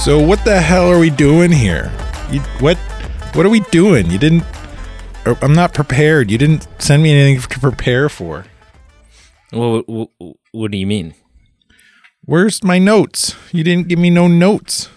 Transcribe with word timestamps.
So 0.00 0.18
what 0.18 0.42
the 0.44 0.60
hell 0.60 0.90
are 0.90 0.98
we 0.98 1.10
doing 1.10 1.52
here? 1.52 1.92
You, 2.32 2.40
what 2.58 2.78
what 3.34 3.44
are 3.44 3.50
we 3.50 3.60
doing? 3.70 4.10
You 4.10 4.18
didn't 4.18 4.44
er, 5.26 5.36
I'm 5.42 5.52
not 5.52 5.74
prepared. 5.74 6.30
You 6.30 6.38
didn't 6.38 6.66
send 6.78 7.02
me 7.02 7.12
anything 7.12 7.48
to 7.48 7.60
prepare 7.60 8.08
for. 8.08 8.46
Well, 9.52 9.82
what 10.52 10.70
do 10.70 10.78
you 10.78 10.86
mean? 10.86 11.14
Where's 12.24 12.64
my 12.64 12.78
notes? 12.78 13.36
You 13.52 13.62
didn't 13.62 13.88
give 13.88 13.98
me 13.98 14.10
no 14.10 14.26
notes. 14.26 14.88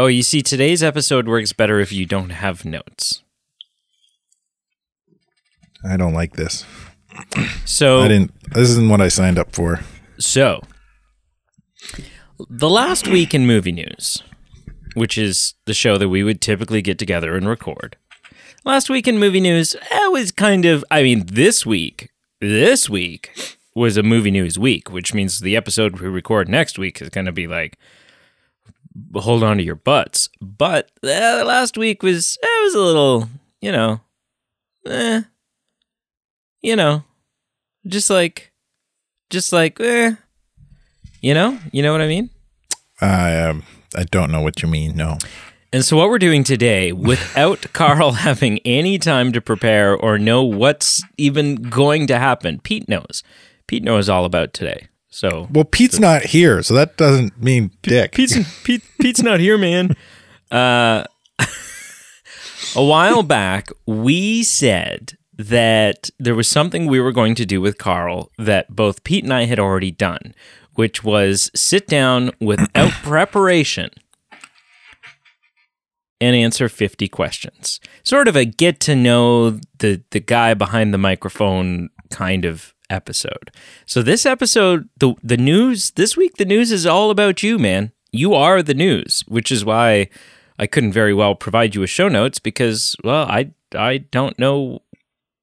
Oh, 0.00 0.06
you 0.06 0.22
see, 0.22 0.40
today's 0.40 0.82
episode 0.82 1.28
works 1.28 1.52
better 1.52 1.78
if 1.78 1.92
you 1.92 2.06
don't 2.06 2.30
have 2.30 2.64
notes. 2.64 3.22
I 5.84 5.98
don't 5.98 6.14
like 6.14 6.36
this. 6.36 6.64
So 7.66 8.00
I 8.00 8.08
didn't 8.08 8.32
this 8.54 8.70
isn't 8.70 8.88
what 8.88 9.02
I 9.02 9.08
signed 9.08 9.38
up 9.38 9.54
for. 9.54 9.80
So, 10.18 10.62
the 12.48 12.70
last 12.70 13.08
week 13.08 13.34
in 13.34 13.46
movie 13.46 13.72
news, 13.72 14.22
which 14.94 15.18
is 15.18 15.52
the 15.66 15.74
show 15.74 15.98
that 15.98 16.08
we 16.08 16.24
would 16.24 16.40
typically 16.40 16.80
get 16.80 16.98
together 16.98 17.36
and 17.36 17.46
record. 17.46 17.98
Last 18.64 18.88
week 18.88 19.06
in 19.06 19.18
movie 19.18 19.38
news, 19.38 19.76
it 19.90 20.12
was 20.12 20.32
kind 20.32 20.64
of, 20.64 20.82
I 20.90 21.02
mean, 21.02 21.26
this 21.26 21.66
week, 21.66 22.08
this 22.40 22.88
week 22.88 23.58
was 23.74 23.98
a 23.98 24.02
movie 24.02 24.30
news 24.30 24.58
week, 24.58 24.90
which 24.90 25.12
means 25.12 25.40
the 25.40 25.56
episode 25.56 26.00
we 26.00 26.08
record 26.08 26.48
next 26.48 26.78
week 26.78 27.02
is 27.02 27.10
going 27.10 27.26
to 27.26 27.32
be 27.32 27.46
like, 27.46 27.76
hold 29.14 29.42
on 29.42 29.56
to 29.58 29.62
your 29.62 29.76
butts. 29.76 30.28
But 30.40 30.90
uh, 31.02 31.44
last 31.46 31.76
week 31.76 32.02
was, 32.02 32.38
it 32.42 32.64
was 32.64 32.74
a 32.74 32.80
little, 32.80 33.28
you 33.60 33.72
know, 33.72 34.00
eh, 34.86 35.22
you 36.62 36.76
know, 36.76 37.04
just 37.86 38.10
like, 38.10 38.52
just 39.30 39.52
like, 39.52 39.80
eh, 39.80 40.12
you 41.20 41.34
know, 41.34 41.58
you 41.72 41.82
know 41.82 41.92
what 41.92 42.00
I 42.00 42.08
mean? 42.08 42.30
I 43.00 43.36
um 43.38 43.62
I 43.96 44.04
don't 44.04 44.30
know 44.30 44.40
what 44.40 44.62
you 44.62 44.68
mean. 44.68 44.96
No. 44.96 45.18
And 45.72 45.84
so, 45.84 45.96
what 45.96 46.08
we're 46.08 46.18
doing 46.18 46.44
today, 46.44 46.92
without 46.92 47.72
Carl 47.72 48.12
having 48.12 48.58
any 48.64 48.98
time 48.98 49.32
to 49.32 49.40
prepare 49.40 49.94
or 49.96 50.18
know 50.18 50.42
what's 50.42 51.02
even 51.16 51.56
going 51.56 52.06
to 52.08 52.18
happen, 52.18 52.60
Pete 52.60 52.88
knows. 52.88 53.22
Pete 53.66 53.84
knows 53.84 54.08
all 54.08 54.24
about 54.24 54.52
today. 54.52 54.88
So, 55.10 55.48
Well, 55.52 55.64
Pete's 55.64 55.98
not 55.98 56.22
here, 56.22 56.62
so 56.62 56.74
that 56.74 56.96
doesn't 56.96 57.42
mean 57.42 57.72
dick. 57.82 58.12
Pete's 58.12 58.38
Pete, 58.64 58.82
Pete's 59.00 59.22
not 59.22 59.40
here, 59.40 59.58
man. 59.58 59.96
Uh, 60.50 61.04
a 62.76 62.84
while 62.84 63.22
back, 63.22 63.70
we 63.86 64.44
said 64.44 65.18
that 65.36 66.10
there 66.18 66.34
was 66.34 66.48
something 66.48 66.86
we 66.86 67.00
were 67.00 67.12
going 67.12 67.34
to 67.34 67.46
do 67.46 67.60
with 67.60 67.78
Carl 67.78 68.30
that 68.38 68.74
both 68.74 69.02
Pete 69.04 69.24
and 69.24 69.32
I 69.32 69.46
had 69.46 69.58
already 69.58 69.90
done, 69.90 70.34
which 70.74 71.02
was 71.02 71.50
sit 71.54 71.88
down 71.88 72.30
without 72.40 72.92
preparation 73.02 73.90
and 76.20 76.36
answer 76.36 76.68
50 76.68 77.08
questions. 77.08 77.80
Sort 78.04 78.28
of 78.28 78.36
a 78.36 78.44
get 78.44 78.78
to 78.80 78.94
know 78.94 79.58
the 79.78 80.02
the 80.10 80.20
guy 80.20 80.54
behind 80.54 80.92
the 80.92 80.98
microphone 80.98 81.88
kind 82.10 82.44
of 82.44 82.74
episode. 82.90 83.50
So 83.86 84.02
this 84.02 84.26
episode 84.26 84.88
the 84.98 85.14
the 85.22 85.36
news 85.38 85.92
this 85.92 86.16
week 86.16 86.36
the 86.36 86.44
news 86.44 86.70
is 86.72 86.84
all 86.84 87.10
about 87.10 87.42
you, 87.42 87.58
man. 87.58 87.92
You 88.12 88.34
are 88.34 88.62
the 88.62 88.74
news, 88.74 89.22
which 89.28 89.50
is 89.52 89.64
why 89.64 90.08
I 90.58 90.66
couldn't 90.66 90.92
very 90.92 91.14
well 91.14 91.34
provide 91.34 91.74
you 91.74 91.80
with 91.80 91.90
show 91.90 92.08
notes 92.08 92.38
because 92.38 92.96
well, 93.04 93.24
I 93.26 93.52
I 93.74 93.98
don't 93.98 94.38
know 94.38 94.82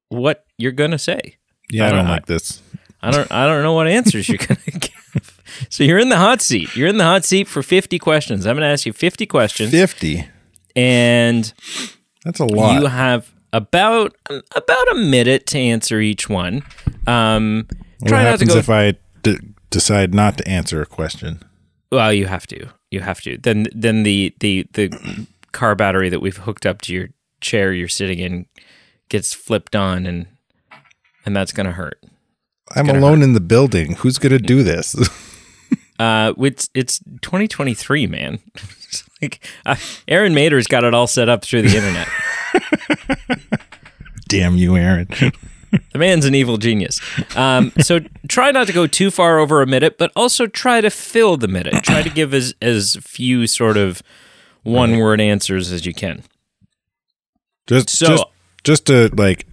what 0.10 0.46
you're 0.58 0.72
going 0.74 0.92
to 0.92 1.00
say. 1.00 1.38
yeah, 1.72 1.86
I 1.86 1.88
I 1.88 1.90
don't 1.92 2.00
don't- 2.06 2.12
like 2.12 2.26
this. 2.28 2.62
I 3.02 3.12
don't 3.12 3.32
I 3.32 3.46
don't 3.48 3.64
know 3.64 3.74
what 3.74 3.88
answers 3.88 4.28
you're 4.28 4.38
going 4.40 4.58
to 4.66 4.72
give. 4.72 5.42
So 5.70 5.84
you're 5.84 6.00
in 6.00 6.10
the 6.10 6.18
hot 6.18 6.42
seat. 6.42 6.76
You're 6.76 6.88
in 6.90 6.98
the 6.98 7.04
hot 7.04 7.24
seat 7.26 7.48
for 7.48 7.62
50 7.64 7.98
questions. 8.00 8.46
I'm 8.46 8.56
going 8.56 8.68
to 8.68 8.72
ask 8.74 8.86
you 8.86 8.94
50 8.94 9.26
questions 9.28 9.72
50. 9.72 10.28
and 10.76 11.54
That's 12.26 12.40
a 12.40 12.46
lot. 12.46 12.80
you 12.82 12.88
have 12.88 13.32
about 13.58 14.16
about 14.56 14.92
a 14.92 14.96
minute 14.96 15.48
to 15.48 15.58
answer 15.60 16.00
each 16.00 16.30
one. 16.30 16.64
Um, 17.06 17.68
what 18.00 18.10
try 18.10 18.24
not 18.24 18.40
to 18.40 18.46
happens 18.46 18.56
if 18.56 18.70
I 18.70 18.94
d- 19.24 19.40
decide 19.70 20.14
not 20.14 20.38
to 20.38 20.48
answer 20.48 20.82
a 20.82 20.86
question? 20.86 21.44
well, 21.92 22.12
you 22.14 22.26
have 22.28 22.46
to. 22.48 22.68
You 22.92 23.02
have 23.02 23.22
to. 23.22 23.38
Then 23.38 23.68
then 23.74 24.04
the 24.04 24.34
the 24.40 24.68
the 24.74 25.28
car 25.52 25.76
battery 25.76 26.10
that 26.10 26.20
we've 26.22 26.38
hooked 26.38 26.66
up 26.66 26.82
to 26.82 26.94
your 26.94 27.10
chair 27.42 27.74
you're 27.74 27.88
sitting 27.88 28.20
in 28.20 28.46
gets 29.10 29.34
flipped 29.34 29.76
on, 29.76 30.06
and 30.06 30.28
and 31.26 31.36
that's 31.36 31.52
gonna 31.52 31.72
hurt. 31.74 32.02
I'm 32.76 32.86
gonna 32.86 33.00
alone 33.00 33.22
in 33.24 33.34
the 33.34 33.40
building. 33.40 33.94
Who's 33.96 34.18
going 34.18 34.34
to 34.34 34.40
do 34.40 34.64
this? 34.64 34.96
Uh, 36.00 36.32
it's 36.38 36.70
it's 36.76 37.00
2023, 37.22 38.06
man. 38.08 38.40
Like 39.20 39.44
uh, 39.66 39.76
Aaron 40.08 40.36
Mader's 40.36 40.68
got 40.68 40.84
it 40.84 40.94
all 40.94 41.08
set 41.08 41.28
up 41.28 41.44
through 41.44 41.64
the 41.64 41.76
internet. 41.76 42.08
Damn 44.28 44.56
you, 44.58 44.76
Aaron. 44.76 45.08
The 45.92 46.00
man's 46.00 46.24
an 46.24 46.34
evil 46.34 46.56
genius. 46.56 47.02
Um, 47.36 47.74
so 47.82 48.00
try 48.30 48.52
not 48.52 48.68
to 48.68 48.74
go 48.74 48.88
too 48.88 49.12
far 49.12 49.38
over 49.38 49.62
a 49.62 49.68
minute, 49.68 49.98
but 49.98 50.14
also 50.16 50.48
try 50.48 50.80
to 50.80 50.90
fill 50.90 51.36
the 51.36 51.50
minute. 51.50 51.84
Try 51.84 52.02
to 52.04 52.10
give 52.10 52.34
as 52.34 52.56
as 52.62 52.96
few 53.02 53.46
sort 53.48 53.76
of 53.76 54.02
one 54.64 54.98
word 54.98 55.20
answers 55.20 55.70
as 55.70 55.86
you 55.86 55.94
can. 55.94 56.24
just 57.68 57.90
So- 57.90 58.08
just 58.08 58.24
just 58.64 58.86
to 58.88 59.10
like 59.18 59.46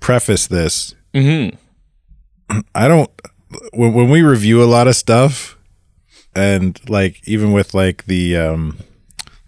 preface 0.00 0.46
this, 0.46 0.94
hmm 1.14 1.48
I 2.74 2.86
don't 2.86 3.10
when, 3.72 3.94
when 3.94 4.10
we 4.10 4.20
review 4.20 4.62
a 4.62 4.66
lot 4.68 4.86
of 4.86 4.96
stuff 4.96 5.56
and 6.36 6.78
like 6.90 7.26
even 7.26 7.52
with 7.52 7.72
like 7.72 8.04
the 8.04 8.36
um 8.36 8.76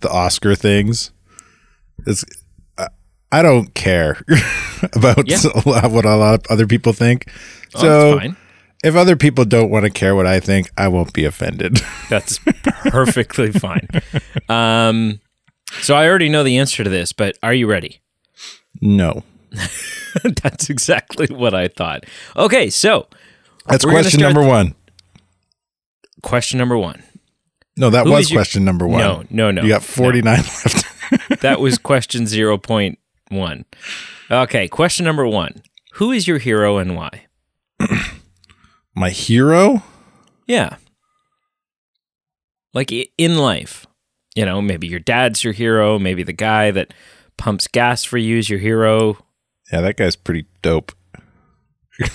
the 0.01 0.11
Oscar 0.11 0.55
things 0.55 1.11
it's 2.07 2.25
I, 3.39 3.43
don't 3.43 3.75
care 3.75 4.23
about 4.95 5.27
Yeah. 5.29 5.39
what 5.65 6.05
a 6.05 6.17
lot 6.17 6.35
of 6.35 6.47
other 6.51 6.67
people 6.67 6.93
think. 6.93 7.29
Oh, 7.75 7.81
so 7.81 8.19
fine. 8.19 8.37
if 8.85 8.95
other 8.97 9.17
people 9.17 9.45
don't 9.45 9.71
want 9.71 9.85
to 9.85 9.91
care 9.91 10.15
what 10.15 10.27
I 10.27 10.41
think, 10.41 10.71
I 10.77 10.89
won't 10.89 11.13
be 11.13 11.25
offended. 11.25 11.81
That's 12.09 12.39
perfectly 12.89 13.53
fine. 13.53 13.89
Um, 14.49 15.21
so 15.81 15.95
I 15.97 16.07
already 16.09 16.29
know 16.29 16.43
the 16.45 16.59
answer 16.59 16.85
to 16.85 16.91
this, 16.91 17.13
but 17.13 17.37
are 17.43 17.55
you 17.55 17.67
ready? 17.67 18.01
no. 18.81 19.23
That's 20.43 20.69
exactly 20.71 21.27
what 21.29 21.55
I 21.55 21.69
thought. 21.69 22.05
Okay, 22.37 22.71
so 22.71 23.07
That's 23.69 23.85
question 23.85 24.21
number 24.21 24.43
1. 24.43 24.75
question 26.23 26.59
number 26.59 26.77
one. 26.79 27.03
No, 27.77 27.91
that 27.91 28.05
Who 28.07 28.13
was 28.13 28.27
is 28.27 28.31
your- 28.31 28.39
question 28.39 28.65
number 28.65 28.87
1. 28.87 28.99
No, 29.01 29.25
no, 29.31 29.51
no. 29.51 29.63
You 29.63 29.69
got 29.69 29.83
no. 29.83 29.87
49 29.87 30.37
left. 30.37 31.41
That 31.43 31.61
was 31.61 31.79
question 31.79 32.25
0.1. 32.25 32.97
Okay, 34.31 34.69
question 34.69 35.05
number 35.05 35.27
one. 35.27 35.63
Who 35.95 36.13
is 36.13 36.27
your 36.27 36.39
hero 36.39 36.79
and 36.79 36.97
why? 36.97 37.27
My 38.95 39.11
hero? 39.11 39.83
Yeah. 40.47 40.77
Like 42.73 42.93
in 42.93 43.39
life, 43.39 43.87
you 44.35 44.45
know, 44.45 44.61
maybe 44.61 44.87
your 44.89 45.01
dad's 45.01 45.45
your 45.45 45.53
hero, 45.53 45.99
maybe 45.99 46.23
the 46.23 46.33
guy 46.33 46.71
that 46.73 46.93
pumps 47.37 47.69
gas 47.69 48.05
for 48.05 48.19
you 48.19 48.39
is 48.39 48.51
your 48.51 48.59
hero. 48.59 49.19
Yeah, 49.73 49.81
that 49.81 49.97
guy's 49.97 50.17
pretty 50.17 50.47
dope. 50.63 50.93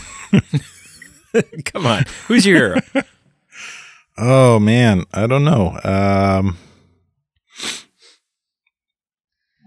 Come 1.65 1.85
on. 1.85 2.03
Who's 2.27 2.45
your 2.45 2.57
hero? 2.57 2.81
Oh 4.21 4.59
man, 4.59 5.05
I 5.13 5.27
don't 5.27 5.45
know. 5.45 5.79
Um, 5.81 6.57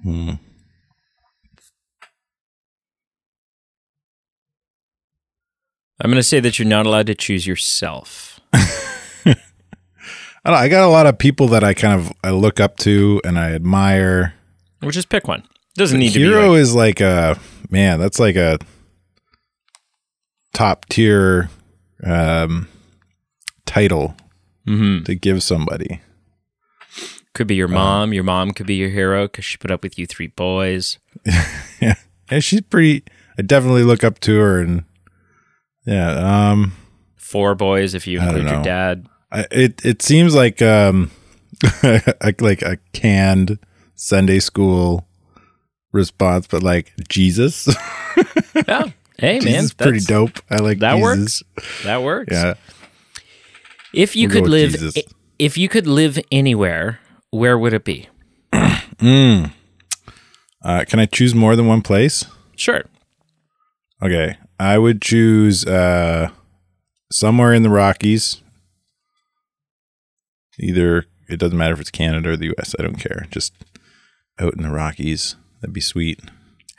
hmm. 0.03 0.33
I'm 6.01 6.11
going 6.11 6.19
to 6.19 6.23
say 6.23 6.41
that 6.41 6.59
you're 6.59 6.67
not 6.69 6.87
allowed 6.87 7.07
to 7.07 7.15
choose 7.15 7.47
yourself. 7.47 8.41
I, 8.53 10.51
don't, 10.51 10.55
I 10.55 10.69
got 10.69 10.85
a 10.85 10.91
lot 10.91 11.07
of 11.07 11.19
people 11.19 11.47
that 11.49 11.63
I 11.63 11.75
kind 11.75 11.95
of 12.01 12.13
I 12.25 12.31
look 12.31 12.59
up 12.59 12.77
to 12.79 13.21
and 13.25 13.39
I 13.39 13.53
admire. 13.53 14.35
Or 14.83 14.91
just 14.91 15.09
pick 15.09 15.29
one. 15.29 15.45
Doesn't 15.77 15.99
need 15.99 16.11
to 16.13 16.19
be 16.19 16.25
Hero 16.25 16.51
like, 16.51 16.59
is 16.59 16.75
like 16.75 17.01
a 17.01 17.39
man. 17.71 18.01
That's 18.01 18.19
like 18.19 18.35
a 18.37 18.59
top 20.53 20.87
tier 20.89 21.49
um, 22.05 22.69
title 23.67 24.17
Mhm. 24.67 25.05
to 25.07 25.15
give 25.15 25.43
somebody. 25.43 26.01
could 27.35 27.47
be 27.47 27.55
your 27.55 27.69
mom. 27.69 28.13
Your 28.13 28.25
mom 28.25 28.51
could 28.51 28.67
be 28.67 28.75
your 28.75 28.91
hero 28.91 29.25
because 29.27 29.45
she 29.45 29.57
put 29.57 29.71
up 29.71 29.83
with 29.83 29.99
you 29.99 30.07
three 30.07 30.27
boys. 30.27 30.99
yeah, 31.25 31.47
yeah, 32.31 32.39
she's 32.41 32.61
pretty. 32.61 33.05
I 33.39 33.43
definitely 33.43 33.85
look 33.85 34.05
up 34.05 34.19
to 34.21 34.39
her, 34.39 34.61
and 34.61 34.85
yeah, 35.85 36.51
um, 36.51 36.73
Four 37.17 37.55
boys 37.55 37.95
if 37.95 38.07
you 38.07 38.21
include 38.21 38.49
your 38.49 38.63
dad. 38.63 39.07
I, 39.31 39.47
it 39.51 39.85
it 39.85 40.03
seems 40.03 40.35
like 40.35 40.61
um, 40.63 41.11
like 41.83 42.41
like 42.41 42.63
a 42.63 42.79
canned 42.93 43.59
Sunday 43.95 44.39
school 44.39 45.07
response, 45.93 46.47
but 46.47 46.63
like 46.63 46.93
Jesus. 47.09 47.69
Yeah. 48.69 48.91
Hey 49.19 49.39
Jesus 49.39 49.51
man, 49.53 49.65
is 49.65 49.73
pretty 49.75 49.99
that's- 50.01 50.07
dope. 50.07 50.41
I 50.51 50.57
like 50.57 50.79
That 50.81 50.97
Jesus. 50.97 51.43
works. 51.57 51.83
That 51.85 52.03
works. 52.03 52.33
Yeah. 52.33 52.55
If 53.95 54.15
you 54.17 54.29
We'll 54.29 54.43
could 54.43 54.51
live, 54.51 54.95
if 55.39 55.57
you 55.57 55.69
could 55.71 55.87
live 55.87 56.19
anywhere, 56.31 57.01
where 57.31 57.59
would 57.59 57.73
it 57.73 57.85
be? 57.85 58.09
Mm. 58.99 59.51
Uh, 60.63 60.85
can 60.87 61.01
I 61.01 61.07
choose 61.07 61.35
more 61.35 61.57
than 61.57 61.67
one 61.67 61.83
place? 61.83 62.25
Sure. 62.57 62.85
Okay. 64.01 64.37
I 64.63 64.79
would 64.79 65.03
choose 65.03 65.67
uh, 65.67 66.31
somewhere 67.11 67.53
in 67.53 67.65
the 67.65 67.71
Rockies. 67.71 68.41
Either 70.59 71.07
it 71.29 71.39
doesn't 71.39 71.59
matter 71.59 71.75
if 71.75 71.81
it's 71.81 71.91
Canada 71.91 72.31
or 72.31 72.37
the 72.37 72.55
US. 72.57 72.75
I 72.79 72.83
don't 72.83 72.99
care. 72.99 73.27
Just 73.31 73.53
out 74.39 74.55
in 74.55 74.63
the 74.63 74.71
Rockies. 74.71 75.35
That'd 75.61 75.75
be 75.75 75.81
sweet. 75.81 76.21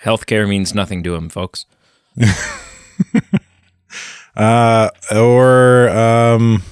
Healthcare 0.03 0.47
means 0.47 0.73
nothing 0.73 1.03
to 1.03 1.15
him, 1.15 1.29
folks. 1.29 1.65
Uh, 4.35 4.89
or 5.11 5.89
um, 5.89 6.63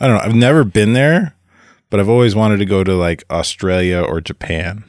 I 0.00 0.08
don't 0.08 0.16
know. 0.16 0.22
I've 0.22 0.34
never 0.34 0.64
been 0.64 0.92
there, 0.92 1.36
but 1.88 2.00
I've 2.00 2.08
always 2.08 2.34
wanted 2.34 2.56
to 2.58 2.64
go 2.64 2.82
to 2.82 2.94
like 2.94 3.22
Australia 3.30 4.00
or 4.00 4.20
Japan. 4.20 4.82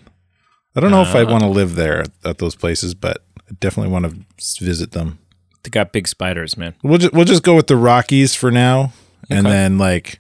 I 0.76 0.80
don't 0.80 0.92
know 0.92 1.04
if 1.04 1.16
I'd 1.16 1.30
want 1.30 1.44
to 1.44 1.50
live 1.50 1.76
there 1.76 2.04
at 2.24 2.40
those 2.40 2.56
places, 2.56 2.96
but 2.96 3.24
I 3.40 3.54
definitely 3.60 3.92
want 3.92 4.06
to 4.06 4.66
visit 4.66 4.94
them. 4.94 5.20
They 5.66 5.70
got 5.72 5.92
big 5.92 6.08
spiders, 6.08 6.56
man. 6.58 6.76
We'll 6.84 7.00
just 7.00 7.12
we'll 7.14 7.26
just 7.26 7.42
go 7.44 7.56
with 7.56 7.66
the 7.68 7.76
Rockies 7.76 8.36
for 8.36 8.52
now, 8.52 8.94
and 9.32 9.46
then 9.46 9.78
like 9.80 10.20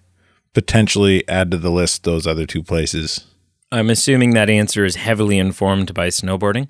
potentially 0.54 1.24
add 1.30 1.52
to 1.52 1.58
the 1.58 1.70
list 1.70 2.04
those 2.04 2.26
other 2.26 2.46
two 2.48 2.64
places. 2.64 3.26
I'm 3.72 3.90
assuming 3.92 4.34
that 4.34 4.50
answer 4.50 4.84
is 4.86 4.96
heavily 4.96 5.38
informed 5.38 5.94
by 5.94 6.08
snowboarding. 6.08 6.70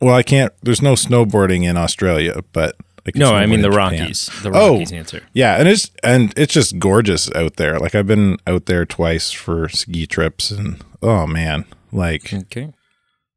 Well, 0.00 0.14
I 0.14 0.22
can't. 0.22 0.52
There's 0.62 0.80
no 0.82 0.94
snowboarding 0.94 1.64
in 1.64 1.76
Australia, 1.76 2.42
but 2.52 2.76
I 3.06 3.10
No, 3.16 3.32
I 3.34 3.46
mean 3.46 3.62
the 3.62 3.70
Japan. 3.70 3.98
Rockies. 4.00 4.30
The 4.42 4.50
Oh. 4.50 4.74
Rockies 4.74 4.92
answer. 4.92 5.22
Yeah, 5.32 5.56
and 5.56 5.68
it's 5.68 5.90
and 6.04 6.32
it's 6.36 6.54
just 6.54 6.78
gorgeous 6.78 7.28
out 7.34 7.56
there. 7.56 7.78
Like 7.80 7.96
I've 7.96 8.06
been 8.06 8.38
out 8.46 8.66
there 8.66 8.86
twice 8.86 9.32
for 9.32 9.68
ski 9.68 10.06
trips, 10.06 10.52
and 10.52 10.80
oh 11.02 11.26
man, 11.26 11.64
like 11.90 12.32
Okay. 12.32 12.72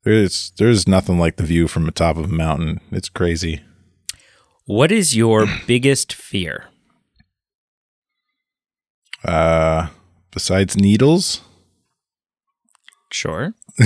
There's 0.06 0.54
there's 0.58 0.88
nothing 0.88 1.20
like 1.20 1.36
the 1.36 1.44
view 1.44 1.68
from 1.68 1.86
the 1.86 1.92
top 1.92 2.16
of 2.16 2.26
a 2.26 2.34
mountain. 2.34 2.80
It's 2.92 3.10
crazy. 3.10 3.62
What 4.66 4.92
is 4.92 5.16
your 5.16 5.46
biggest 5.68 6.14
fear? 6.14 6.66
Uh, 9.24 9.88
besides 10.32 10.78
needles, 10.78 11.42
Sure. 13.16 13.54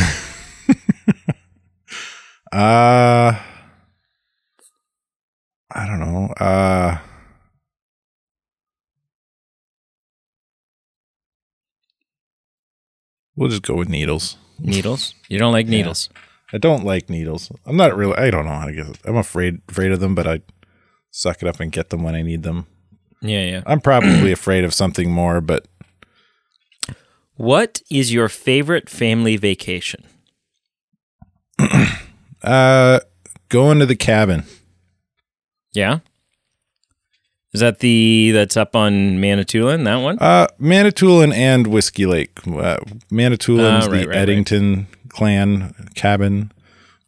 uh, 2.52 3.40
I 5.72 5.86
don't 5.86 6.00
know. 6.00 6.34
Uh, 6.40 6.98
we'll 13.36 13.50
just 13.50 13.62
go 13.62 13.76
with 13.76 13.88
needles. 13.88 14.38
Needles. 14.76 15.14
You 15.28 15.40
don't 15.40 15.52
like 15.54 15.68
needles. 15.68 16.10
I 16.52 16.58
don't 16.58 16.84
like 16.84 17.10
needles. 17.10 17.52
I'm 17.66 17.78
not 17.78 17.96
really. 17.96 18.16
I 18.16 18.30
don't 18.32 18.46
know 18.46 18.52
how 18.54 18.66
to 18.66 18.74
get. 18.74 19.00
I'm 19.06 19.16
afraid 19.18 19.62
afraid 19.70 19.92
of 19.92 20.00
them, 20.00 20.16
but 20.16 20.28
I 20.28 20.42
suck 21.12 21.42
it 21.42 21.48
up 21.48 21.60
and 21.60 21.72
get 21.72 21.90
them 21.90 22.04
when 22.04 22.16
I 22.16 22.22
need 22.24 22.44
them. 22.44 22.66
Yeah, 23.22 23.44
yeah. 23.46 23.64
I'm 23.66 23.82
probably 23.82 24.32
afraid 24.40 24.64
of 24.64 24.74
something 24.74 25.12
more, 25.12 25.42
but 25.42 25.68
What 27.36 27.82
is 27.92 28.12
your 28.14 28.30
favorite 28.30 28.90
family 28.90 29.38
vacation? 29.38 30.04
uh, 32.44 33.00
going 33.50 33.80
to 33.80 33.86
the 33.86 33.96
cabin. 33.96 34.44
Yeah. 35.74 36.00
Is 37.52 37.62
that 37.62 37.80
the 37.80 38.32
that's 38.32 38.56
up 38.58 38.76
on 38.76 39.20
Manitoulin? 39.20 39.84
That 39.84 39.98
one? 39.98 40.20
Uh, 40.20 40.48
Manitoulin 40.60 41.34
and 41.34 41.66
Whiskey 41.68 42.06
Lake. 42.06 42.38
Uh, 42.46 42.78
Manitoulin's 43.12 43.88
Oh, 43.88 43.92
right, 43.92 44.02
the 44.02 44.08
right, 44.10 44.18
Eddington 44.18 44.88
clan 45.10 45.74
cabin. 45.96 46.52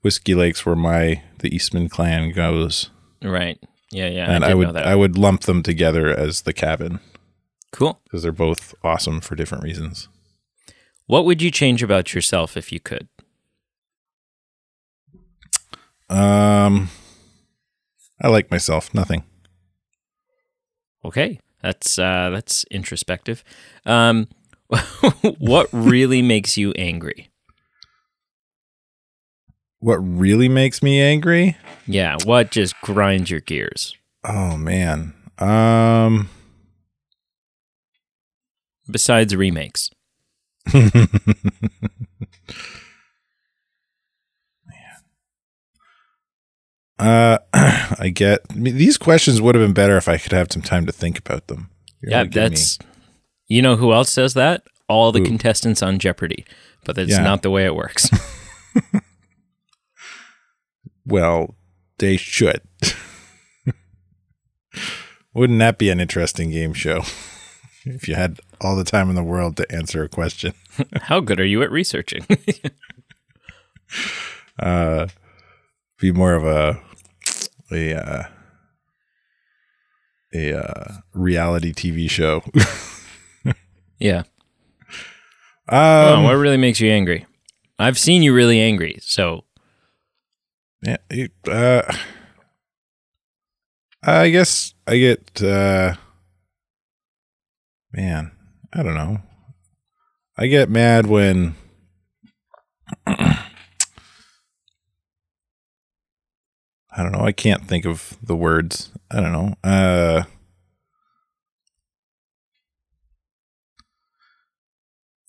Whiskey 0.02 0.34
Lake's 0.34 0.66
where 0.66 0.76
my 0.76 1.22
the 1.40 1.56
Eastman 1.56 1.90
clan 1.90 2.32
goes, 2.32 2.90
Right. 3.22 3.60
Yeah, 3.92 4.08
yeah. 4.08 4.32
and 4.32 4.44
I, 4.44 4.52
I, 4.52 4.54
would. 4.56 4.76
I 4.76 4.96
would 4.96 5.18
lump 5.18 5.42
them 5.42 5.62
together 5.62 6.08
as 6.08 6.42
the 6.42 6.54
cabin 6.54 7.00
cool. 7.72 8.00
because 8.06 8.24
they're 8.24 8.32
both 8.32 8.74
awesome 8.84 9.22
for 9.22 9.36
different 9.36 9.64
reasons. 9.64 10.08
What 11.08 11.26
would 11.26 11.42
you 11.42 11.52
change 11.52 11.84
about 11.84 12.14
yourself 12.16 12.56
if 12.58 12.72
you 12.72 12.80
could? 12.80 13.10
Um, 16.10 16.90
I 18.22 18.28
like 18.28 18.50
myself. 18.52 18.94
Nothing. 18.94 19.24
Okay. 21.04 21.40
That's 21.62 21.98
uh 22.00 22.30
that's 22.32 22.64
introspective. 22.72 23.44
Um 23.86 24.28
what 25.40 25.68
really 25.72 26.22
makes 26.22 26.58
you 26.58 26.72
angry? 26.74 27.30
What 29.80 29.98
really 29.98 30.48
makes 30.50 30.84
me 30.84 31.02
angry? 31.02 31.58
Yeah, 31.88 32.18
what 32.24 32.52
just 32.52 32.80
grinds 32.82 33.30
your 33.32 33.42
gears? 33.42 33.96
Oh 34.24 34.58
man. 34.58 35.14
Um 35.40 36.30
Besides 38.90 39.36
remakes. 39.36 39.90
uh 47.02 47.38
I 48.00 48.12
get 48.14 48.42
I 48.52 48.54
mean, 48.54 48.78
these 48.78 48.98
questions 48.98 49.42
would 49.42 49.56
have 49.56 49.64
been 49.64 49.74
better 49.74 49.98
if 49.98 50.08
I 50.08 50.18
could 50.18 50.32
have 50.32 50.52
some 50.52 50.62
time 50.62 50.86
to 50.86 50.92
think 50.92 51.18
about 51.20 51.48
them. 51.48 51.70
You're 52.02 52.12
yeah, 52.12 52.24
giving 52.26 52.44
me- 52.44 52.50
that's 52.56 52.80
you 53.48 53.62
know 53.62 53.76
who 53.76 53.92
else 53.92 54.10
says 54.12 54.34
that? 54.36 54.64
All 54.88 55.12
the 55.12 55.20
Who? 55.20 55.26
contestants 55.26 55.82
on 55.82 56.00
Jeopardy. 56.00 56.46
But 56.86 56.96
that's 56.96 57.10
Yeah. 57.12 57.24
not 57.24 57.42
the 57.44 57.50
way 57.50 57.66
it 57.66 57.76
works. 57.76 58.10
well, 61.06 61.56
they 62.00 62.18
should. 62.18 62.62
Wouldn't 65.34 65.60
that 65.60 65.78
be 65.78 65.90
an 65.90 66.00
interesting 66.00 66.52
game 66.52 66.74
show? 66.74 67.02
if 67.86 68.08
you 68.08 68.16
had 68.16 68.40
all 68.60 68.76
the 68.76 68.84
time 68.84 69.10
in 69.10 69.16
the 69.16 69.24
world 69.24 69.58
to 69.58 69.72
answer 69.72 70.04
a 70.04 70.10
question. 70.10 70.54
How 71.04 71.20
good 71.20 71.40
are 71.40 71.46
you 71.46 71.64
at 71.64 71.72
researching? 71.72 72.26
Uh 74.60 75.08
be 76.00 76.12
more 76.12 76.34
of 76.34 76.44
a 76.44 76.80
a 77.72 77.94
uh, 77.94 78.24
a 80.34 80.54
uh, 80.54 80.94
reality 81.14 81.74
TV 81.74 82.10
show. 82.10 82.44
yeah. 84.00 84.24
um, 85.68 86.20
oh, 86.20 86.24
what 86.24 86.34
really 86.34 86.58
makes 86.58 86.80
you 86.80 86.90
angry? 86.90 87.26
I've 87.80 87.98
seen 87.98 88.22
you 88.22 88.34
really 88.34 88.60
angry, 88.60 89.00
so 89.02 89.44
Yeah, 90.84 90.98
it, 91.10 91.32
uh, 91.48 91.82
I 94.04 94.30
guess 94.30 94.74
I 94.88 94.98
get, 94.98 95.42
uh, 95.42 95.96
man, 97.92 98.32
I 98.74 98.84
don't 98.84 98.96
know. 98.96 99.20
I 100.38 100.48
get 100.48 100.70
mad 100.70 101.06
when 101.06 101.56
I 106.96 107.04
don't 107.04 107.12
know. 107.14 107.22
I 107.26 107.32
can't 107.32 107.66
think 107.68 107.86
of 107.86 108.18
the 108.22 108.36
words. 108.36 108.92
I 109.10 109.22
don't 109.22 109.32
know. 109.32 109.56
Uh, 109.64 110.24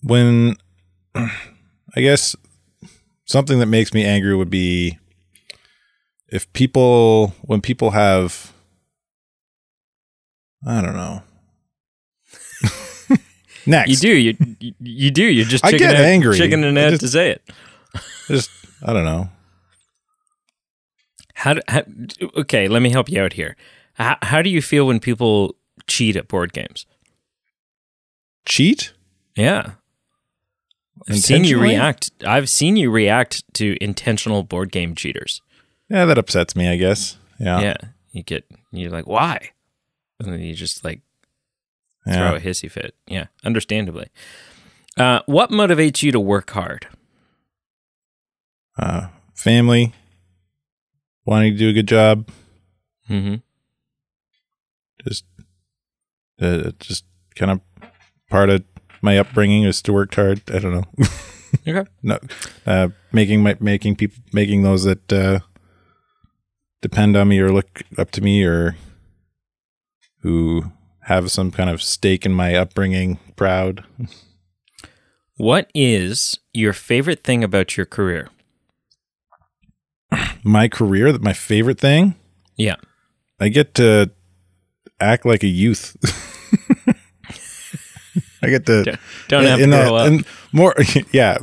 when 0.01 0.55
I 1.15 1.31
guess 1.95 2.35
something 3.25 3.59
that 3.59 3.67
makes 3.67 3.93
me 3.93 4.03
angry 4.03 4.35
would 4.35 4.49
be 4.49 4.97
if 6.27 6.51
people 6.53 7.29
when 7.43 7.61
people 7.61 7.91
have 7.91 8.51
I 10.65 10.81
don't 10.81 10.95
know. 10.95 11.21
Next, 13.65 13.89
you 13.89 13.95
do. 13.97 14.07
You 14.17 14.73
you- 14.79 15.11
do. 15.11 15.23
You're 15.25 15.45
just 15.45 15.65
I 15.65 15.71
chicken 15.71 15.87
get 15.87 15.95
and, 15.97 16.05
angry. 16.05 16.37
chicken 16.37 16.63
and 16.63 16.79
I 16.79 16.89
just- 16.91 17.01
to 17.01 17.07
say 17.09 17.31
it. 17.31 17.41
Just 18.27 18.49
I 18.81 18.93
don't 18.93 19.03
know. 19.05 19.29
How, 21.43 21.55
do, 21.55 21.61
how 21.67 21.83
okay, 22.37 22.69
let 22.69 22.81
me 22.81 22.89
help 22.89 23.09
you 23.09 23.21
out 23.21 23.33
here. 23.33 23.57
How, 23.95 24.17
how 24.21 24.41
do 24.41 24.49
you 24.49 24.61
feel 24.61 24.87
when 24.87 25.01
people 25.01 25.55
cheat 25.87 26.15
at 26.15 26.29
board 26.29 26.53
games? 26.53 26.85
Cheat? 28.45 28.93
Yeah. 29.35 29.71
I've 31.09 31.17
seen 31.19 31.43
you 31.43 31.59
react. 31.59 32.11
I've 32.25 32.47
seen 32.49 32.77
you 32.77 32.89
react 32.89 33.43
to 33.55 33.75
intentional 33.81 34.43
board 34.43 34.71
game 34.71 34.95
cheaters. 34.95 35.41
Yeah, 35.89 36.05
that 36.05 36.17
upsets 36.17 36.55
me. 36.55 36.69
I 36.69 36.77
guess. 36.77 37.17
Yeah. 37.39 37.59
Yeah. 37.59 37.77
You 38.13 38.23
get 38.23 38.45
you're 38.71 38.89
like, 38.91 39.05
why? 39.07 39.51
And 40.21 40.31
then 40.31 40.39
you 40.39 40.53
just 40.55 40.85
like 40.85 41.01
throw 42.05 42.13
Yeah. 42.15 42.35
a 42.35 42.39
hissy 42.39 42.71
fit. 42.71 42.95
Yeah, 43.05 43.25
understandably. 43.43 44.07
Uh, 44.95 45.19
what 45.25 45.49
motivates 45.49 46.03
you 46.03 46.13
to 46.13 46.21
work 46.21 46.51
hard? 46.51 46.87
Uh, 48.77 49.07
family, 49.35 49.93
wanting 51.25 51.53
to 51.53 51.57
do 51.59 51.69
a 51.69 51.73
good 51.73 51.87
job, 51.87 52.29
Mm-hmm. 53.09 53.35
just 55.07 55.25
uh, 56.41 56.71
just 56.79 57.05
kind 57.35 57.51
of 57.51 57.61
part 58.29 58.49
of 58.49 58.63
my 59.01 59.17
upbringing 59.17 59.63
is 59.63 59.81
to 59.83 59.93
work 59.93 60.15
hard. 60.15 60.41
I 60.51 60.59
don't 60.59 60.73
know. 60.73 60.85
Okay. 61.67 61.87
no, 62.01 62.17
uh, 62.65 62.87
making 63.11 63.43
my 63.43 63.55
making 63.59 63.95
people 63.95 64.17
making 64.33 64.63
those 64.63 64.85
that 64.85 65.13
uh, 65.13 65.39
depend 66.81 67.15
on 67.15 67.27
me 67.27 67.39
or 67.39 67.51
look 67.51 67.83
up 67.95 68.09
to 68.11 68.21
me 68.21 68.43
or 68.43 68.75
who 70.21 70.71
have 71.01 71.29
some 71.31 71.51
kind 71.51 71.69
of 71.69 71.83
stake 71.83 72.25
in 72.25 72.33
my 72.33 72.55
upbringing 72.55 73.19
proud. 73.35 73.83
What 75.37 75.69
is 75.75 76.39
your 76.53 76.73
favorite 76.73 77.23
thing 77.23 77.43
about 77.43 77.77
your 77.77 77.85
career? 77.85 78.29
My 80.43 80.67
career, 80.67 81.11
that 81.11 81.21
my 81.23 81.33
favorite 81.33 81.79
thing, 81.79 82.15
Yeah. 82.57 82.75
I 83.39 83.49
get 83.49 83.73
to 83.75 84.11
act 84.99 85.25
like 85.25 85.43
a 85.43 85.47
youth. 85.47 85.95
I 88.43 88.49
get 88.49 88.65
to 88.65 88.83
Don't- 88.83 88.99
don't 89.29 89.43
have 89.45 89.57
to 89.57 89.63
in 89.63 89.69
grow 89.69 89.95
up. 89.95 90.07
and 90.07 90.25
more 90.51 90.75
yeah 91.13 91.37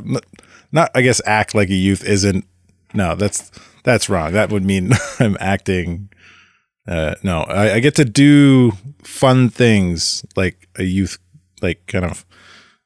not 0.71 0.91
i 0.95 1.01
guess 1.01 1.19
act 1.25 1.55
like 1.55 1.69
a 1.69 1.73
youth 1.75 2.03
isn't 2.05 2.45
no 2.93 3.15
that's 3.15 3.51
that's 3.83 4.07
wrong 4.09 4.33
that 4.33 4.51
would 4.51 4.63
mean 4.63 4.91
i'm 5.19 5.35
acting 5.39 6.09
uh 6.87 7.15
no 7.23 7.41
I, 7.41 7.73
I 7.75 7.79
get 7.79 7.95
to 7.95 8.05
do 8.05 8.73
fun 9.03 9.49
things 9.49 10.23
like 10.35 10.69
a 10.77 10.83
youth 10.83 11.17
like 11.61 11.85
kind 11.87 12.05
of 12.05 12.23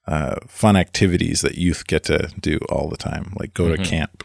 uh 0.08 0.36
fun 0.48 0.78
activities 0.78 1.42
that 1.42 1.58
youth 1.58 1.86
get 1.86 2.04
to 2.06 2.32
do 2.40 2.58
all 2.70 2.88
the 2.90 2.98
time 2.98 3.34
like 3.38 3.54
go 3.54 3.66
Mm-hmm. 3.66 3.84
to 3.84 3.90
camp 3.90 4.24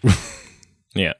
Yeah. 0.94 1.12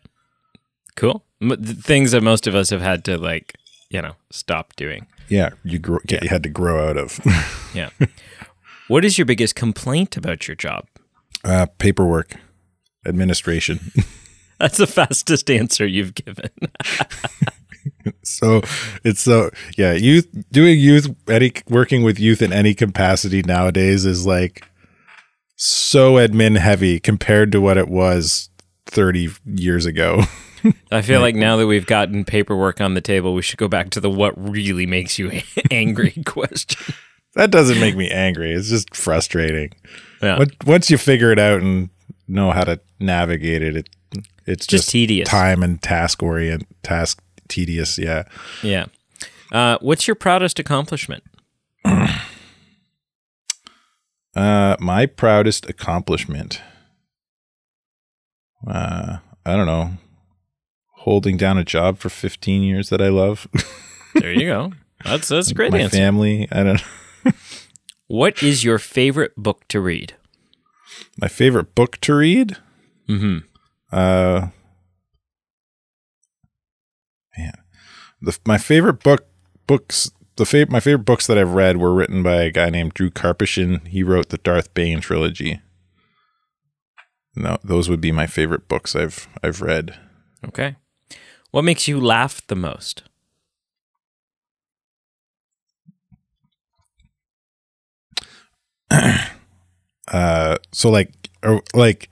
Cool. 1.00 1.25
M- 1.40 1.57
th- 1.62 1.78
things 1.78 2.12
that 2.12 2.23
most 2.23 2.47
of 2.47 2.54
us 2.54 2.69
have 2.71 2.83
had 2.83 3.04
to 3.07 3.16
like, 3.16 3.57
you 3.88 4.02
know, 4.02 4.14
stop 4.30 4.76
doing. 4.76 5.07
yeah 5.28 5.50
you 5.64 5.78
grow 5.78 5.99
get, 6.07 6.23
you 6.23 6.28
had 6.28 6.42
to 6.42 6.49
grow 6.50 6.88
out 6.90 6.97
of 6.99 7.19
Yeah. 7.75 7.90
what 8.88 9.04
is 9.04 9.16
your 9.16 9.25
biggest 9.25 9.54
complaint 9.54 10.16
about 10.16 10.47
your 10.49 10.54
job? 10.57 10.85
uh 11.45 11.66
paperwork 11.78 12.35
administration 13.07 13.80
That's 14.61 14.76
the 14.76 14.87
fastest 14.87 15.50
answer 15.50 15.87
you've 15.87 16.14
given. 16.14 16.50
So 18.23 18.61
it's 19.04 19.21
so 19.23 19.50
yeah, 19.78 19.92
youth 19.92 20.26
doing 20.52 20.78
youth 20.78 21.07
any 21.28 21.52
working 21.69 22.02
with 22.02 22.19
youth 22.21 22.42
in 22.42 22.52
any 22.52 22.75
capacity 22.75 23.42
nowadays 23.42 24.04
is 24.04 24.26
like 24.26 24.62
so 25.57 26.14
admin 26.14 26.57
heavy 26.59 27.00
compared 27.00 27.52
to 27.52 27.61
what 27.61 27.76
it 27.78 27.88
was 27.88 28.50
30 28.87 29.30
years 29.47 29.87
ago. 29.87 30.23
I 30.93 31.02
feel 31.02 31.21
like 31.21 31.35
now 31.35 31.57
that 31.57 31.67
we've 31.67 31.87
gotten 31.87 32.25
paperwork 32.25 32.81
on 32.81 32.95
the 32.95 33.00
table, 33.00 33.35
we 33.35 33.43
should 33.43 33.59
go 33.59 33.69
back 33.69 33.90
to 33.90 34.00
the 34.00 34.11
what 34.11 34.35
really 34.37 34.87
makes 34.87 35.19
you 35.19 35.40
angry 35.71 36.11
question. 36.26 36.95
that 37.35 37.50
doesn't 37.50 37.81
make 37.81 37.97
me 37.97 38.11
angry. 38.11 38.52
It's 38.52 38.69
just 38.69 38.95
frustrating. 38.95 39.73
Yeah. 40.23 40.38
Once- 40.38 40.55
Once 40.67 40.90
you 40.90 40.99
figure 40.99 41.33
it 41.33 41.38
out 41.38 41.61
and 41.62 41.90
know 42.29 42.50
how 42.50 42.64
to 42.64 42.81
navigate 42.99 43.62
it, 43.62 43.76
it 43.76 43.88
it's 44.47 44.67
Just 44.67 44.85
just, 44.85 44.90
tedious. 44.90 45.29
time 45.29 45.62
and 45.62 45.81
task 45.83 46.23
orient 46.23 46.67
task 46.83 47.23
tedious, 47.49 47.99
yeah. 47.99 48.25
Yeah. 48.62 48.87
Uh, 49.52 49.79
what's 49.81 50.07
your 50.09 50.14
proudest 50.14 50.59
accomplishment? 50.59 51.23
Uh, 54.35 54.76
my 54.79 55.07
proudest 55.07 55.69
accomplishment. 55.69 56.61
Uh, 58.67 59.19
I 59.45 59.57
don't 59.57 59.67
know. 59.67 59.90
Holding 61.04 61.37
down 61.37 61.57
a 61.59 61.64
job 61.64 61.99
for 61.99 62.09
15 62.11 62.62
years 62.62 62.90
that 62.90 63.00
I 63.00 63.09
love. 63.09 63.49
There 64.14 64.33
you 64.33 64.47
go. 64.47 64.73
That's 65.04 65.28
that's 65.28 65.50
a 65.50 65.54
great 65.54 65.73
my 65.73 65.78
answer. 65.80 65.97
family. 65.97 66.47
I 66.52 66.62
don't. 66.62 66.83
What 68.07 68.42
is 68.42 68.64
your 68.64 68.78
favorite 68.78 69.33
book 69.35 69.66
to 69.69 69.80
read? 69.80 70.14
My 71.16 71.28
favorite 71.28 71.75
book 71.75 71.99
to 72.02 72.14
read. 72.16 72.59
Mm-hmm. 73.09 73.38
Uh, 73.90 74.49
man, 77.38 77.52
the 78.21 78.38
my 78.47 78.59
favorite 78.59 79.02
book 79.02 79.26
books. 79.66 80.11
The 80.37 80.45
fav- 80.45 80.69
my 80.71 80.80
favorite 80.80 81.04
books 81.07 81.26
that 81.26 81.38
I've 81.38 81.54
read 81.54 81.78
were 81.78 81.95
written 81.95 82.23
by 82.23 82.42
a 82.42 82.50
guy 82.50 82.69
named 82.69 82.92
Drew 82.92 83.09
Karpyshyn. 83.11 83.87
He 83.88 84.02
wrote 84.02 84.28
the 84.28 84.38
Darth 84.38 84.75
Bane 84.75 85.00
trilogy. 85.00 85.61
No, 87.35 87.57
those 87.64 87.88
would 87.88 88.00
be 88.02 88.12
my 88.12 88.26
favorite 88.26 88.69
books 88.69 88.95
I've 88.95 89.28
I've 89.42 89.62
read. 89.62 89.99
Okay. 90.47 90.76
What 91.50 91.64
makes 91.64 91.88
you 91.88 92.00
laugh 92.00 92.47
the 92.47 92.57
most? 92.57 93.02
Uh, 100.12 100.57
so 100.73 100.90
like, 100.90 101.12
or 101.45 101.62
like, 101.73 102.11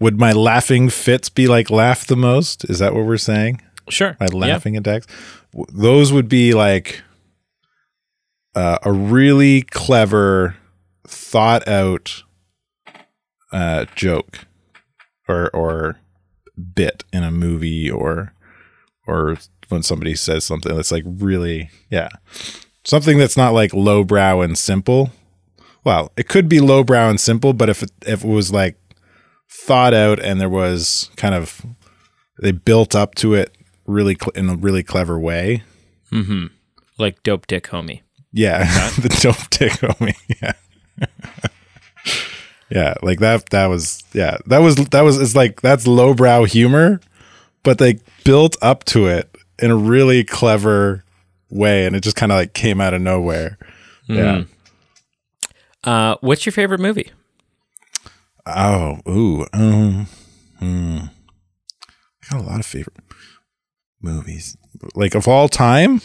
would 0.00 0.18
my 0.18 0.32
laughing 0.32 0.88
fits 0.88 1.28
be 1.28 1.46
like 1.46 1.68
laugh 1.68 2.06
the 2.06 2.16
most? 2.16 2.64
Is 2.70 2.78
that 2.78 2.94
what 2.94 3.04
we're 3.04 3.18
saying? 3.18 3.60
Sure. 3.90 4.16
My 4.18 4.28
Yeah. 4.32 4.38
laughing 4.54 4.78
attacks. 4.78 5.06
W- 5.52 5.66
Those 5.70 6.10
would 6.10 6.26
be 6.26 6.54
like 6.54 7.02
uh, 8.54 8.78
a 8.82 8.90
really 8.90 9.60
clever, 9.60 10.56
thought 11.06 11.68
out 11.68 12.22
uh, 13.52 13.84
joke 13.94 14.46
or 15.28 15.50
or 15.50 15.98
bit 16.74 17.04
in 17.12 17.22
a 17.24 17.30
movie 17.30 17.90
or 17.90 18.32
or 19.06 19.36
when 19.68 19.82
somebody 19.82 20.14
says 20.14 20.44
something 20.44 20.74
that's 20.74 20.92
like 20.92 21.04
really 21.06 21.70
yeah. 21.90 22.08
Something 22.84 23.18
that's 23.18 23.36
not 23.36 23.54
like 23.54 23.72
lowbrow 23.72 24.40
and 24.42 24.56
simple. 24.58 25.10
Well 25.84 26.12
it 26.16 26.28
could 26.28 26.48
be 26.48 26.60
lowbrow 26.60 27.08
and 27.10 27.20
simple 27.20 27.52
but 27.52 27.68
if 27.68 27.82
it, 27.82 27.90
if 28.06 28.24
it 28.24 28.28
was 28.28 28.52
like 28.52 28.76
thought 29.50 29.94
out 29.94 30.18
and 30.18 30.40
there 30.40 30.48
was 30.48 31.10
kind 31.16 31.34
of 31.34 31.64
they 32.40 32.52
built 32.52 32.94
up 32.94 33.14
to 33.16 33.34
it 33.34 33.56
really 33.86 34.16
cl- 34.20 34.32
in 34.34 34.48
a 34.50 34.56
really 34.56 34.82
clever 34.82 35.18
way. 35.18 35.62
Mm-hmm. 36.10 36.46
Like 36.98 37.22
dope 37.22 37.46
dick 37.46 37.64
homie. 37.68 38.00
yeah. 38.32 38.64
The 39.00 39.08
dope 39.22 39.50
dick 39.50 39.72
homie 39.72 40.16
yeah. 40.42 40.52
Yeah 42.70 42.94
like 43.02 43.20
that 43.20 43.50
that 43.50 43.66
was 43.66 44.02
yeah 44.12 44.38
that 44.46 44.58
was 44.58 44.76
that 44.76 45.02
was 45.02 45.20
it's 45.20 45.36
like 45.36 45.60
that's 45.60 45.86
lowbrow 45.86 46.44
humor 46.44 47.00
but 47.64 47.78
they 47.78 47.98
built 48.24 48.56
up 48.62 48.84
to 48.84 49.06
it 49.06 49.34
in 49.58 49.70
a 49.72 49.76
really 49.76 50.22
clever 50.22 51.02
way 51.50 51.84
and 51.86 51.96
it 51.96 52.00
just 52.04 52.16
kind 52.16 52.30
of 52.32 52.36
like 52.38 52.52
came 52.54 52.80
out 52.80 52.94
of 52.94 53.00
nowhere 53.02 53.58
yeah 54.06 54.44
Uh, 55.84 56.16
what's 56.20 56.46
your 56.46 56.52
favorite 56.52 56.80
movie? 56.80 57.10
oh 58.46 58.98
ooh 59.08 59.46
um 59.52 60.06
hmm. 60.58 60.98
I 62.22 62.30
got 62.30 62.40
a 62.40 62.46
lot 62.46 62.60
of 62.60 62.66
favorite 62.66 62.96
movies 64.00 64.56
like 64.94 65.14
of 65.14 65.26
all 65.28 65.48
time 65.48 66.00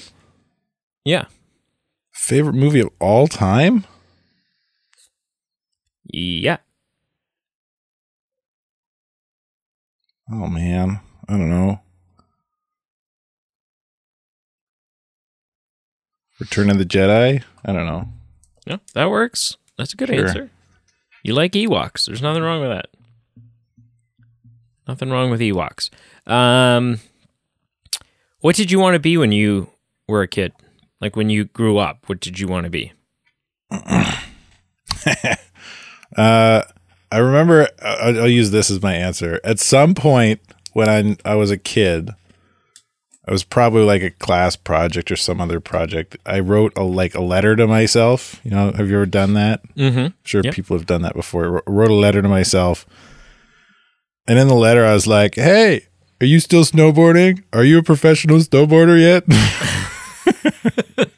Yeah. 1.06 1.26
favorite 2.12 2.54
movie 2.56 2.80
of 2.82 2.90
all 3.00 3.28
time 3.28 3.86
Yeah. 6.12 6.58
Oh 10.32 10.48
man, 10.48 11.00
I 11.30 11.34
don't 11.34 11.50
know. 11.50 11.80
Return 16.40 16.70
of 16.72 16.78
the 16.80 16.86
Jedi? 16.86 17.44
I 17.66 17.72
don't 17.72 17.86
know. 17.86 18.08
Yeah, 18.66 18.78
that 18.94 19.10
works. 19.10 19.58
That's 19.78 19.94
a 19.94 19.98
good 19.98 20.10
Sure. 20.10 20.26
answer. 20.28 20.50
You 21.24 21.34
like 21.36 21.52
Ewoks. 21.52 22.06
There's 22.06 22.22
nothing 22.22 22.42
wrong 22.44 22.62
with 22.62 22.70
that. 22.70 22.88
Nothing 24.88 25.10
wrong 25.12 25.30
with 25.30 25.40
Ewoks. 25.42 25.90
Um, 26.26 27.00
what 28.40 28.56
did 28.56 28.72
you 28.72 28.80
want 28.80 28.96
to 28.96 29.00
be 29.00 29.18
when 29.18 29.32
you 29.32 29.70
were 30.08 30.22
a 30.24 30.28
kid? 30.28 30.54
Like 31.02 31.16
when 31.16 31.30
you 31.30 31.46
grew 31.46 31.78
up, 31.78 32.08
what 32.10 32.20
did 32.20 32.40
you 32.40 32.48
want 32.48 32.64
to 32.66 32.70
be? 32.70 32.92
Uh, 36.18 36.64
I 37.12 37.18
remember. 37.20 37.68
I'll, 37.84 38.22
I'll 38.22 38.28
use 38.28 38.50
this 38.50 38.72
as 38.72 38.82
my 38.82 38.96
answer. 38.96 39.40
At 39.44 39.60
some 39.60 39.94
point 39.94 40.42
when 40.80 40.90
I 40.90 41.32
I 41.32 41.36
was 41.36 41.52
a 41.52 41.58
kid, 41.58 42.10
I 43.28 43.32
was 43.32 43.44
probably 43.44 43.84
like 43.84 44.02
a 44.02 44.10
class 44.10 44.56
project 44.56 45.12
or 45.12 45.16
some 45.16 45.40
other 45.40 45.60
project. 45.60 46.18
I 46.26 46.40
wrote 46.40 46.74
a 46.76 46.84
like 46.84 47.14
a 47.16 47.22
letter 47.22 47.56
to 47.56 47.68
myself. 47.68 48.40
You 48.44 48.52
know, 48.52 48.72
have 48.72 48.90
you 48.90 48.96
ever 48.96 49.06
done 49.06 49.34
that? 49.36 49.62
Mm-hmm. 49.76 50.00
I'm 50.00 50.14
sure 50.24 50.42
Yep. 50.44 50.54
people 50.56 50.76
have 50.78 50.88
done 50.88 51.04
that 51.04 51.14
before. 51.16 51.46
I 51.60 51.62
wrote 51.70 51.92
a 51.92 51.94
letter 51.94 52.22
to 52.22 52.30
myself. 52.30 52.86
And 54.28 54.38
in 54.40 54.48
the 54.48 54.56
letter, 54.56 54.86
I 54.86 54.94
was 54.94 55.06
like, 55.08 55.36
hey, 55.36 55.88
are 56.22 56.26
you 56.26 56.40
still 56.40 56.64
snowboarding? 56.64 57.44
Are 57.54 57.64
you 57.64 57.78
a 57.80 57.84
professional 57.84 58.38
snowboarder 58.40 59.00
yet? 59.00 59.24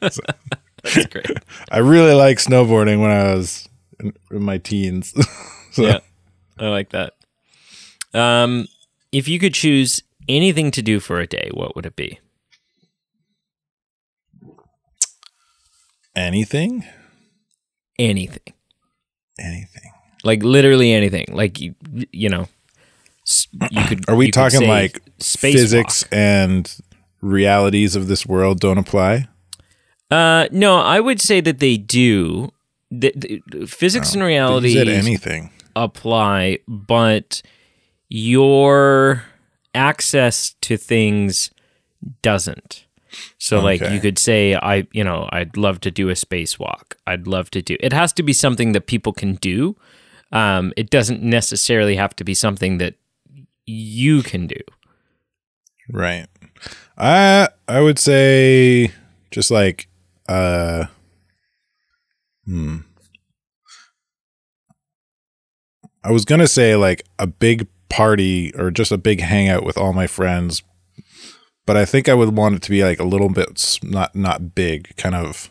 That's 0.00 1.06
great. 1.10 1.26
I 1.70 1.78
really 1.78 2.14
like 2.14 2.38
snowboarding 2.38 3.00
when 3.00 3.10
I 3.10 3.34
was 3.34 3.68
in, 4.00 4.12
in 4.30 4.42
my 4.42 4.58
teens. 4.58 5.12
so, 5.72 5.82
Yeah, 5.82 5.98
I 6.58 6.68
like 6.68 6.90
that. 6.90 7.14
Um, 8.14 8.66
if 9.12 9.28
you 9.28 9.38
could 9.38 9.54
choose 9.54 10.02
anything 10.28 10.70
to 10.72 10.82
do 10.82 10.98
for 11.00 11.20
a 11.20 11.26
day, 11.26 11.50
what 11.52 11.76
would 11.76 11.86
it 11.86 11.96
be? 11.96 12.18
Anything? 16.14 16.84
Anything, 17.98 18.54
Anything. 19.38 19.92
like 20.24 20.42
literally 20.42 20.92
anything. 20.92 21.26
Like 21.30 21.60
you, 21.60 21.74
you 22.10 22.28
know, 22.28 22.48
you 23.70 23.84
could. 23.86 24.08
Are 24.08 24.16
we 24.16 24.26
could 24.26 24.34
talking 24.34 24.66
like 24.66 25.00
spacewalk. 25.18 25.52
physics 25.52 26.04
and 26.10 26.74
realities 27.20 27.94
of 27.94 28.08
this 28.08 28.26
world 28.26 28.60
don't 28.60 28.78
apply? 28.78 29.28
Uh, 30.10 30.48
no, 30.50 30.78
I 30.78 31.00
would 31.00 31.20
say 31.20 31.40
that 31.42 31.58
they 31.60 31.76
do. 31.76 32.50
The, 32.90 33.12
the- 33.50 33.66
physics 33.66 34.12
and 34.14 34.22
reality 34.22 34.78
anything. 34.78 35.50
apply, 35.76 36.58
but 36.68 37.40
your 38.12 39.24
access 39.74 40.54
to 40.60 40.76
things 40.76 41.50
doesn't. 42.20 42.84
So 43.38 43.58
like 43.60 43.80
you 43.80 44.00
could 44.00 44.18
say 44.18 44.54
I 44.54 44.86
you 44.92 45.02
know 45.02 45.28
I'd 45.32 45.56
love 45.56 45.80
to 45.80 45.90
do 45.90 46.10
a 46.10 46.12
spacewalk. 46.12 46.94
I'd 47.06 47.26
love 47.26 47.50
to 47.52 47.62
do. 47.62 47.76
It 47.80 47.92
has 47.92 48.12
to 48.14 48.22
be 48.22 48.34
something 48.34 48.72
that 48.72 48.86
people 48.86 49.14
can 49.14 49.36
do. 49.36 49.76
Um 50.30 50.74
it 50.76 50.90
doesn't 50.90 51.22
necessarily 51.22 51.96
have 51.96 52.14
to 52.16 52.24
be 52.24 52.34
something 52.34 52.78
that 52.78 52.94
you 53.64 54.22
can 54.22 54.46
do. 54.46 54.60
Right. 55.90 56.26
I 56.98 57.48
I 57.66 57.80
would 57.80 57.98
say 57.98 58.92
just 59.30 59.50
like 59.50 59.88
uh 60.28 60.84
hmm. 62.44 62.78
I 66.04 66.10
was 66.10 66.24
going 66.24 66.40
to 66.40 66.48
say 66.48 66.74
like 66.74 67.04
a 67.18 67.28
big 67.28 67.68
party 67.92 68.52
or 68.56 68.70
just 68.70 68.90
a 68.90 68.98
big 68.98 69.20
hangout 69.20 69.64
with 69.64 69.76
all 69.76 69.92
my 69.92 70.06
friends, 70.06 70.62
but 71.66 71.76
I 71.76 71.84
think 71.84 72.08
I 72.08 72.14
would 72.14 72.34
want 72.36 72.56
it 72.56 72.62
to 72.62 72.70
be 72.70 72.82
like 72.82 72.98
a 72.98 73.04
little 73.04 73.28
bit 73.28 73.78
not 73.82 74.16
not 74.16 74.54
big, 74.54 74.96
kind 74.96 75.14
of 75.14 75.50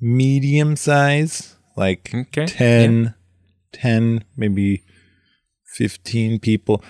medium 0.00 0.76
size, 0.76 1.56
like 1.76 2.10
Okay. 2.14 2.46
10 2.46 3.14
10 3.72 4.24
maybe 4.36 4.82
15 5.74 6.38
people. 6.38 6.82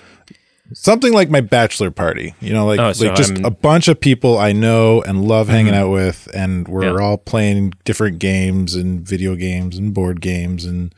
Something 0.73 1.13
like 1.13 1.29
my 1.29 1.39
bachelor 1.41 1.91
party 1.91 2.35
you 2.41 2.51
know 2.51 2.65
like, 2.65 2.79
Oh, 2.79 2.91
so 2.91 3.07
like 3.07 3.15
just 3.15 3.35
I'm- 3.35 3.45
a 3.45 3.51
bunch 3.51 3.87
of 3.87 4.01
people 4.01 4.37
i 4.37 4.51
know 4.51 5.01
and 5.01 5.25
love 5.25 5.47
hanging 5.47 5.71
mm-hmm. 5.73 5.83
out 5.83 5.91
with 5.91 6.27
and 6.33 6.67
we're 6.67 6.83
Yeah. 6.83 7.01
all 7.05 7.17
playing 7.17 7.73
different 7.85 8.19
games 8.19 8.75
and 8.75 9.07
video 9.07 9.35
games 9.35 9.77
and 9.77 9.93
board 9.93 10.19
games 10.19 10.65
and 10.65 10.93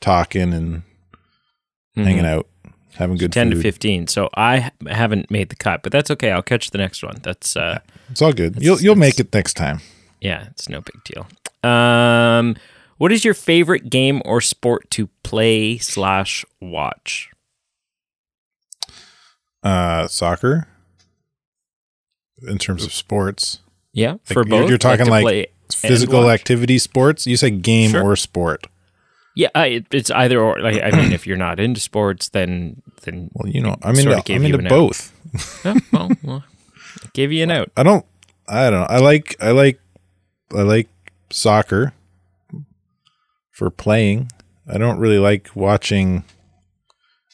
talking 0.00 0.52
and 0.52 0.78
mm-hmm. 0.78 2.02
hanging 2.02 2.26
out 2.26 2.48
having 2.96 3.16
good 3.16 3.32
10 3.32 3.50
food 3.50 3.56
to 3.56 3.62
15. 3.62 4.06
So 4.08 4.28
I 4.34 4.70
haven't 4.88 5.30
made 5.30 5.48
the 5.48 5.56
cut, 5.56 5.82
but 5.82 5.92
that's 5.92 6.10
okay. 6.10 6.30
I'll 6.32 6.42
catch 6.42 6.70
the 6.70 6.78
next 6.78 7.02
one. 7.02 7.16
That's 7.22 7.56
uh 7.56 7.78
it's 8.10 8.22
all 8.22 8.32
good 8.32 8.62
you'll 8.62 8.80
you'll 8.80 8.94
make 8.96 9.18
it 9.20 9.32
next 9.32 9.54
time 9.54 9.80
yeah, 10.20 10.46
it's 10.50 10.68
no 10.68 10.80
big 10.80 11.04
deal. 11.04 11.26
Um 11.70 12.56
what 12.98 13.12
is 13.12 13.24
your 13.24 13.34
favorite 13.34 13.90
game 13.90 14.22
or 14.24 14.40
sport 14.40 14.90
to 14.92 15.08
play 15.22 15.78
slash 15.78 16.44
watch? 16.60 17.30
uh 19.62 20.06
soccer 20.06 20.68
in 22.46 22.58
terms 22.58 22.84
of 22.84 22.92
sports 22.92 23.60
Yeah, 23.92 24.16
for 24.24 24.34
you're- 24.46 24.50
both. 24.50 24.68
you're 24.68 24.78
talking 24.78 25.06
to 25.06 25.10
like 25.10 25.52
physical 25.72 26.30
activity 26.30 26.78
sports 26.78 27.26
you 27.26 27.36
say 27.36 27.50
game 27.50 27.90
Sure. 27.90 28.02
or 28.04 28.16
sport 28.16 28.66
Yeah, 29.36 29.48
I, 29.54 29.66
it, 29.66 29.86
it's 29.92 30.10
either 30.10 30.40
or. 30.40 30.58
Like, 30.60 30.82
I 30.82 30.90
mean, 30.90 31.12
if 31.12 31.26
you're 31.26 31.36
not 31.36 31.60
into 31.60 31.78
sports, 31.80 32.30
then 32.30 32.82
then 33.02 33.30
Well, 33.34 33.48
you 33.52 33.60
know, 33.60 33.76
I'm 33.82 33.94
Sorta 33.94 34.16
into 34.32 34.34
I'm 34.34 34.44
into 34.46 34.68
both. 34.68 35.12
oh, 35.64 35.76
well, 35.92 36.10
well, 36.22 36.44
I 37.04 37.08
gave 37.12 37.30
you 37.30 37.42
a 37.42 37.46
note. 37.46 37.70
I 37.76 37.82
don't 37.82 38.04
I 38.48 38.70
don't. 38.70 38.90
I 38.90 38.96
like 38.98 39.36
I 39.40 39.50
like 39.50 39.78
I 40.56 40.62
like 40.62 40.88
soccer 41.30 41.92
for 43.50 43.70
playing. 43.70 44.30
I 44.66 44.78
don't 44.78 44.98
really 44.98 45.18
like 45.18 45.50
watching 45.54 46.24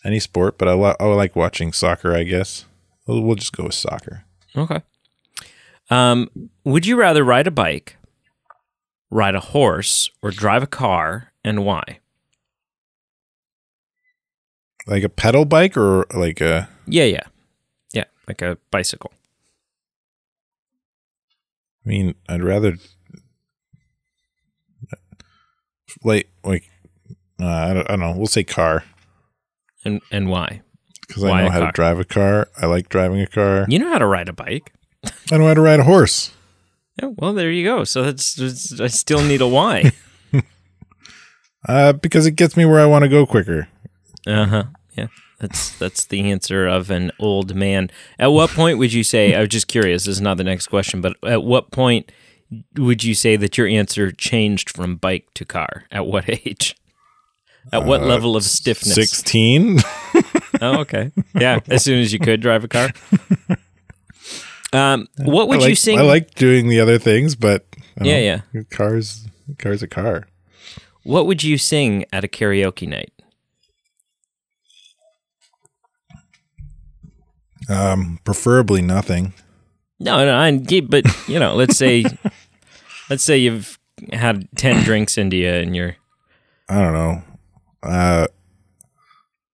any 0.05 0.19
sport, 0.21 0.59
but 0.59 0.69
I, 0.69 0.75
li- 0.75 0.97
I 0.99 1.05
like 1.05 1.37
watching 1.37 1.73
soccer, 1.73 2.15
I 2.15 2.25
guess. 2.25 2.65
We'll, 3.07 3.23
we'll 3.23 3.37
just 3.37 3.57
go 3.57 3.65
with 3.65 3.75
soccer. 3.75 4.25
Okay. 4.57 4.83
Um, 5.91 6.29
would 6.65 6.87
you 6.87 6.97
rather 6.97 7.25
ride 7.25 7.47
a 7.47 7.51
bike, 7.51 7.97
ride 9.11 9.35
a 9.35 9.41
horse, 9.41 10.11
or 10.23 10.31
drive 10.31 10.63
a 10.63 10.67
car, 10.67 11.32
and 11.45 11.65
why? 11.65 11.99
Like 14.87 15.03
a 15.05 15.09
pedal 15.09 15.45
bike 15.45 15.77
or 15.77 16.07
like 16.15 16.41
a 16.41 16.69
Yeah, 16.87 17.05
yeah, 17.05 17.25
yeah, 17.93 18.05
like 18.27 18.43
a 18.43 18.59
bicycle. 18.71 19.13
I 21.85 21.89
mean, 21.89 22.15
I'd 22.29 22.43
rather 22.43 22.77
like 26.05 26.29
like 26.45 26.65
uh, 27.41 27.47
I, 27.47 27.75
don't, 27.75 27.91
I 27.91 27.97
don't 27.97 28.01
know. 28.01 28.15
We'll 28.17 28.27
say 28.27 28.45
car 28.45 28.85
And 29.85 30.01
and 30.11 30.29
why? 30.29 30.63
because 31.09 31.25
I 31.25 31.43
know 31.43 31.51
how 31.51 31.59
car? 31.59 31.67
to 31.67 31.73
drive 31.73 31.99
a 31.99 32.05
car. 32.05 32.49
I 32.61 32.67
like 32.67 32.89
driving 32.89 33.21
a 33.21 33.27
car. 33.27 33.67
You 33.69 33.79
know 33.79 33.91
how 33.91 33.99
to 33.99 34.07
ride 34.07 34.29
a 34.29 34.33
bike. 34.33 34.73
I 35.31 35.37
know 35.37 35.47
how 35.47 35.55
to 35.55 35.61
ride 35.61 35.81
a 35.81 35.85
horse. 35.85 36.33
Yeah, 37.01 37.11
well, 37.17 37.33
there 37.35 37.51
you 37.51 37.65
go. 37.65 37.85
So 37.85 38.03
that's, 38.05 38.35
that's 38.35 38.81
I 38.81 38.87
still 38.87 39.23
need 39.23 39.41
a 39.41 39.47
why. 39.49 39.93
Uh, 41.67 41.93
because 41.93 42.27
it 42.27 42.33
gets 42.33 42.57
me 42.57 42.65
where 42.65 42.81
I 42.81 42.87
want 42.87 43.03
to 43.03 43.09
go 43.09 43.27
quicker. 43.27 43.69
Uh 44.27 44.47
huh. 44.47 44.65
Yeah, 44.95 45.07
that's 45.39 45.77
that's 45.79 46.05
the 46.05 46.31
answer 46.31 46.67
of 46.67 46.91
an 46.91 47.13
old 47.19 47.55
man. 47.55 47.91
At 48.19 48.29
what 48.29 48.51
point 48.51 48.79
would 48.79 48.93
you 48.93 49.05
say? 49.05 49.35
I 49.35 49.41
was 49.41 49.49
just 49.49 49.69
curious. 49.69 50.05
This 50.05 50.17
is 50.17 50.21
not 50.21 50.37
the 50.37 50.45
next 50.45 50.69
question, 50.69 51.01
but 51.01 51.17
at 51.25 51.43
what 51.43 51.71
point 51.71 52.11
would 52.77 53.05
you 53.05 53.15
say 53.15 53.37
that 53.37 53.57
your 53.57 53.67
answer 53.67 54.11
changed 54.11 54.71
from 54.71 54.97
bike 54.97 55.27
to 55.35 55.45
car? 55.45 55.85
At 55.91 56.07
what 56.07 56.29
age? 56.29 56.77
At 57.73 57.85
what 57.85 58.03
level 58.03 58.37
of 58.37 58.45
stiffness? 58.45 58.95
Sixteen. 58.95 59.79
Oh, 60.61 60.81
okay. 60.81 61.11
Yeah, 61.35 61.59
as 61.67 61.83
soon 61.83 61.99
as 62.01 62.13
you 62.13 62.21
could 62.21 62.41
drive 62.41 62.63
a 62.63 62.69
car. 62.69 62.91
Um, 64.73 65.09
what 65.19 65.49
would 65.49 65.61
like, 65.61 65.69
you 65.69 65.75
sing? 65.75 65.99
I 65.99 66.03
like 66.03 66.35
doing 66.35 66.69
the 66.69 66.81
other 66.81 66.99
things, 66.99 67.35
but 67.35 67.67
Yeah, 68.01 68.41
know, 68.53 68.65
Cars, 68.71 69.27
car's 69.59 69.83
a 69.83 69.89
car. 69.89 70.27
What 71.05 71.27
would 71.27 71.43
you 71.43 71.59
sing 71.59 72.05
at 72.13 72.25
a 72.25 72.29
karaoke 72.29 72.89
night? 72.89 73.13
Um, 77.69 78.19
preferably 78.25 78.83
nothing. 78.83 79.35
No, 79.99 80.25
no, 80.25 80.37
I, 80.37 80.81
but 80.81 81.05
you 81.29 81.39
know, 81.39 81.55
let's 81.55 81.77
say, 81.77 82.05
let's 83.11 83.23
say 83.23 83.39
you've 83.39 83.79
had 84.13 84.49
ten 84.57 84.83
drinks 84.83 85.17
into 85.17 85.37
you, 85.37 85.49
and 85.49 85.77
you're 85.77 85.97
I 86.69 86.81
don't 86.81 86.93
know. 86.93 87.23
Uh, 87.83 88.27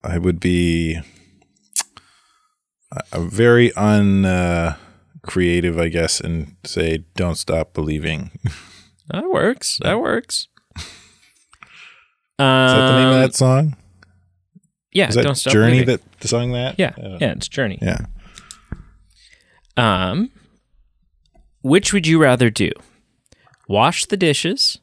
I 0.02 0.18
would 0.18 0.40
be 0.40 1.00
a 3.12 3.20
very 3.20 3.72
un 3.74 4.24
uh, 4.24 4.76
creative, 5.22 5.78
I 5.78 5.88
guess, 5.88 6.20
and 6.20 6.56
say 6.64 7.04
"Don't 7.14 7.36
stop 7.36 7.72
believing." 7.74 8.30
That 9.10 9.30
works. 9.30 9.78
That 9.80 10.00
works. 10.00 10.48
That 12.38 12.86
the 12.92 12.98
name 12.98 13.08
of 13.08 13.14
Um, 13.14 13.20
that 13.22 13.34
song? 13.34 13.76
Yeah, 14.92 15.08
Is 15.08 15.14
that 15.16 15.22
don't 15.24 15.34
stop 15.34 15.52
Journey 15.52 15.82
believing. 15.84 16.00
that 16.20 16.28
sung 16.28 16.52
that? 16.52 16.76
Yeah, 16.78 16.92
Uh, 16.96 17.18
yeah, 17.20 17.32
it's 17.32 17.48
Journey. 17.48 17.78
yeah. 17.82 18.06
Um, 19.76 20.30
which 21.62 21.92
would 21.92 22.06
you 22.06 22.20
rather 22.20 22.50
do? 22.50 22.70
Wash 23.68 24.06
the 24.06 24.16
dishes, 24.16 24.78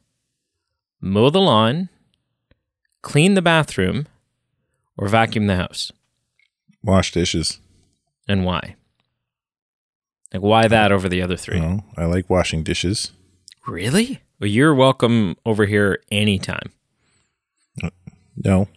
mow 1.00 1.28
the 1.30 1.40
lawn, 1.40 1.88
clean 3.02 3.34
the 3.34 3.42
bathroom, 3.42 4.06
or 4.96 5.08
vacuum 5.08 5.46
the 5.46 5.56
house? 5.56 5.92
Wash 6.82 7.12
dishes. 7.12 7.58
And 8.28 8.44
why? 8.44 8.76
Like, 10.32 10.42
why 10.42 10.68
that 10.68 10.92
over 10.92 11.08
the 11.08 11.22
other 11.22 11.36
three? 11.36 11.60
I 11.96 12.04
like 12.04 12.28
washing 12.30 12.62
dishes. 12.62 13.12
Really? 13.66 14.20
Well, 14.40 14.48
you're 14.50 14.74
welcome 14.74 15.36
over 15.44 15.66
here 15.66 16.02
anytime. 16.10 16.72
No, 18.44 18.68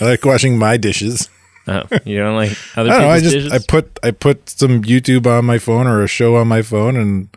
I 0.00 0.04
like 0.04 0.24
washing 0.24 0.58
my 0.58 0.76
dishes. 0.76 1.28
Oh, 1.68 1.82
you 2.04 2.18
don't 2.18 2.36
like 2.36 2.52
other 2.76 2.90
I 2.90 2.92
don't 2.92 3.02
know. 3.02 3.08
I 3.10 3.20
just 3.20 3.34
dishes? 3.34 3.52
I 3.52 3.58
put 3.58 3.98
I 4.02 4.10
put 4.10 4.48
some 4.50 4.82
YouTube 4.82 5.26
on 5.26 5.44
my 5.44 5.58
phone 5.58 5.86
or 5.86 6.02
a 6.02 6.08
show 6.08 6.36
on 6.36 6.46
my 6.48 6.62
phone 6.62 6.96
and 6.96 7.28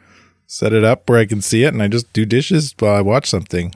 set 0.47 0.73
it 0.73 0.84
up 0.84 1.10
where 1.10 1.19
I 1.19 1.25
can 1.25 1.41
see 1.41 1.63
it, 1.63 1.73
and 1.73 1.82
I 1.82 1.88
just 1.88 2.12
do 2.13 2.25
dishes 2.25 2.75
while 2.80 2.95
I 2.95 3.02
watch 3.02 3.28
something. 3.30 3.73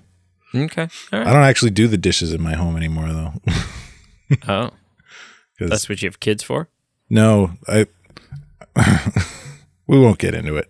okay. 0.56 0.84
All 1.12 1.19
right. 1.19 1.28
I 1.28 1.34
don't 1.34 1.43
actually 1.43 1.71
do 1.71 1.88
the 1.88 1.97
dishes 1.97 2.34
in 2.34 2.41
my 2.41 2.54
home 2.54 2.76
anymore, 2.78 3.10
though. 3.12 3.34
Oh, 4.47 4.71
that's 5.60 5.88
what 5.88 6.02
you 6.02 6.08
have 6.08 6.19
kids 6.19 6.41
for? 6.43 6.67
no, 7.10 7.52
I 7.67 7.86
we 9.88 9.99
won't 9.99 10.17
get 10.17 10.34
into 10.34 10.56
it. 10.58 10.69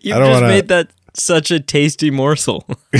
You 0.00 0.14
I 0.14 0.18
don't 0.18 0.28
just 0.28 0.32
wanna- 0.42 0.48
made 0.48 0.68
that 0.68 0.90
such 1.14 1.50
a 1.50 1.60
tasty 1.60 2.10
morsel. 2.10 2.66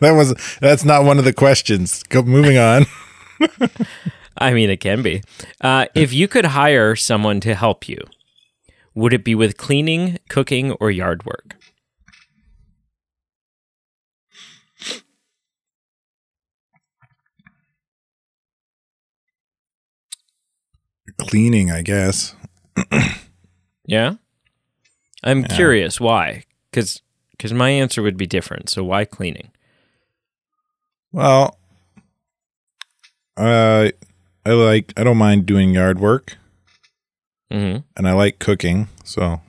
That 0.00 0.12
was 0.12 0.34
that's 0.60 0.84
not 0.84 1.04
one 1.04 1.18
of 1.18 1.24
the 1.24 1.32
questions. 1.32 2.02
Go 2.04 2.22
moving 2.22 2.58
on. 2.58 2.86
I 4.38 4.52
mean, 4.52 4.68
it 4.68 4.78
can 4.80 5.02
be. 5.02 5.22
Uh, 5.60 5.86
if 5.94 6.12
you 6.12 6.26
could 6.26 6.46
hire 6.46 6.96
someone 6.96 7.40
to 7.40 7.54
help 7.54 7.88
you, 7.88 7.98
would 8.94 9.12
it 9.12 9.24
be 9.24 9.34
with 9.34 9.56
cleaning, 9.56 10.18
cooking, 10.28 10.72
or 10.72 10.90
yard 10.90 11.24
work? 11.24 11.56
Cleaning, 21.18 21.70
I 21.70 21.82
guess. 21.82 22.34
Yeah. 23.86 24.14
I'm 25.24 25.42
curious 25.44 25.98
why, 26.00 26.44
because 26.70 27.02
because 27.32 27.52
my 27.52 27.70
answer 27.70 28.02
would 28.02 28.16
be 28.16 28.26
different. 28.26 28.68
So 28.70 28.84
why 28.84 29.04
cleaning? 29.04 29.50
Well, 31.12 31.58
uh, 33.36 33.90
I 34.46 34.50
like 34.50 34.92
I 34.96 35.04
don't 35.04 35.16
mind 35.16 35.46
doing 35.46 35.74
yard 35.74 35.98
work, 35.98 36.36
Mm-hmm. 37.52 37.80
and 37.96 38.08
I 38.08 38.12
like 38.12 38.38
cooking. 38.38 38.88
So 39.04 39.40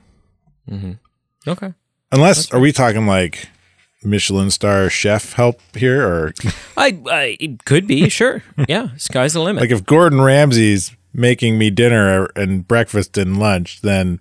Mm-hmm. 0.70 0.92
Okay. 1.48 1.74
unless 2.10 2.52
are 2.52 2.58
we 2.60 2.72
talking 2.72 3.06
like 3.06 3.48
Michelin 4.02 4.50
star 4.50 4.88
chef 4.90 5.34
help 5.34 5.60
here, 5.76 6.06
or 6.06 6.34
I, 6.76 6.98
I 7.10 7.36
it 7.38 7.64
could 7.64 7.86
be 7.86 8.08
sure. 8.08 8.42
Yeah, 8.68 8.88
sky's 8.96 9.34
the 9.34 9.40
limit. 9.40 9.62
like 9.62 9.70
if 9.70 9.84
Gordon 9.84 10.20
Ramsay's 10.20 10.96
making 11.12 11.56
me 11.58 11.70
dinner 11.70 12.26
and 12.36 12.66
breakfast 12.66 13.16
and 13.16 13.38
lunch, 13.38 13.80
then 13.82 14.20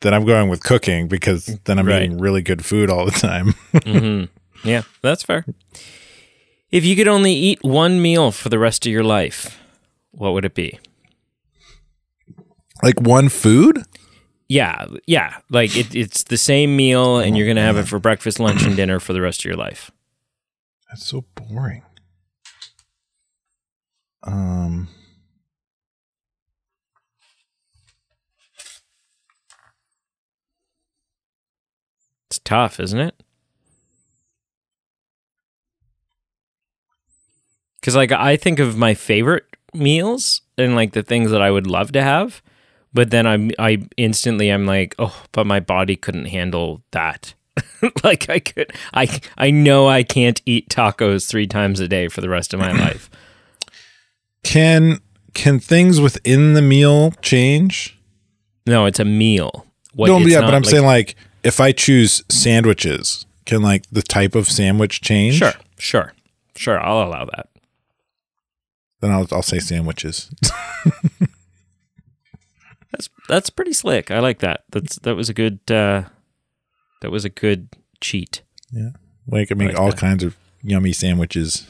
then 0.00 0.14
I'm 0.14 0.24
going 0.24 0.48
with 0.48 0.62
cooking 0.62 1.08
because 1.08 1.46
then 1.64 1.78
I'm 1.78 1.86
Right. 1.86 2.02
eating 2.02 2.18
really 2.18 2.42
good 2.42 2.64
food 2.64 2.90
all 2.90 3.04
the 3.04 3.10
time. 3.12 3.54
hmm 3.84 4.24
Yeah, 4.64 4.82
that's 5.02 5.22
fair. 5.22 5.44
If 6.70 6.84
you 6.84 6.94
could 6.96 7.08
only 7.08 7.32
eat 7.34 7.58
one 7.62 8.00
meal 8.00 8.30
for 8.30 8.48
the 8.48 8.58
rest 8.58 8.86
of 8.86 8.92
your 8.92 9.02
life, 9.04 9.58
what 10.12 10.32
would 10.32 10.44
it 10.44 10.54
be? 10.54 10.78
like 12.82 12.98
one 13.00 13.28
food? 13.28 13.84
Yeah, 14.48 14.86
yeah. 15.06 15.36
Like 15.50 15.76
it, 15.76 15.94
it's 15.94 16.22
the 16.24 16.36
same 16.38 16.76
meal, 16.76 17.18
and 17.18 17.36
you're 17.36 17.46
gonna 17.46 17.60
have 17.60 17.76
it 17.76 17.86
for 17.86 17.98
breakfast, 17.98 18.40
lunch, 18.40 18.62
and 18.62 18.74
dinner 18.76 18.98
for 18.98 19.12
the 19.12 19.20
rest 19.20 19.40
of 19.40 19.44
your 19.44 19.56
life. 19.56 19.90
That's 20.88 21.06
so 21.06 21.24
boring. 21.34 21.82
Um, 24.22 24.88
tough, 32.50 32.80
isn't 32.80 32.98
it? 32.98 33.14
Because 37.80 37.94
like 37.94 38.10
I 38.10 38.36
think 38.36 38.58
of 38.58 38.76
my 38.76 38.92
favorite 38.94 39.44
meals 39.72 40.42
and 40.58 40.74
like 40.74 40.92
the 40.92 41.04
things 41.04 41.30
that 41.30 41.40
I 41.40 41.52
would 41.52 41.68
love 41.68 41.92
to 41.92 42.02
have, 42.02 42.42
but 42.92 43.10
then 43.10 43.24
I'm 43.24 43.52
I 43.56 43.86
instantly 43.96 44.48
I'm 44.50 44.66
like, 44.66 44.96
oh, 44.98 45.22
but 45.30 45.46
my 45.46 45.60
body 45.60 45.94
couldn't 45.94 46.24
handle 46.24 46.82
that. 46.90 47.34
like 48.04 48.28
I 48.28 48.40
could, 48.40 48.72
I 48.92 49.20
I 49.38 49.52
know 49.52 49.88
I 49.88 50.02
can't 50.02 50.42
eat 50.44 50.68
tacos 50.68 51.28
three 51.28 51.46
times 51.46 51.78
a 51.78 51.86
day 51.86 52.08
for 52.08 52.20
the 52.20 52.28
rest 52.28 52.52
of 52.52 52.58
my 52.58 52.72
life. 52.86 53.08
can 54.42 54.98
can 55.34 55.60
things 55.60 56.00
within 56.00 56.54
the 56.54 56.62
meal 56.62 57.12
change? 57.22 57.96
No, 58.66 58.86
it's 58.86 58.98
a 58.98 59.04
meal. 59.04 59.66
What, 59.94 60.08
no, 60.08 60.18
yeah, 60.18 60.40
but 60.40 60.52
I'm 60.52 60.62
like- 60.62 60.70
saying 60.70 60.84
like 60.84 61.14
if 61.42 61.60
I 61.60 61.72
choose 61.72 62.22
sandwiches, 62.28 63.26
can 63.46 63.62
like 63.62 63.84
the 63.90 64.02
type 64.02 64.34
of 64.34 64.48
sandwich 64.48 65.00
change? 65.00 65.36
sure, 65.36 65.52
sure, 65.78 66.12
sure. 66.56 66.80
I'll 66.80 67.02
allow 67.06 67.24
that. 67.26 67.48
Then 69.00 69.10
I'll 69.10 69.26
I'll 69.32 69.42
say 69.42 69.58
sandwiches. 69.60 70.30
That's 72.92 73.08
that's 73.28 73.50
pretty 73.50 73.72
slick. 73.72 74.10
I 74.10 74.18
like 74.18 74.40
that. 74.40 74.64
That's 74.70 74.98
that 75.00 75.14
was 75.14 75.28
a 75.28 75.34
good 75.34 75.60
uh 75.70 76.02
that 77.02 77.10
was 77.10 77.24
a 77.24 77.28
good 77.30 77.68
cheat. 78.00 78.42
Yeah, 78.72 78.90
like 79.28 79.50
I 79.52 79.54
make 79.54 79.68
Like 79.68 79.78
all 79.78 79.90
that. 79.90 79.96
kinds 79.98 80.24
of 80.24 80.36
yummy 80.62 80.92
sandwiches. 80.92 81.66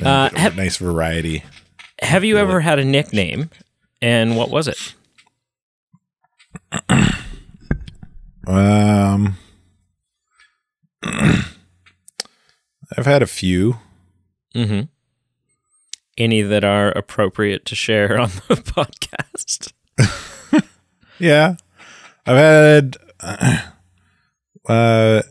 Uh, 0.00 0.28
get 0.28 0.34
a 0.34 0.40
have- 0.40 0.56
nice 0.56 0.76
variety. 0.76 1.42
Have 2.02 2.22
you 2.22 2.36
ever 2.38 2.60
had 2.60 2.78
a 2.78 2.84
nickname 2.84 3.50
and 4.00 4.36
what 4.36 4.50
was 4.50 4.68
it? 4.68 4.94
Um, 8.48 9.36
I've 12.96 13.06
had 13.06 13.22
a 13.22 13.26
few. 13.26 13.76
Mm-hmm. 14.54 14.82
Any 16.16 16.42
that 16.42 16.64
are 16.64 16.88
appropriate 16.88 17.64
to 17.66 17.74
share 17.76 18.18
on 18.18 18.30
the 18.48 18.54
podcast? 18.56 19.72
Yeah, 21.18 21.56
I've 22.26 22.36
had 22.36 22.96
uh, 24.68 25.22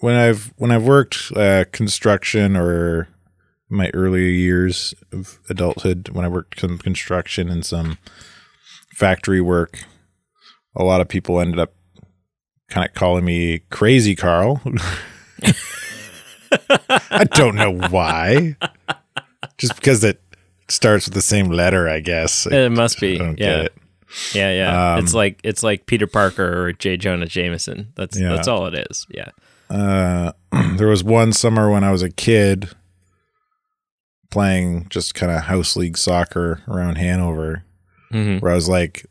when 0.00 0.14
I've 0.14 0.52
when 0.56 0.70
I've 0.70 0.86
worked 0.86 1.32
uh, 1.34 1.64
construction 1.72 2.56
or 2.56 3.08
my 3.70 3.90
earlier 3.94 4.28
years 4.28 4.94
of 5.10 5.38
adulthood 5.48 6.10
when 6.10 6.24
I 6.24 6.28
worked 6.28 6.60
some 6.60 6.78
construction 6.78 7.48
and 7.48 7.64
some 7.64 7.98
factory 8.92 9.40
work. 9.40 9.84
A 10.76 10.84
lot 10.84 11.00
of 11.00 11.08
people 11.08 11.40
ended 11.40 11.58
up 11.58 11.72
kind 12.68 12.88
of 12.88 12.94
calling 12.94 13.24
me 13.24 13.60
crazy 13.70 14.14
Carl. 14.14 14.60
I 17.10 17.24
don't 17.32 17.54
know 17.56 17.72
why. 17.88 18.56
Just 19.58 19.74
because 19.76 20.04
it 20.04 20.20
starts 20.68 21.06
with 21.06 21.14
the 21.14 21.22
same 21.22 21.48
letter, 21.48 21.88
I 21.88 22.00
guess. 22.00 22.46
It 22.46 22.70
must 22.72 23.00
be. 23.00 23.16
Yeah. 23.38 23.68
Yeah, 24.32 24.52
yeah. 24.52 24.92
Um, 24.94 24.98
it's 25.04 25.12
like 25.14 25.40
it's 25.42 25.62
like 25.64 25.86
Peter 25.86 26.06
Parker 26.06 26.66
or 26.66 26.72
J. 26.72 26.96
Jonah 26.96 27.26
Jameson. 27.26 27.92
That's 27.96 28.18
Yeah. 28.18 28.28
that's 28.30 28.46
all 28.46 28.66
it 28.66 28.86
is. 28.90 29.06
Yeah. 29.10 29.30
Uh, 29.68 30.32
there 30.76 30.86
was 30.88 31.02
one 31.02 31.32
summer 31.32 31.68
when 31.70 31.82
I 31.82 31.90
was 31.90 32.02
a 32.02 32.10
kid 32.10 32.70
playing 34.30 34.86
just 34.90 35.14
kind 35.14 35.32
of 35.32 35.42
house 35.44 35.76
league 35.76 35.96
soccer 35.98 36.60
around 36.68 36.96
Hanover, 36.96 37.64
hmm 38.10 38.38
where 38.38 38.52
I 38.52 38.54
was 38.54 38.68
like 38.68 39.06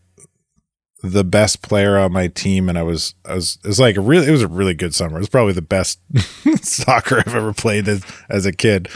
the 1.04 1.24
best 1.26 1.62
player 1.62 1.98
on 1.98 2.14
my 2.14 2.28
team, 2.28 2.70
and 2.70 2.78
I 2.78 2.84
was 2.84 3.14
I 3.26 3.36
was 3.36 3.60
it 3.64 3.68
was 3.68 3.80
like 3.80 3.98
a 3.98 4.02
really 4.02 4.28
it 4.28 4.32
was 4.32 4.42
a 4.42 4.48
really 4.48 4.74
good 4.74 4.96
summer. 4.96 5.18
It 5.18 5.20
was 5.20 5.30
probably 5.30 5.54
the 5.54 5.62
best 5.62 6.00
soccer 6.64 7.20
I've 7.20 7.36
ever 7.36 7.54
played 7.54 7.88
as 7.88 8.04
as 8.30 8.46
a 8.46 8.54
kid. 8.54 8.88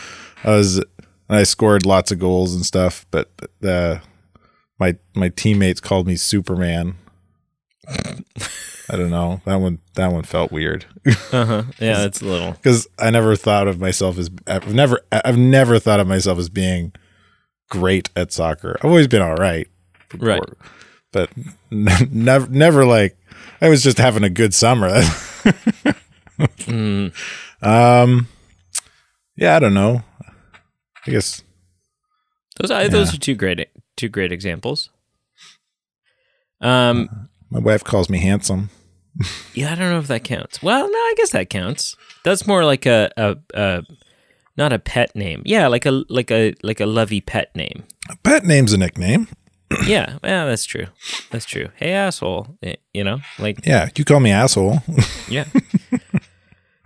I 0.44 0.52
was 0.52 0.82
I 1.30 1.44
scored 1.44 1.86
lots 1.86 2.12
of 2.12 2.20
goals 2.20 2.56
and 2.56 2.66
stuff, 2.66 3.06
but 3.12 3.30
uh, 3.64 4.00
my 4.80 4.96
my 5.16 5.30
teammates 5.30 5.82
called 5.82 6.08
me 6.08 6.16
Superman. 6.16 6.96
I 8.90 8.96
don't 8.96 9.10
know 9.10 9.42
that 9.46 9.56
one. 9.58 9.80
That 9.96 10.12
one 10.14 10.24
felt 10.24 10.52
weird. 10.52 10.86
Uh-huh. 11.06 11.64
Yeah, 11.80 12.04
it's 12.06 12.22
a 12.22 12.26
little. 12.26 12.52
because 12.54 12.88
I 12.98 13.10
never 13.10 13.36
thought 13.36 13.68
of 13.68 13.80
myself 13.80 14.18
as 14.18 14.30
I've 14.48 14.74
never 14.74 15.02
I've 15.12 15.38
never 15.38 15.78
thought 15.80 16.00
of 16.00 16.08
myself 16.08 16.40
as 16.40 16.48
being 16.50 16.94
great 17.70 18.10
at 18.16 18.32
soccer. 18.32 18.78
I've 18.80 18.86
always 18.90 19.08
been 19.08 19.22
all 19.22 19.36
right, 19.36 19.68
Right. 20.18 20.42
But 21.18 21.30
n- 21.72 22.10
never 22.12 22.48
never 22.48 22.86
like 22.86 23.18
I 23.62 23.70
was 23.70 23.82
just 23.82 23.98
having 23.98 24.24
a 24.24 24.30
good 24.30 24.54
summer. 24.54 24.90
Mm. 26.40 27.12
um, 27.62 28.28
yeah, 29.36 29.56
I 29.56 29.60
don't 29.60 29.74
know. 29.74 30.04
I 31.08 31.12
guess 31.12 31.42
Those 32.60 32.70
are 32.72 32.88
those 32.90 33.14
are 33.14 33.18
two 33.18 33.36
great 33.36 33.68
two 33.96 34.10
great 34.10 34.32
examples. 34.32 34.90
Um 36.62 37.30
my 37.50 37.60
wife 37.60 37.84
calls 37.84 38.10
me 38.10 38.20
handsome. 38.20 38.70
Yeah, 39.56 39.72
I 39.72 39.76
don't 39.76 39.90
know 39.90 39.98
if 39.98 40.08
that 40.10 40.24
counts. 40.24 40.62
Well, 40.62 40.84
no, 40.88 40.98
I 41.00 41.14
guess 41.18 41.32
that 41.32 41.50
counts. 41.50 41.96
That's 42.24 42.46
more 42.46 42.64
like 42.64 42.86
a, 42.86 43.10
a, 43.18 43.36
a 43.56 43.84
not 44.56 44.74
a 44.74 44.78
pet 44.78 45.16
name. 45.16 45.42
Yeah, 45.44 45.66
like 45.66 45.88
a 45.88 46.04
like 46.10 46.30
a 46.30 46.54
like 46.62 46.80
a 46.80 46.86
lovey 46.86 47.22
pet 47.22 47.56
name. 47.56 47.84
A 48.12 48.16
pet 48.18 48.46
name's 48.46 48.74
a 48.74 48.78
nickname. 48.78 49.28
Yeah, 49.86 50.18
yeah, 50.24 50.46
that's 50.46 50.66
true. 50.66 50.88
That's 51.32 51.46
true. 51.46 51.70
Hey, 51.76 51.92
asshole. 51.92 52.58
You 52.94 53.04
know, 53.04 53.20
like 53.40 53.66
Yeah, 53.66 53.90
you 53.96 54.06
call 54.06 54.20
me 54.20 54.32
asshole. 54.32 54.80
yeah. 55.30 55.46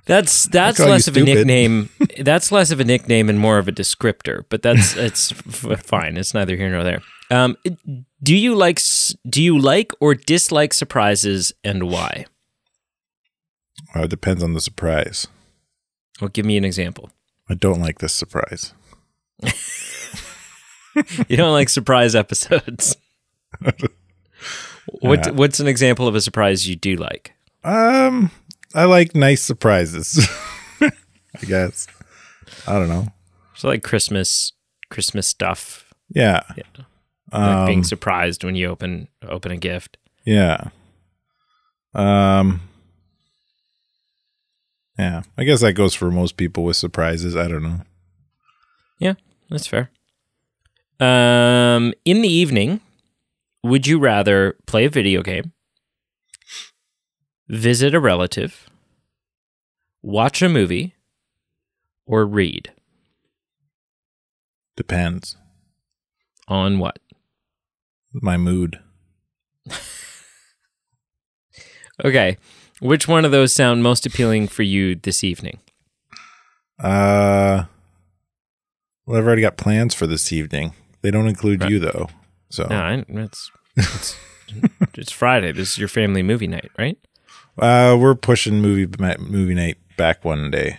That's 0.08 0.46
that's 0.46 0.80
less 0.80 1.08
of 1.08 1.16
a 1.16 1.22
nickname. 1.22 1.90
That's 2.20 2.52
less 2.52 2.72
of 2.72 2.80
a 2.80 2.84
nickname 2.84 3.30
and 3.30 3.40
more 3.40 3.60
of 3.60 3.68
a 3.68 3.72
descriptor. 3.72 4.44
But 4.50 4.62
that's 4.64 4.96
it's 4.98 5.32
f- 5.32 5.84
fine. 5.86 6.18
It's 6.18 6.34
neither 6.34 6.56
here 6.58 6.70
nor 6.72 6.84
there. 6.84 7.02
Um, 7.30 7.56
do 8.22 8.36
you 8.36 8.56
like 8.56 8.82
do 9.30 9.42
you 9.44 9.58
like 9.58 9.92
or 10.02 10.16
dislike 10.16 10.74
surprises 10.74 11.54
and 11.64 11.84
why? 11.84 12.26
well, 13.94 14.06
it 14.06 14.10
depends 14.10 14.42
on 14.44 14.54
the 14.54 14.60
surprise. 14.60 15.28
Well, 16.20 16.30
give 16.30 16.46
me 16.48 16.58
an 16.58 16.66
example. 16.66 17.12
I 17.48 17.54
don't 17.54 17.80
like 17.80 18.00
this 18.00 18.12
surprise. 18.12 18.74
You 21.28 21.38
don't 21.38 21.54
like 21.54 21.70
surprise 21.70 22.16
episodes. 22.16 22.96
What 25.00 25.36
what's 25.36 25.60
an 25.60 25.68
example 25.68 26.08
of 26.08 26.16
a 26.16 26.22
surprise 26.22 26.68
you 26.68 26.76
do 26.76 26.96
like? 26.96 27.34
Um, 27.64 28.32
I 28.74 28.86
like 28.86 29.14
nice 29.16 29.42
surprises. 29.44 30.28
I 30.82 30.90
guess. 31.46 31.88
I 32.68 32.74
don't 32.80 32.90
know. 32.90 33.08
So 33.56 33.68
like 33.68 33.84
Christmas 33.84 34.54
Christmas 34.90 35.28
stuff. 35.28 35.94
Yeah. 36.10 36.42
Yeah. 36.58 36.64
Like 37.32 37.68
being 37.68 37.80
Um, 37.80 37.84
surprised 37.84 38.44
when 38.44 38.56
you 38.56 38.68
open 38.70 39.08
open 39.30 39.52
a 39.52 39.58
gift. 39.58 39.98
Yeah. 40.26 40.70
Um. 41.94 42.62
Yeah, 44.98 45.24
I 45.38 45.44
guess 45.46 45.62
that 45.62 45.74
goes 45.74 45.94
for 45.94 46.12
most 46.12 46.38
people 46.38 46.64
with 46.64 46.76
surprises. 46.76 47.36
I 47.36 47.48
don't 47.48 47.64
know. 47.64 47.82
Yeah, 49.00 49.14
that's 49.50 49.68
fair. 49.68 49.90
Um, 51.02 51.94
in 52.06 52.22
the 52.22 52.30
evening, 52.30 52.80
would 53.64 53.88
you 53.88 53.98
rather 54.00 54.56
play 54.68 54.86
a 54.86 54.90
video 54.90 55.24
game, 55.24 55.52
visit 57.48 57.96
a 57.96 58.00
relative, 58.00 58.70
watch 60.04 60.42
a 60.42 60.50
movie, 60.50 60.94
or 62.06 62.26
read? 62.26 62.72
Depends. 64.78 65.36
On 66.48 66.78
what? 66.80 67.00
My 68.14 68.38
mood. 68.38 68.80
Okay. 72.04 72.38
Which 72.80 73.08
one 73.08 73.26
of 73.26 73.32
those 73.32 73.54
sound 73.54 73.84
most 73.84 74.06
appealing 74.08 74.48
for 74.48 74.64
you 74.64 74.96
this 74.96 75.24
evening? 75.24 75.60
Uh. 76.80 77.66
Well, 79.06 79.18
I've 79.20 79.26
already 79.26 79.44
got 79.44 79.58
plans 79.58 79.94
for 79.94 80.08
this 80.08 80.32
evening. 80.34 80.74
They 81.02 81.12
don't 81.12 81.28
include 81.28 81.62
Right. 81.62 81.72
you 81.72 81.80
though. 81.80 82.10
So, 82.50 82.68
No, 82.70 82.76
I, 82.76 83.04
it's, 83.08 83.52
it's 83.78 84.16
it's 84.96 85.12
Friday. 85.12 85.52
This 85.52 85.72
is 85.72 85.78
your 85.78 85.88
family 85.88 86.22
movie 86.24 86.48
night, 86.48 86.70
right? 86.78 86.98
uh, 87.58 87.98
we're 88.00 88.16
pushing 88.16 88.62
movie 88.62 88.88
movie 89.20 89.54
night 89.56 89.78
back 89.98 90.24
one 90.26 90.52
day. 90.52 90.78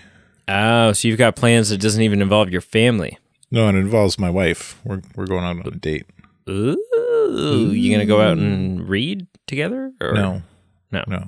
Oh, 0.48 0.92
so 0.92 1.08
you've 1.08 1.18
got 1.18 1.36
plans 1.36 1.68
that 1.70 1.78
doesn't 1.80 2.02
even 2.02 2.20
involve 2.20 2.50
your 2.50 2.60
family. 2.60 3.18
No, 3.50 3.68
it 3.68 3.74
involves 3.74 4.18
my 4.18 4.30
wife. 4.30 4.78
We're 4.84 5.00
we're 5.14 5.26
going 5.26 5.44
out 5.44 5.56
on 5.64 5.66
a 5.72 5.76
date. 5.76 6.06
Ooh, 6.48 7.70
you 7.72 7.92
gonna 7.92 8.06
go 8.06 8.20
out 8.20 8.36
and 8.38 8.88
read 8.88 9.26
together, 9.46 9.92
or 10.00 10.12
No, 10.12 10.42
no, 10.90 11.04
no. 11.06 11.24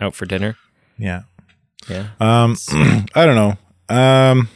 out 0.00 0.14
for 0.14 0.26
dinner? 0.26 0.56
Yeah. 0.98 1.22
Yeah. 1.88 2.08
Um, 2.20 2.56
I 3.14 3.24
don't 3.26 3.34
know. 3.36 3.94
Um, 3.94 4.48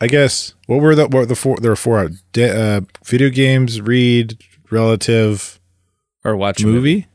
I 0.00 0.08
guess 0.08 0.54
what 0.66 0.80
were 0.80 0.94
the 0.94 1.04
what 1.04 1.14
were 1.14 1.26
the 1.26 1.34
four? 1.36 1.56
There 1.58 1.70
were 1.70 1.76
four. 1.76 2.10
De- 2.32 2.50
uh, 2.76 2.80
video 3.04 3.30
games, 3.30 3.80
read, 3.80 4.38
relative, 4.70 5.58
Or 6.24 6.36
watch 6.36 6.62
movie. 6.64 7.06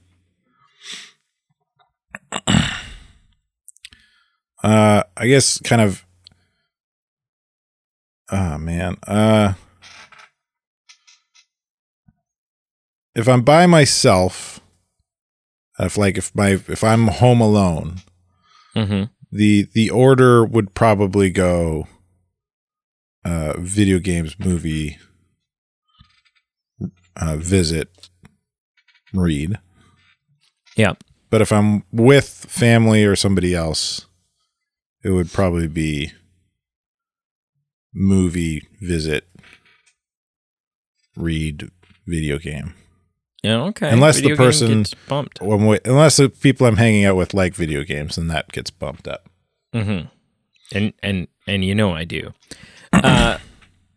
movie. 2.32 2.48
uh, 4.63 5.04
I 5.17 5.28
guess 5.28 5.60
kind 5.60 5.82
of. 5.82 6.06
Oh 8.32 8.58
man. 8.58 8.96
Uh, 9.06 9.54
if 13.13 13.28
I'm 13.28 13.41
by 13.41 13.65
myself, 13.65 14.60
if 15.80 15.98
like 15.98 16.17
if 16.17 16.34
my 16.34 16.52
if 16.67 16.84
I'm 16.84 17.08
home 17.08 17.41
alone, 17.41 17.98
Mm-hmm. 18.76 19.04
the 19.34 19.67
the 19.74 19.89
order 19.89 20.46
would 20.46 20.74
probably 20.74 21.30
go 21.30 21.88
uh 23.25 23.53
video 23.60 23.99
games 23.99 24.36
movie 24.39 24.97
uh 27.15 27.36
visit 27.38 28.10
read 29.13 29.57
Yeah. 30.75 30.93
but 31.29 31.41
if 31.41 31.51
i'm 31.51 31.84
with 31.91 32.27
family 32.47 33.03
or 33.05 33.15
somebody 33.15 33.53
else 33.53 34.05
it 35.03 35.10
would 35.12 35.31
probably 35.31 35.67
be 35.67 36.12
movie 37.93 38.63
visit 38.81 39.27
read 41.15 41.69
video 42.07 42.38
game 42.39 42.73
Yeah. 43.43 43.63
Okay. 43.63 43.89
Unless 43.89 44.17
the 44.17 44.21
Video 44.21 44.36
game 44.38 44.45
person- 44.45 44.77
gets 44.79 44.93
bumped. 45.07 45.41
when 45.41 45.65
we, 45.67 45.79
unless 45.86 46.17
the 46.17 46.29
people 46.29 46.65
i'm 46.67 46.77
hanging 46.77 47.05
out 47.05 47.15
with 47.17 47.34
like 47.34 47.53
video 47.55 47.84
games 47.84 48.15
then 48.15 48.27
that 48.27 48.51
gets 48.51 48.71
bumped 48.71 49.07
up 49.07 49.27
Mm-hmm. 49.73 50.07
And 50.75 50.93
and 51.01 51.27
and 51.47 51.63
you 51.63 51.73
know 51.75 51.93
I 51.93 52.03
do. 52.03 52.34
Uh, 52.93 53.38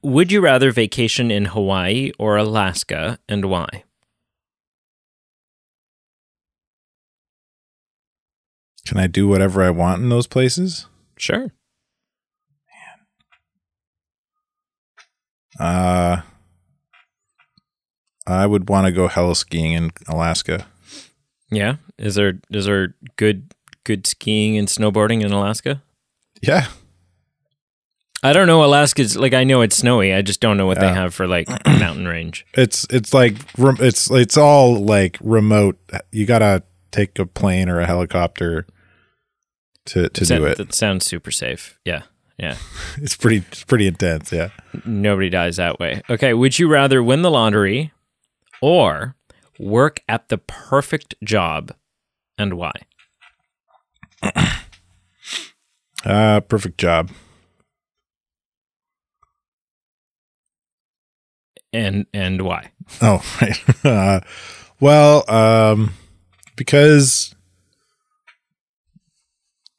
would 0.02 0.30
you 0.32 0.40
rather 0.40 0.70
vacation 0.70 1.30
in 1.30 1.46
Hawaii 1.46 2.12
or 2.18 2.36
Alaska, 2.36 3.18
and 3.28 3.46
why? 3.46 3.84
can 8.86 8.98
i 8.98 9.06
do 9.06 9.26
whatever 9.26 9.62
i 9.62 9.70
want 9.70 10.02
in 10.02 10.10
those 10.10 10.26
places 10.26 10.86
Sure. 11.16 11.52
Uh, 15.58 16.22
I 18.26 18.46
would 18.46 18.68
want 18.68 18.86
to 18.86 18.92
go 18.92 19.06
heli 19.08 19.34
skiing 19.34 19.72
in 19.72 19.90
Alaska. 20.08 20.66
Yeah. 21.50 21.76
Is 21.98 22.16
there 22.16 22.40
is 22.50 22.66
there 22.66 22.94
good 23.16 23.54
good 23.84 24.06
skiing 24.06 24.58
and 24.58 24.66
snowboarding 24.66 25.22
in 25.22 25.30
Alaska? 25.30 25.82
Yeah, 26.42 26.66
I 28.24 28.32
don't 28.32 28.46
know. 28.46 28.64
Alaska's 28.64 29.16
like 29.16 29.34
I 29.34 29.44
know 29.44 29.60
it's 29.60 29.76
snowy. 29.76 30.12
I 30.14 30.22
just 30.22 30.40
don't 30.40 30.56
know 30.56 30.66
what 30.66 30.80
they 30.80 30.88
have 30.88 31.14
for 31.14 31.26
like 31.28 31.46
mountain 31.66 32.08
range. 32.08 32.46
it's 32.54 32.86
it's 32.90 33.12
like 33.14 33.36
it's 33.58 34.10
it's 34.10 34.36
all 34.36 34.82
like 34.82 35.18
remote. 35.20 35.78
You 36.10 36.24
gotta 36.26 36.62
take 36.90 37.18
a 37.18 37.26
plane 37.26 37.68
or 37.68 37.80
a 37.80 37.86
helicopter 37.86 38.66
to 39.86 40.08
to 40.08 40.24
That- 40.24 40.38
do 40.38 40.44
it. 40.46 40.56
That 40.58 40.74
sounds 40.74 41.04
super 41.06 41.30
safe. 41.30 41.78
Yeah. 41.84 42.02
Yeah. 42.38 42.56
It's 42.96 43.14
pretty 43.16 43.44
it's 43.52 43.62
pretty 43.64 43.86
intense. 43.86 44.32
Yeah. 44.32 44.48
Nobody 44.86 45.28
dies 45.30 45.56
that 45.56 45.78
way. 45.78 46.00
Okay. 46.08 46.32
Would 46.34 46.58
you 46.58 46.66
rather 46.68 47.02
win 47.02 47.22
the 47.22 47.30
lottery 47.30 47.92
or 48.62 49.14
work 49.58 50.00
at 50.08 50.30
the 50.30 50.38
perfect 50.38 51.14
job 51.22 51.72
and 52.38 52.54
why? 52.54 52.72
Uh, 56.04 56.40
perfect 56.40 56.76
job. 56.76 57.10
And 61.74 62.06
and 62.14 62.40
why? 62.42 62.70
Oh, 63.02 63.22
right. 63.40 63.84
Uh, 63.84 64.20
well, 64.80 65.28
um, 65.30 65.92
because 66.56 67.34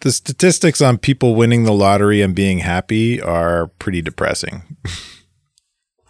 the 0.02 0.12
statistics 0.12 0.82
on 0.82 0.98
people 0.98 1.36
winning 1.36 1.64
the 1.64 1.72
lottery 1.72 2.22
and 2.22 2.36
being 2.36 2.60
happy 2.60 3.22
are 3.22 3.68
pretty 3.80 4.02
depressing. 4.02 4.64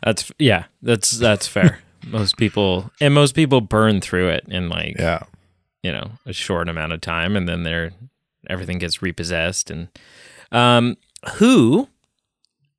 That's 0.03 0.31
yeah, 0.39 0.65
that's 0.81 1.11
that's 1.11 1.47
fair. 1.47 1.79
most 2.07 2.37
people 2.37 2.91
and 3.01 3.13
most 3.13 3.35
people 3.35 3.61
burn 3.61 3.99
through 4.01 4.29
it 4.29 4.45
in 4.47 4.69
like 4.69 4.95
Yeah. 4.99 5.23
you 5.83 5.91
know 5.91 6.11
a 6.25 6.33
short 6.33 6.69
amount 6.69 6.93
of 6.93 7.01
time, 7.01 7.35
and 7.35 7.47
then 7.47 7.63
they're 7.63 7.91
everything 8.49 8.77
gets 8.79 9.01
repossessed. 9.01 9.69
And 9.69 9.87
um, 10.51 10.95
who 11.35 11.89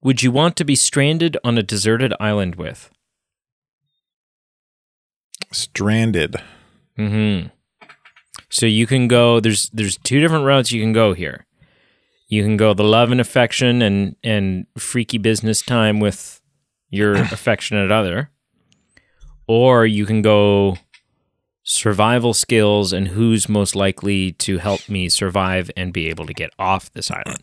would 0.03 0.23
you 0.23 0.31
want 0.33 0.57
to 0.57 0.65
be 0.65 0.75
stranded 0.77 1.37
on 1.45 1.59
a 1.59 1.63
deserted 1.63 2.15
island 2.21 2.55
with? 2.57 2.91
Stranded. 5.53 6.37
hmm 6.97 7.41
So 8.51 8.67
you 8.67 8.87
can 8.87 9.09
go. 9.09 9.41
There's 9.41 9.71
there's 9.71 9.97
two 9.99 10.21
different 10.21 10.45
routes 10.45 10.73
you 10.73 10.83
can 10.83 10.93
go 10.93 11.13
here. 11.13 11.47
You 12.29 12.43
can 12.43 12.57
go 12.57 12.75
the 12.75 12.85
love 12.85 13.11
and 13.11 13.21
affection 13.21 13.83
and 13.83 14.17
and 14.23 14.67
freaky 14.77 15.19
business 15.19 15.63
time 15.63 16.01
with 16.01 16.41
your 16.91 17.15
affectionate 17.33 17.91
other, 17.91 18.31
or 19.47 19.87
you 19.87 20.07
can 20.07 20.23
go 20.23 20.79
survival 21.63 22.33
skills 22.33 22.93
and 22.93 23.09
who's 23.09 23.49
most 23.49 23.75
likely 23.75 24.33
to 24.33 24.59
help 24.59 24.89
me 24.89 25.09
survive 25.09 25.69
and 25.77 25.93
be 25.93 26.09
able 26.09 26.25
to 26.25 26.33
get 26.33 26.51
off 26.59 26.93
this 26.93 27.11
island. 27.11 27.43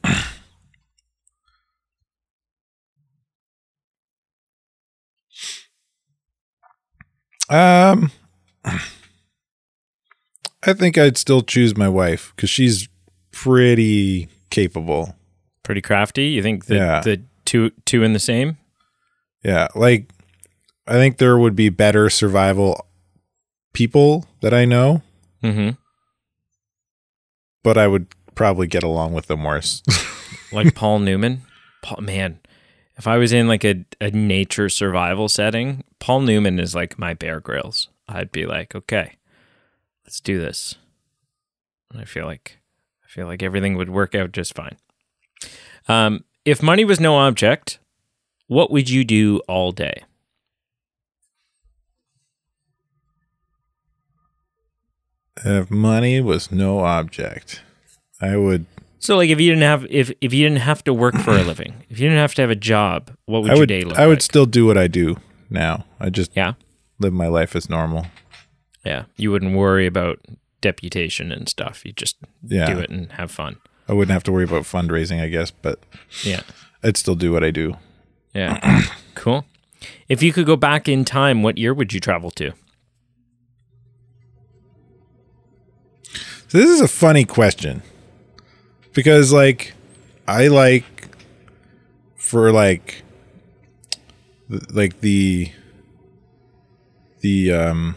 Um, 7.49 8.11
I 10.65 10.73
think 10.73 10.97
I'd 10.97 11.17
still 11.17 11.41
choose 11.41 11.75
my 11.75 11.89
wife 11.89 12.33
because 12.35 12.49
she's 12.49 12.87
pretty 13.31 14.29
capable. 14.49 15.15
Pretty 15.63 15.81
crafty. 15.81 16.25
You 16.27 16.41
think 16.41 16.65
that 16.65 16.75
Yeah. 16.75 17.01
the 17.01 17.21
two 17.45 17.71
two 17.85 18.03
in 18.03 18.13
the 18.13 18.19
same? 18.19 18.57
Yeah, 19.43 19.67
like 19.75 20.09
I 20.87 20.93
think 20.93 21.17
there 21.17 21.37
would 21.37 21.55
be 21.55 21.69
better 21.69 22.09
survival 22.09 22.85
people 23.73 24.25
that 24.41 24.53
I 24.53 24.65
know, 24.65 25.01
Mm-hmm. 25.43 25.71
but 27.63 27.77
I 27.77 27.87
would 27.87 28.07
probably 28.35 28.67
get 28.67 28.83
along 28.83 29.13
with 29.13 29.27
them 29.27 29.43
worse. 29.43 29.81
like 30.51 30.75
Paul 30.75 30.99
Newman. 30.99 31.41
Paul, 31.81 32.01
man, 32.01 32.39
if 33.03 33.07
I 33.07 33.17
was 33.17 33.33
in 33.33 33.49
like 33.49 33.65
a, 33.65 33.83
a 33.99 34.11
nature 34.11 34.69
survival 34.69 35.27
setting, 35.27 35.83
Paul 35.99 36.21
Newman 36.21 36.57
is 36.57 36.73
like 36.73 36.97
my 36.97 37.13
Bear 37.13 37.41
Grylls. 37.41 37.89
I'd 38.07 38.31
be 38.31 38.45
like, 38.45 38.73
okay, 38.73 39.17
let's 40.05 40.21
do 40.21 40.39
this. 40.39 40.75
And 41.91 41.99
I 41.99 42.05
feel 42.05 42.25
like 42.25 42.59
I 43.03 43.09
feel 43.09 43.27
like 43.27 43.43
everything 43.43 43.75
would 43.75 43.89
work 43.89 44.15
out 44.15 44.31
just 44.31 44.55
fine. 44.55 44.77
Um, 45.89 46.23
if 46.45 46.63
money 46.63 46.85
was 46.85 47.01
no 47.01 47.17
object, 47.17 47.77
what 48.47 48.71
would 48.71 48.89
you 48.89 49.03
do 49.03 49.41
all 49.49 49.73
day? 49.73 50.03
If 55.43 55.69
money 55.69 56.21
was 56.21 56.53
no 56.53 56.79
object, 56.79 57.63
I 58.21 58.37
would. 58.37 58.65
So, 59.03 59.17
like, 59.17 59.29
if 59.29 59.37
you 59.41 59.49
didn't 59.49 59.63
have 59.63 59.85
if 59.89 60.13
if 60.21 60.33
you 60.33 60.45
didn't 60.47 60.61
have 60.61 60.81
to 60.85 60.93
work 60.93 61.15
for 61.17 61.31
a 61.31 61.43
living, 61.51 61.73
if 61.89 61.99
you 61.99 62.05
didn't 62.07 62.19
have 62.19 62.33
to 62.35 62.41
have 62.41 62.49
a 62.49 62.55
job, 62.55 63.11
what 63.25 63.41
would 63.43 63.51
I 63.51 63.55
your 63.55 63.63
would. 63.63 63.67
day 63.69 63.81
look 63.81 63.97
I 63.99 64.07
would 64.07 64.19
like? 64.19 64.21
still 64.21 64.45
do 64.45 64.65
what 64.65 64.77
I 64.77 64.87
do 64.87 65.17
now. 65.49 65.83
I 65.99 66.09
just 66.09 66.31
yeah, 66.37 66.53
live 66.99 67.11
my 67.11 67.27
life 67.27 67.53
as 67.53 67.69
normal. 67.69 68.05
yeah. 68.85 69.03
You 69.17 69.29
wouldn't 69.31 69.57
worry 69.57 69.85
about 69.87 70.19
deputation 70.61 71.33
and 71.33 71.49
stuff. 71.49 71.83
You 71.85 71.91
just 71.91 72.15
Yeah. 72.47 72.73
do 72.73 72.79
it 72.79 72.89
and 72.89 73.11
have 73.11 73.29
fun. 73.29 73.57
I 73.89 73.93
wouldn't 73.93 74.13
have 74.13 74.23
to 74.23 74.31
worry 74.31 74.45
about 74.45 74.63
fundraising, 74.63 75.21
I 75.21 75.27
guess, 75.27 75.51
but 75.51 75.79
Yeah, 76.23 76.43
I'd 76.81 76.95
still 76.95 77.15
do 77.15 77.33
what 77.33 77.43
I 77.43 77.51
do. 77.51 77.75
yeah. 78.33 78.83
cool. 79.15 79.43
If 80.07 80.23
you 80.23 80.31
could 80.31 80.45
go 80.45 80.55
back 80.55 80.87
in 80.87 81.03
time, 81.03 81.43
what 81.43 81.57
year 81.57 81.73
would 81.73 81.91
you 81.91 81.99
travel 81.99 82.31
to? 82.31 82.53
So 86.47 86.57
this 86.57 86.69
is 86.69 86.79
a 86.79 86.87
funny 86.87 87.25
question 87.25 87.81
because, 88.93 89.31
like, 89.33 89.73
I 90.27 90.47
like 90.47 91.09
for 92.15 92.51
like, 92.51 93.03
like 94.71 94.99
the 95.01 95.51
the 97.21 97.51
um 97.53 97.95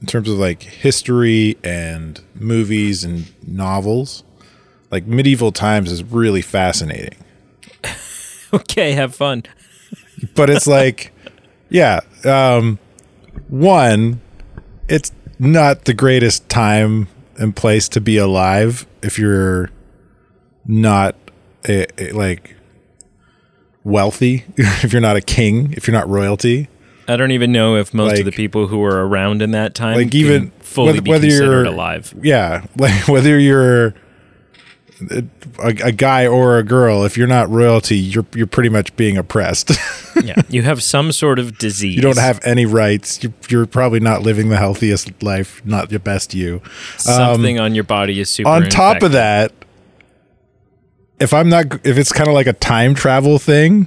in 0.00 0.06
terms 0.06 0.28
of 0.30 0.38
like 0.38 0.62
history 0.62 1.58
and 1.62 2.20
movies 2.34 3.04
and 3.04 3.30
novels, 3.46 4.24
like 4.90 5.06
medieval 5.06 5.52
times 5.52 5.92
is 5.92 6.02
really 6.02 6.42
fascinating. 6.42 7.18
Okay, 8.52 8.92
have 8.92 9.14
fun. 9.14 9.44
but 10.34 10.50
it's 10.50 10.66
like 10.66 11.12
yeah 11.68 12.00
um 12.24 12.80
one 13.48 14.20
it's 14.88 15.12
not 15.38 15.84
the 15.84 15.94
greatest 15.94 16.48
time 16.48 17.06
and 17.36 17.54
place 17.54 17.88
to 17.90 18.00
be 18.00 18.16
alive 18.16 18.86
if 19.02 19.20
you're 19.20 19.70
not 20.66 21.14
a, 21.68 21.86
a- 21.98 22.12
like 22.12 22.56
wealthy 23.84 24.44
if 24.56 24.92
you're 24.92 25.00
not 25.02 25.16
a 25.16 25.20
king 25.20 25.72
if 25.76 25.86
you're 25.86 25.96
not 25.96 26.08
royalty 26.08 26.68
I 27.08 27.16
don't 27.16 27.32
even 27.32 27.50
know 27.50 27.74
if 27.76 27.92
most 27.92 28.20
of 28.20 28.24
the 28.24 28.30
people 28.30 28.68
who 28.68 28.78
were 28.78 29.04
around 29.04 29.42
in 29.42 29.50
that 29.50 29.74
time, 29.74 29.96
Like, 29.96 30.14
even 30.14 30.52
fully 30.60 31.00
whether- 31.00 31.10
whether 31.10 31.26
you're- 31.26 31.66
alive. 31.68 32.14
yeah 32.22 32.64
like 32.76 33.08
whether 33.08 33.38
you're 33.38 33.94
a, 35.10 35.24
a 35.82 35.92
guy 35.92 36.26
or 36.26 36.58
a 36.58 36.62
girl 36.62 37.04
if 37.04 37.16
you're 37.16 37.26
not 37.26 37.48
royalty 37.48 37.96
you're 37.96 38.26
you're 38.34 38.46
pretty 38.46 38.68
much 38.68 38.94
being 38.96 39.16
oppressed 39.16 39.70
yeah, 40.22 40.34
you 40.50 40.60
have 40.60 40.82
some 40.82 41.10
sort 41.10 41.38
of 41.38 41.56
disease. 41.56 41.96
you 41.96 42.02
don't 42.02 42.18
have 42.18 42.38
any 42.44 42.66
rights 42.66 43.22
you're, 43.22 43.32
you're 43.48 43.64
probably 43.66 43.98
not 43.98 44.20
living 44.20 44.50
the 44.50 44.58
healthiest 44.58 45.22
life 45.22 45.64
not 45.64 45.90
your 45.90 46.00
best 46.00 46.34
you 46.34 46.60
something 46.98 47.58
um, 47.58 47.64
on 47.64 47.74
your 47.74 47.82
body 47.84 48.20
is 48.20 48.28
super. 48.28 48.50
on 48.50 48.64
top 48.68 49.02
of 49.02 49.12
that 49.12 49.52
if 51.20 51.32
i'm 51.32 51.48
not 51.48 51.66
if 51.86 51.98
it's 51.98 52.12
kind 52.12 52.28
of 52.28 52.34
like 52.34 52.46
a 52.46 52.52
time 52.52 52.94
travel 52.94 53.38
thing 53.38 53.86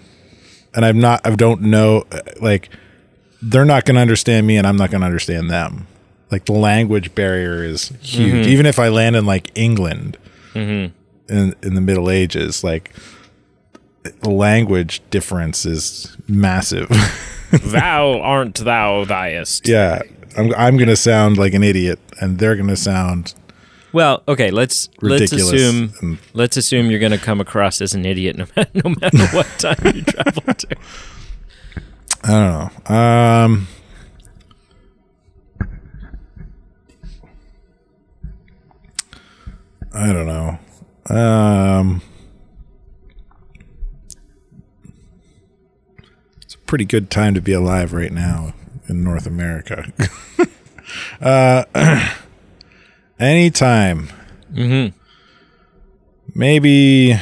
and 0.74 0.86
i'm 0.86 1.00
not 1.00 1.20
i 1.26 1.36
don't 1.36 1.62
know 1.62 2.06
like 2.40 2.70
they're 3.42 3.66
not 3.66 3.86
going 3.86 3.96
to 3.96 4.02
understand 4.02 4.48
me 4.48 4.58
and 4.58 4.66
i'm 4.66 4.78
not 4.78 4.90
going 4.90 5.02
to 5.02 5.06
understand 5.06 5.50
them. 5.50 5.88
Like 6.32 6.46
the 6.46 6.54
language 6.54 7.14
barrier 7.14 7.64
is 7.64 7.90
huge. 8.02 8.34
Mm-hmm. 8.34 8.50
Even 8.50 8.66
if 8.66 8.80
i 8.80 8.88
land 8.88 9.16
in 9.16 9.26
like 9.26 9.52
england 9.56 10.18
mm-hmm. 10.54 10.94
in 11.34 11.56
in 11.62 11.76
the 11.76 11.82
middle 11.82 12.10
ages 12.10 12.64
like 12.64 12.92
the 14.22 14.30
language 14.30 15.02
difference 15.10 15.66
is 15.66 16.18
massive. 16.28 16.90
Thou 17.52 18.20
aren't 18.20 18.56
thou 18.56 19.06
thyest. 19.06 19.68
yeah. 19.68 20.02
I'm, 20.36 20.52
I'm 20.56 20.78
going 20.78 20.90
to 20.90 20.96
sound 20.96 21.38
like 21.38 21.54
an 21.54 21.62
idiot 21.62 22.00
and 22.20 22.40
they're 22.40 22.56
going 22.56 22.68
to 22.68 22.76
sound 22.76 23.36
Well, 23.94 24.24
okay, 24.28 24.50
let's 24.50 24.90
ridiculous 25.02 25.52
let's 25.52 25.64
assume 25.64 26.20
let's 26.34 26.58
assume 26.58 26.90
you're 26.90 27.00
going 27.00 27.12
to 27.12 27.20
come 27.20 27.40
across 27.40 27.80
as 27.80 27.94
an 27.94 28.06
idiot 28.06 28.36
no 28.36 28.46
matter, 28.56 28.72
no 28.84 28.96
matter 29.00 29.26
what 29.28 29.48
time 29.60 29.96
you 29.96 30.02
travel 30.02 30.54
to. 30.54 30.78
I 32.24 32.30
don't 32.30 32.90
know. 32.90 32.96
Um, 32.96 33.68
I 39.94 40.12
don't 40.12 40.26
know. 40.26 40.58
Um, 41.16 42.02
it's 46.42 46.56
a 46.56 46.60
pretty 46.60 46.86
good 46.86 47.12
time 47.12 47.36
to 47.36 47.42
be 47.42 47.54
alive 47.54 47.94
right 47.94 48.12
now 48.12 48.56
in 48.90 49.04
North 49.04 49.28
America. 49.28 49.94
uh, 51.22 51.66
anytime. 53.20 54.10
Mm-hmm. 54.54 54.98
Maybe 56.36 57.20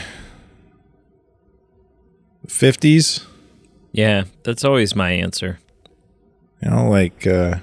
50s. 2.48 3.26
Yeah, 3.92 4.24
that's 4.44 4.64
always 4.64 4.96
my 4.96 5.12
answer. 5.12 5.60
You 6.64 6.70
know, 6.70 6.90
like 6.90 7.26
uh, 7.28 7.56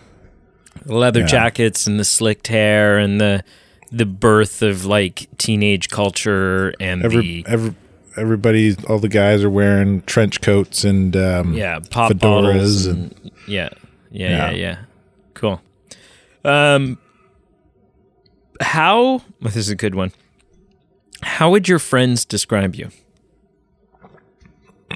Leather 0.84 1.20
Yeah. 1.20 1.26
jackets 1.26 1.86
and 1.86 1.98
the 1.98 2.04
slicked 2.04 2.48
hair 2.48 2.98
and 2.98 3.20
the 3.20 3.44
the 3.90 4.04
birth 4.04 4.60
of 4.60 4.84
like 4.84 5.26
teenage 5.38 5.88
culture 5.88 6.74
and 6.78 7.02
every 7.02 7.42
the 7.42 7.44
every 7.48 7.74
everybody 8.18 8.76
all 8.86 8.98
the 8.98 9.08
guys 9.08 9.42
are 9.42 9.48
wearing 9.48 10.02
trench 10.02 10.42
coats 10.42 10.84
and 10.84 11.16
um 11.16 11.54
yeah 11.54 11.78
pop 11.90 12.12
fedoras 12.12 12.86
and- 12.86 13.14
and, 13.22 13.30
yeah, 13.46 13.70
yeah 14.10 14.28
Yeah. 14.28 14.50
yeah 14.50 14.56
yeah 14.56 14.78
cool 15.32 15.62
um 16.44 16.98
how 18.60 19.04
well, 19.04 19.24
this 19.40 19.56
is 19.56 19.68
a 19.70 19.76
good 19.76 19.94
one. 19.94 20.12
How 21.22 21.50
would 21.50 21.68
your 21.68 21.78
friends 21.78 22.24
describe 22.24 22.74
you? 22.74 22.90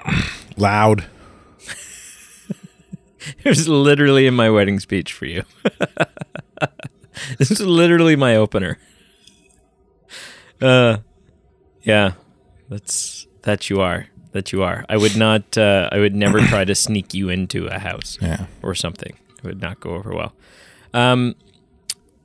Loud. 0.56 1.06
It 3.44 3.48
was 3.48 3.68
literally 3.68 4.26
in 4.26 4.34
my 4.34 4.50
wedding 4.50 4.80
speech 4.80 5.12
for 5.12 5.26
you. 5.26 5.44
This 7.38 7.52
is 7.52 7.60
literally 7.60 8.16
my 8.16 8.34
opener. 8.34 8.78
Uh 10.60 10.98
yeah 11.82 12.12
that's 12.68 13.26
that 13.42 13.70
you 13.70 13.80
are 13.80 14.06
that 14.32 14.50
you 14.50 14.62
are. 14.64 14.84
I 14.88 14.96
would 14.96 15.16
not 15.16 15.56
uh 15.56 15.88
i 15.92 15.98
would 15.98 16.16
never 16.16 16.40
try 16.40 16.64
to 16.64 16.74
sneak 16.74 17.14
you 17.14 17.28
into 17.28 17.66
a 17.66 17.78
house 17.78 18.18
yeah. 18.20 18.46
or 18.60 18.74
something. 18.74 19.16
It 19.38 19.44
would 19.44 19.60
not 19.60 19.78
go 19.78 19.90
over 19.90 20.12
well. 20.12 20.32
Um, 20.94 21.34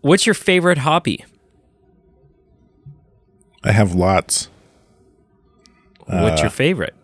what's 0.08 0.26
your 0.26 0.34
favorite 0.36 0.80
hobby? 0.80 1.24
i 3.64 3.72
have 3.72 3.94
lots 3.94 4.50
what's 6.06 6.40
Uh, 6.42 6.44
your 6.46 6.50
favorite? 6.52 6.96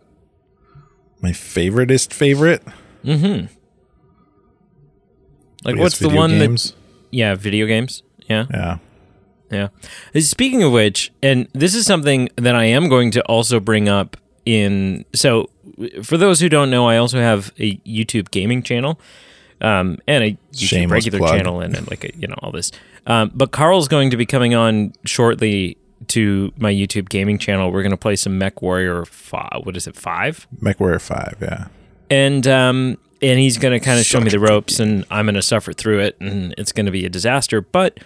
my 1.22 1.32
favoriteest 1.32 2.14
favorite 2.14 2.64
Mm-hmm. 3.04 3.48
Like, 5.66 5.76
what's 5.78 6.00
the 6.00 6.10
one 6.10 6.40
that? 6.40 6.74
Yeah, 7.12 7.36
video 7.36 7.66
games. 7.68 8.02
Yeah, 8.30 8.46
yeah 8.52 8.78
yeah. 9.52 9.68
Uh, 10.16 10.20
Speaking 10.22 10.64
of 10.64 10.72
which, 10.72 11.12
and 11.22 11.48
this 11.54 11.76
is 11.76 11.86
something 11.86 12.30
that 12.38 12.56
I 12.56 12.66
am 12.66 12.88
going 12.90 13.12
to 13.12 13.22
also 13.24 13.60
bring 13.60 13.88
up 13.90 14.18
in. 14.46 15.06
So, 15.14 15.50
for 16.02 16.18
those 16.18 16.40
who 16.40 16.50
don't 16.50 16.70
know, 16.70 16.88
I 16.88 16.98
also 16.98 17.20
have 17.20 17.52
a 17.60 17.76
YouTube 17.80 18.32
gaming 18.32 18.64
channel. 18.64 19.00
Um, 19.62 20.00
and 20.08 20.24
a 20.24 20.38
YouTube 20.52 20.68
Shameless 20.68 21.06
regular 21.06 21.20
plug. 21.20 21.38
channel 21.38 21.62
and, 21.62 21.76
and 21.76 21.90
like 21.90 22.04
a, 22.04 22.18
you 22.18 22.28
know 22.28 22.36
all 22.44 22.52
this. 22.52 22.72
Um, 23.08 23.32
but 23.34 23.52
Carl's 23.52 23.88
going 23.88 24.10
to 24.12 24.18
be 24.18 24.26
coming 24.26 24.54
on 24.54 24.94
shortly 25.06 25.78
to 26.10 26.52
my 26.58 26.72
YouTube 26.72 27.10
gaming 27.10 27.38
channel. 27.38 27.72
We're 27.72 27.84
going 27.84 27.92
to 27.92 27.98
play 27.98 28.16
some 28.18 28.40
MechWarrior. 28.40 29.08
Five, 29.08 29.62
what 29.64 29.78
is 29.78 29.88
it? 29.88 29.96
Five. 29.96 30.48
MechWarrior 30.62 31.02
5 31.02 31.38
yeah 31.42 31.68
and 32.10 32.46
um 32.48 32.98
and 33.22 33.40
he's 33.40 33.58
going 33.58 33.72
to 33.72 33.84
kind 33.84 33.98
of 34.00 34.06
show 34.06 34.20
me 34.20 34.30
the 34.30 34.40
ropes 34.40 34.80
and 34.80 35.06
I'm 35.10 35.26
going 35.26 35.36
to 35.36 35.42
suffer 35.42 35.72
through 35.72 36.00
it 36.00 36.20
and 36.20 36.54
it's 36.58 36.72
going 36.74 36.86
to 36.86 36.92
be 36.92 37.06
a 37.06 37.10
disaster 37.10 37.62
but 37.62 38.00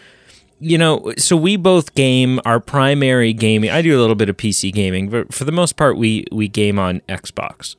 you 0.60 0.78
know 0.78 1.12
so 1.18 1.36
we 1.36 1.58
both 1.58 1.96
game 1.96 2.40
our 2.46 2.60
primary 2.60 3.34
gaming 3.34 3.72
I 3.72 3.82
do 3.82 3.98
a 3.98 4.00
little 4.00 4.16
bit 4.16 4.30
of 4.30 4.38
PC 4.38 4.72
gaming 4.72 5.10
but 5.10 5.34
for 5.34 5.44
the 5.46 5.52
most 5.52 5.76
part 5.76 5.98
we 5.98 6.26
we 6.32 6.48
game 6.48 6.78
on 6.78 7.02
Xbox 7.10 7.76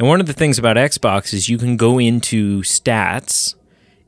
and 0.00 0.08
one 0.08 0.18
of 0.20 0.26
the 0.26 0.32
things 0.32 0.58
about 0.58 0.76
Xbox 0.76 1.32
is 1.32 1.48
you 1.48 1.58
can 1.58 1.76
go 1.76 1.98
into 2.00 2.62
stats 2.62 3.54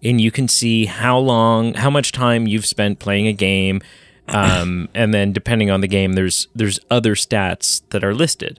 and 0.02 0.20
you 0.20 0.32
can 0.32 0.48
see 0.48 0.86
how 0.86 1.18
long 1.18 1.74
how 1.74 1.90
much 1.90 2.10
time 2.10 2.48
you've 2.48 2.66
spent 2.66 2.98
playing 2.98 3.28
a 3.28 3.32
game 3.32 3.80
Um, 4.28 4.88
and 4.94 5.12
then 5.12 5.32
depending 5.32 5.70
on 5.70 5.80
the 5.82 5.88
game, 5.88 6.14
there's 6.14 6.48
there's 6.54 6.80
other 6.90 7.14
stats 7.14 7.82
that 7.90 8.02
are 8.02 8.14
listed. 8.14 8.58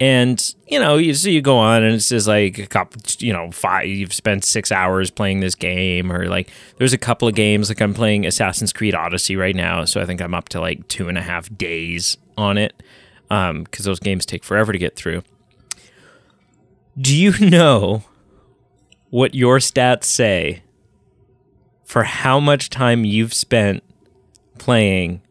And 0.00 0.42
you 0.66 0.80
know, 0.80 0.96
you 0.96 1.14
so 1.14 1.28
you 1.28 1.40
go 1.40 1.56
on 1.58 1.84
and 1.84 1.94
it 1.94 2.00
says 2.00 2.26
like 2.26 2.58
a 2.58 2.66
couple, 2.66 3.00
you 3.18 3.32
know, 3.32 3.52
five. 3.52 3.86
You've 3.86 4.12
spent 4.12 4.44
six 4.44 4.72
hours 4.72 5.10
playing 5.10 5.38
this 5.40 5.54
game, 5.54 6.10
or 6.10 6.26
like 6.26 6.50
there's 6.78 6.92
a 6.92 6.98
couple 6.98 7.28
of 7.28 7.36
games 7.36 7.68
like 7.68 7.80
I'm 7.80 7.94
playing 7.94 8.26
Assassin's 8.26 8.72
Creed 8.72 8.94
Odyssey 8.96 9.36
right 9.36 9.54
now, 9.54 9.84
so 9.84 10.00
I 10.00 10.04
think 10.04 10.20
I'm 10.20 10.34
up 10.34 10.48
to 10.50 10.60
like 10.60 10.88
two 10.88 11.08
and 11.08 11.16
a 11.16 11.22
half 11.22 11.56
days 11.56 12.16
on 12.36 12.58
it, 12.58 12.82
um, 13.30 13.62
because 13.62 13.84
those 13.84 14.00
games 14.00 14.26
take 14.26 14.42
forever 14.42 14.72
to 14.72 14.78
get 14.78 14.96
through. 14.96 15.22
Do 17.00 17.16
you 17.16 17.32
know 17.50 18.04
what 19.10 19.34
your 19.34 19.58
stats 19.58 20.04
say 20.04 20.62
for 21.84 22.04
how 22.04 22.40
much 22.40 22.70
time 22.70 23.04
you've 23.04 23.34
spent 23.34 23.82
playing 24.58 25.22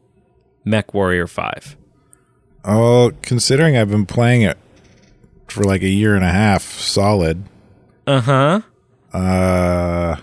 MechWarrior 0.66 1.30
Five? 1.30 1.76
Oh, 2.64 3.12
considering 3.22 3.76
I've 3.78 3.90
been 3.90 4.06
playing 4.06 4.44
it 4.44 4.58
for 5.48 5.64
like 5.64 5.82
a 5.82 5.90
year 5.90 6.16
and 6.16 6.24
a 6.24 6.32
half 6.32 6.64
solid. 6.64 7.44
Uh 8.06 8.22
huh. 8.22 8.62
Uh 9.14 10.16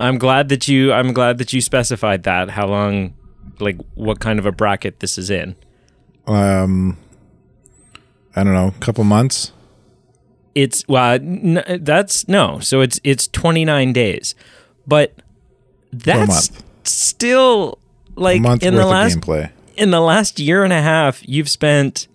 I'm 0.00 0.18
glad 0.18 0.48
that 0.48 0.66
you. 0.68 0.92
I'm 0.92 1.12
glad 1.12 1.38
that 1.38 1.52
you 1.52 1.60
specified 1.60 2.24
that. 2.24 2.50
How 2.50 2.66
long? 2.66 3.14
Like, 3.60 3.78
what 3.94 4.18
kind 4.18 4.38
of 4.40 4.46
a 4.46 4.52
bracket 4.52 5.00
this 5.00 5.16
is 5.16 5.30
in? 5.30 5.54
um 6.26 6.96
I 8.34 8.42
don't 8.42 8.54
know, 8.54 8.68
a 8.68 8.80
couple 8.80 9.04
months. 9.04 9.52
It's 10.54 10.86
well, 10.88 11.14
n- 11.14 11.64
that's 11.80 12.28
no. 12.28 12.60
So 12.60 12.80
it's 12.80 13.00
it's 13.04 13.26
29 13.28 13.92
days, 13.92 14.34
but 14.86 15.12
that's 15.92 16.50
still 16.84 17.78
like 18.14 18.40
in 18.62 18.74
the 18.74 18.86
last 18.86 19.18
gameplay. 19.18 19.50
in 19.76 19.90
the 19.90 20.00
last 20.00 20.38
year 20.38 20.62
and 20.64 20.72
a 20.72 20.82
half, 20.82 21.26
you've 21.28 21.50
spent 21.50 22.06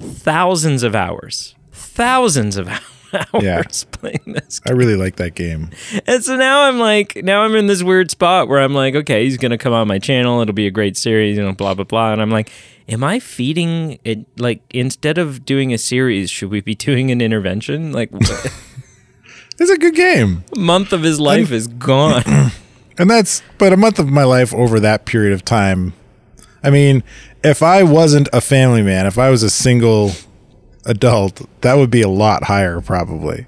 thousands 0.00 0.82
of 0.82 0.94
hours, 0.94 1.54
thousands 1.72 2.56
of 2.56 2.68
hours 2.68 2.82
Yeah. 3.40 3.62
playing 3.92 4.20
this. 4.26 4.60
I 4.66 4.72
really 4.72 4.96
like 4.96 5.16
that 5.16 5.34
game. 5.34 5.70
And 6.06 6.22
so 6.24 6.36
now 6.36 6.62
I'm 6.62 6.78
like, 6.78 7.16
now 7.16 7.42
I'm 7.42 7.54
in 7.54 7.66
this 7.66 7.82
weird 7.82 8.10
spot 8.10 8.48
where 8.48 8.60
I'm 8.60 8.74
like, 8.74 8.94
okay, 8.94 9.24
he's 9.24 9.36
gonna 9.36 9.58
come 9.58 9.72
on 9.72 9.88
my 9.88 9.98
channel. 9.98 10.40
It'll 10.40 10.54
be 10.54 10.66
a 10.66 10.70
great 10.70 10.96
series, 10.96 11.36
you 11.36 11.42
know, 11.42 11.52
blah 11.52 11.74
blah 11.74 11.84
blah. 11.84 12.12
And 12.12 12.20
I'm 12.22 12.30
like, 12.30 12.50
am 12.88 13.02
I 13.04 13.18
feeding 13.20 13.98
it? 14.04 14.26
Like, 14.38 14.62
instead 14.70 15.18
of 15.18 15.44
doing 15.44 15.72
a 15.72 15.78
series, 15.78 16.30
should 16.30 16.50
we 16.50 16.60
be 16.60 16.74
doing 16.88 17.10
an 17.10 17.20
intervention? 17.20 17.92
Like, 17.92 18.10
what- 18.10 18.52
It's 19.60 19.70
a 19.72 19.76
good 19.78 19.96
game. 19.96 20.44
a 20.54 20.58
month 20.58 20.92
of 20.92 21.02
his 21.02 21.18
life 21.18 21.50
is 21.50 21.66
gone. 21.66 22.22
And 23.00 23.08
that's 23.08 23.42
but 23.58 23.72
a 23.72 23.76
month 23.76 24.00
of 24.00 24.08
my 24.08 24.24
life 24.24 24.52
over 24.52 24.80
that 24.80 25.04
period 25.04 25.32
of 25.32 25.44
time. 25.44 25.92
I 26.64 26.70
mean, 26.70 27.04
if 27.44 27.62
I 27.62 27.84
wasn't 27.84 28.28
a 28.32 28.40
family 28.40 28.82
man, 28.82 29.06
if 29.06 29.18
I 29.18 29.30
was 29.30 29.44
a 29.44 29.50
single 29.50 30.10
adult, 30.84 31.48
that 31.62 31.74
would 31.74 31.90
be 31.90 32.02
a 32.02 32.08
lot 32.08 32.44
higher 32.44 32.80
probably. 32.80 33.46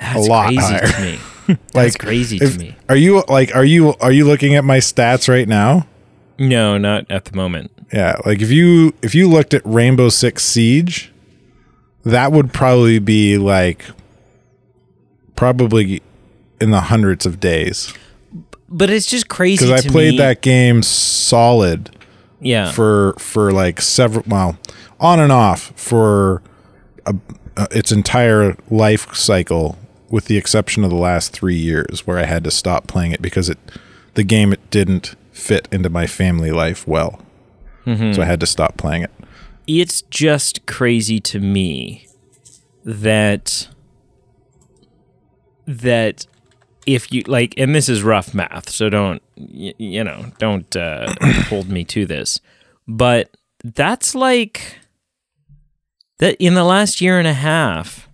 That's 0.00 0.28
lot 0.28 0.46
crazy 0.46 0.60
higher. 0.60 0.86
to 0.92 1.00
me. 1.02 1.18
That's 1.72 1.74
Like 1.94 1.98
crazy 1.98 2.36
if- 2.38 2.52
to 2.54 2.58
me. 2.58 2.76
Are 2.88 2.96
you 2.96 3.22
like 3.28 3.54
are 3.54 3.64
you 3.64 3.94
are 4.00 4.12
you 4.12 4.24
looking 4.26 4.54
at 4.54 4.64
my 4.64 4.78
stats 4.78 5.28
right 5.28 5.48
now? 5.48 5.86
No, 6.38 6.78
not 6.78 7.10
at 7.10 7.26
the 7.26 7.36
moment. 7.36 7.70
Yeah, 7.92 8.16
like 8.26 8.40
if 8.42 8.50
you 8.50 8.92
if 9.02 9.14
you 9.14 9.28
looked 9.28 9.54
at 9.54 9.62
Rainbow 9.64 10.08
Six 10.08 10.42
Siege, 10.44 11.12
that 12.04 12.32
would 12.32 12.52
probably 12.52 12.98
be 12.98 13.38
like 13.38 13.84
probably 15.36 16.02
in 16.60 16.70
the 16.70 16.80
hundreds 16.82 17.26
of 17.26 17.40
days 17.40 17.92
But 18.68 18.90
it's 18.90 19.06
just 19.06 19.28
crazy 19.28 19.66
because 19.66 19.84
I 19.84 19.88
played 19.88 20.12
me. 20.12 20.18
that 20.18 20.40
game 20.42 20.82
solid 20.82 21.90
Yeah. 22.40 22.70
for 22.70 23.14
for 23.18 23.52
like 23.52 23.80
several 23.80 24.24
well 24.26 24.56
on 25.00 25.20
and 25.20 25.32
off 25.32 25.72
for 25.76 26.42
a, 27.06 27.14
uh, 27.56 27.66
its 27.70 27.92
entire 27.92 28.56
life 28.70 29.14
cycle 29.14 29.76
with 30.10 30.26
the 30.26 30.36
exception 30.36 30.84
of 30.84 30.90
the 30.90 30.96
last 30.96 31.32
3 31.32 31.54
years 31.56 32.06
where 32.06 32.18
I 32.18 32.24
had 32.24 32.44
to 32.44 32.50
stop 32.50 32.86
playing 32.86 33.12
it 33.12 33.22
because 33.22 33.48
it 33.48 33.58
the 34.14 34.22
game 34.22 34.52
it 34.52 34.70
didn't 34.70 35.14
fit 35.32 35.66
into 35.72 35.88
my 35.90 36.06
family 36.06 36.50
life 36.52 36.86
well. 36.86 37.20
So 38.14 38.22
I 38.22 38.24
had 38.24 38.40
to 38.40 38.46
stop 38.46 38.76
playing 38.76 39.02
it. 39.02 39.10
it's 39.66 40.02
just 40.02 40.64
crazy 40.66 41.20
to 41.20 41.40
me 41.40 42.06
that 42.84 43.68
that 45.66 46.26
if 46.86 47.10
you 47.12 47.22
like 47.26 47.54
and 47.56 47.74
this 47.74 47.88
is 47.88 48.02
rough 48.02 48.34
math 48.34 48.68
so 48.68 48.90
don't 48.90 49.22
you 49.36 50.04
know 50.04 50.26
don't 50.38 50.76
uh, 50.76 51.12
hold 51.48 51.68
me 51.68 51.82
to 51.84 52.04
this 52.06 52.40
but 52.86 53.34
that's 53.64 54.14
like 54.14 54.78
that 56.18 56.36
in 56.42 56.54
the 56.54 56.64
last 56.64 57.00
year 57.00 57.18
and 57.18 57.28
a 57.28 57.34
half 57.34 58.08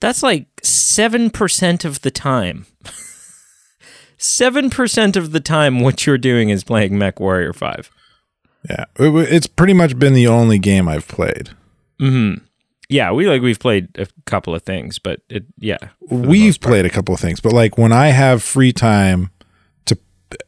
that's 0.00 0.22
like 0.22 0.46
7% 0.62 1.84
of 1.84 2.00
the 2.02 2.10
time 2.10 2.66
7% 4.18 5.16
of 5.16 5.32
the 5.32 5.40
time 5.40 5.80
what 5.80 6.06
you're 6.06 6.18
doing 6.18 6.48
is 6.50 6.64
playing 6.64 6.92
MechWarrior 6.92 7.54
5 7.54 7.90
Yeah, 8.68 8.84
it's 8.98 9.46
pretty 9.46 9.74
much 9.74 9.98
been 9.98 10.14
the 10.14 10.26
only 10.28 10.58
game 10.58 10.88
I've 10.88 11.08
played. 11.08 11.50
Yeah, 12.88 13.10
we 13.12 13.26
like 13.28 13.42
we've 13.42 13.58
played 13.58 13.88
a 13.96 14.06
couple 14.26 14.54
of 14.54 14.62
things, 14.64 14.98
but 14.98 15.20
it 15.28 15.44
yeah. 15.56 15.78
We've 16.10 16.60
played 16.60 16.84
a 16.84 16.90
couple 16.90 17.14
of 17.14 17.20
things, 17.20 17.40
but 17.40 17.52
like 17.52 17.78
when 17.78 17.90
I 17.92 18.08
have 18.08 18.42
free 18.42 18.72
time 18.72 19.30
to 19.86 19.96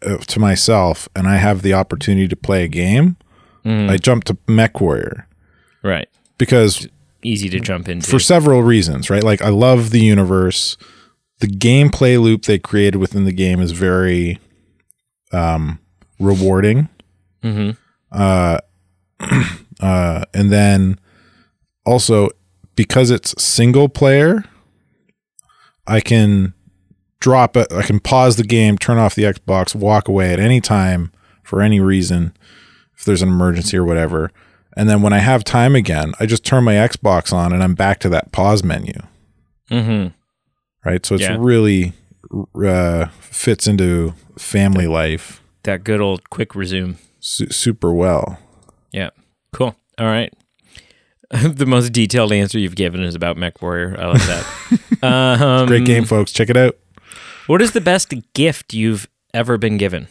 uh, 0.02 0.18
to 0.18 0.40
myself 0.40 1.08
and 1.16 1.26
I 1.26 1.36
have 1.36 1.62
the 1.62 1.72
opportunity 1.74 2.28
to 2.28 2.36
play 2.36 2.64
a 2.64 2.68
game, 2.68 3.16
I 3.64 3.96
jump 3.96 4.24
to 4.24 4.34
MechWarrior 4.46 5.24
right. 5.82 6.08
Because 6.38 6.88
Easy 7.22 7.48
to 7.48 7.60
jump 7.60 7.88
into. 7.88 8.08
for 8.08 8.18
several 8.18 8.62
reasons, 8.62 9.08
right? 9.10 9.22
Like 9.22 9.42
I 9.42 9.48
love 9.48 9.90
the 9.90 10.00
universe. 10.00 10.76
The 11.40 11.46
gameplay 11.46 12.20
loop 12.20 12.44
they 12.44 12.58
created 12.58 12.96
within 12.96 13.24
the 13.24 13.32
game 13.32 13.60
is 13.60 13.72
very 13.72 14.38
um 15.32 15.78
rewarding. 16.18 16.88
hmm 17.42 17.70
uh, 18.12 18.58
uh, 19.80 20.24
and 20.32 20.52
then 20.52 21.00
also 21.84 22.28
because 22.76 23.10
it's 23.10 23.34
single 23.42 23.88
player, 23.88 24.44
I 25.86 26.00
can 26.00 26.54
drop 27.20 27.56
it. 27.56 27.72
I 27.72 27.82
can 27.82 28.00
pause 28.00 28.36
the 28.36 28.44
game, 28.44 28.78
turn 28.78 28.98
off 28.98 29.14
the 29.14 29.24
Xbox, 29.24 29.74
walk 29.74 30.08
away 30.08 30.32
at 30.32 30.38
any 30.38 30.60
time 30.60 31.10
for 31.42 31.60
any 31.60 31.80
reason, 31.80 32.36
if 32.96 33.04
there's 33.04 33.22
an 33.22 33.28
emergency 33.28 33.76
or 33.76 33.84
whatever. 33.84 34.30
And 34.76 34.88
then 34.88 35.02
when 35.02 35.12
I 35.12 35.18
have 35.18 35.44
time 35.44 35.74
again, 35.76 36.14
I 36.18 36.26
just 36.26 36.44
turn 36.44 36.64
my 36.64 36.74
Xbox 36.74 37.32
on 37.32 37.52
and 37.52 37.62
I'm 37.62 37.74
back 37.74 38.00
to 38.00 38.08
that 38.10 38.32
pause 38.32 38.62
menu. 38.64 38.94
hmm 39.68 40.08
Right. 40.84 41.04
So 41.06 41.14
it's 41.14 41.22
Yeah. 41.24 41.36
really 41.38 41.92
uh, 42.64 43.06
fits 43.20 43.66
into 43.68 44.14
family 44.36 44.86
life 44.88 45.40
That 45.62 45.84
good 45.84 46.00
old 46.00 46.28
quick 46.30 46.54
resume. 46.56 46.96
su- 47.20 47.50
super 47.50 47.92
well. 47.94 48.38
Yeah. 48.92 49.10
Cool. 49.52 49.76
All 49.98 50.06
right. 50.06 50.32
the 51.30 51.66
most 51.66 51.92
detailed 51.92 52.32
answer 52.32 52.58
you've 52.58 52.74
given 52.76 53.02
is 53.02 53.14
about 53.14 53.36
MechWarrior. 53.36 53.98
I 53.98 54.06
like 54.06 54.22
that. 54.26 55.02
um, 55.40 55.66
Great 55.66 55.84
game, 55.86 56.04
folks. 56.04 56.32
Check 56.32 56.50
it 56.50 56.56
out. 56.56 56.76
What 57.46 57.62
is 57.62 57.72
the 57.72 57.80
best 57.80 58.12
gift 58.34 58.74
you've 58.74 59.08
ever 59.32 59.56
been 59.58 59.76
given? 59.78 60.08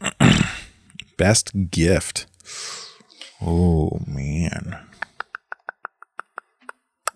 Best 1.16 1.52
gift. 1.70 2.26
Oh 3.40 4.00
man. 4.06 4.78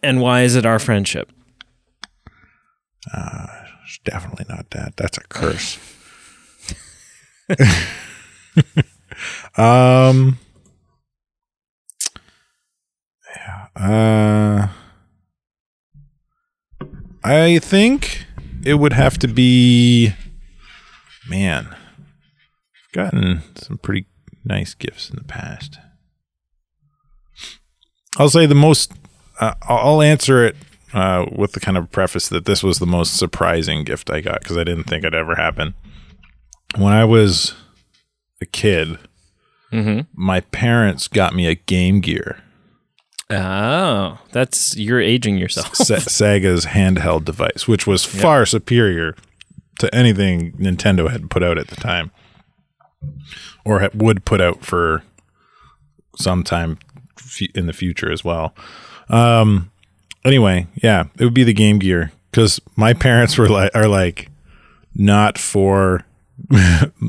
And 0.02 0.20
why 0.20 0.42
is 0.42 0.56
it 0.56 0.64
our 0.66 0.78
friendship? 0.78 1.30
Uh, 3.12 3.46
It's 3.84 3.98
definitely 4.04 4.46
not 4.48 4.70
that. 4.70 4.96
That's 4.96 5.18
a 5.18 5.22
curse. 5.22 5.78
um 9.56 10.38
yeah, 13.36 13.66
uh 13.74 14.68
I 17.24 17.58
think 17.58 18.24
it 18.64 18.74
would 18.74 18.92
have 18.92 19.18
to 19.18 19.28
be 19.28 20.14
man. 21.28 21.66
I've 21.68 22.92
gotten 22.92 23.42
some 23.56 23.78
pretty 23.78 24.06
nice 24.44 24.74
gifts 24.74 25.10
in 25.10 25.16
the 25.16 25.24
past. 25.24 25.78
I'll 28.18 28.28
say 28.28 28.46
the 28.46 28.54
most 28.54 28.92
uh, 29.40 29.54
I'll 29.62 30.02
answer 30.02 30.44
it 30.44 30.56
uh, 30.92 31.26
with 31.32 31.52
the 31.52 31.60
kind 31.60 31.76
of 31.78 31.90
preface 31.92 32.28
that 32.28 32.44
this 32.44 32.62
was 32.62 32.78
the 32.78 32.86
most 32.86 33.16
surprising 33.16 33.84
gift 33.84 34.10
I 34.10 34.20
got 34.20 34.40
because 34.40 34.56
I 34.58 34.64
didn't 34.64 34.84
think 34.84 35.04
it'd 35.04 35.14
ever 35.14 35.36
happen. 35.36 35.74
When 36.76 36.92
I 36.92 37.04
was 37.04 37.54
a 38.40 38.46
kid, 38.46 38.98
Mm-hmm. 39.72 40.00
my 40.20 40.40
parents 40.40 41.06
got 41.06 41.32
me 41.32 41.46
a 41.46 41.54
Game 41.54 42.00
Gear, 42.00 42.42
Oh, 43.30 44.18
that's 44.32 44.76
you're 44.76 45.00
aging 45.00 45.38
yourself. 45.38 45.76
Sa- 45.76 45.94
Sega's 45.98 46.66
handheld 46.66 47.24
device, 47.24 47.68
which 47.68 47.86
was 47.86 48.04
far 48.04 48.44
superior 48.44 49.14
to 49.78 49.94
anything 49.94 50.50
Nintendo 50.54 51.08
had 51.08 51.30
put 51.30 51.44
out 51.44 51.56
at 51.56 51.68
the 51.68 51.76
time, 51.76 52.10
or 53.64 53.88
would 53.94 54.24
put 54.24 54.40
out 54.40 54.64
for 54.64 55.04
some 56.16 56.42
time 56.42 56.76
in 57.54 57.66
the 57.66 57.72
future 57.72 58.10
as 58.10 58.24
well. 58.24 58.54
Um. 59.08 59.70
Anyway, 60.24 60.66
yeah, 60.82 61.04
it 61.18 61.24
would 61.24 61.34
be 61.34 61.44
the 61.44 61.54
Game 61.54 61.78
Gear 61.78 62.12
because 62.30 62.60
my 62.76 62.92
parents 62.92 63.38
were 63.38 63.48
like 63.48 63.74
are 63.74 63.88
like 63.88 64.28
not 64.94 65.38
for 65.38 66.04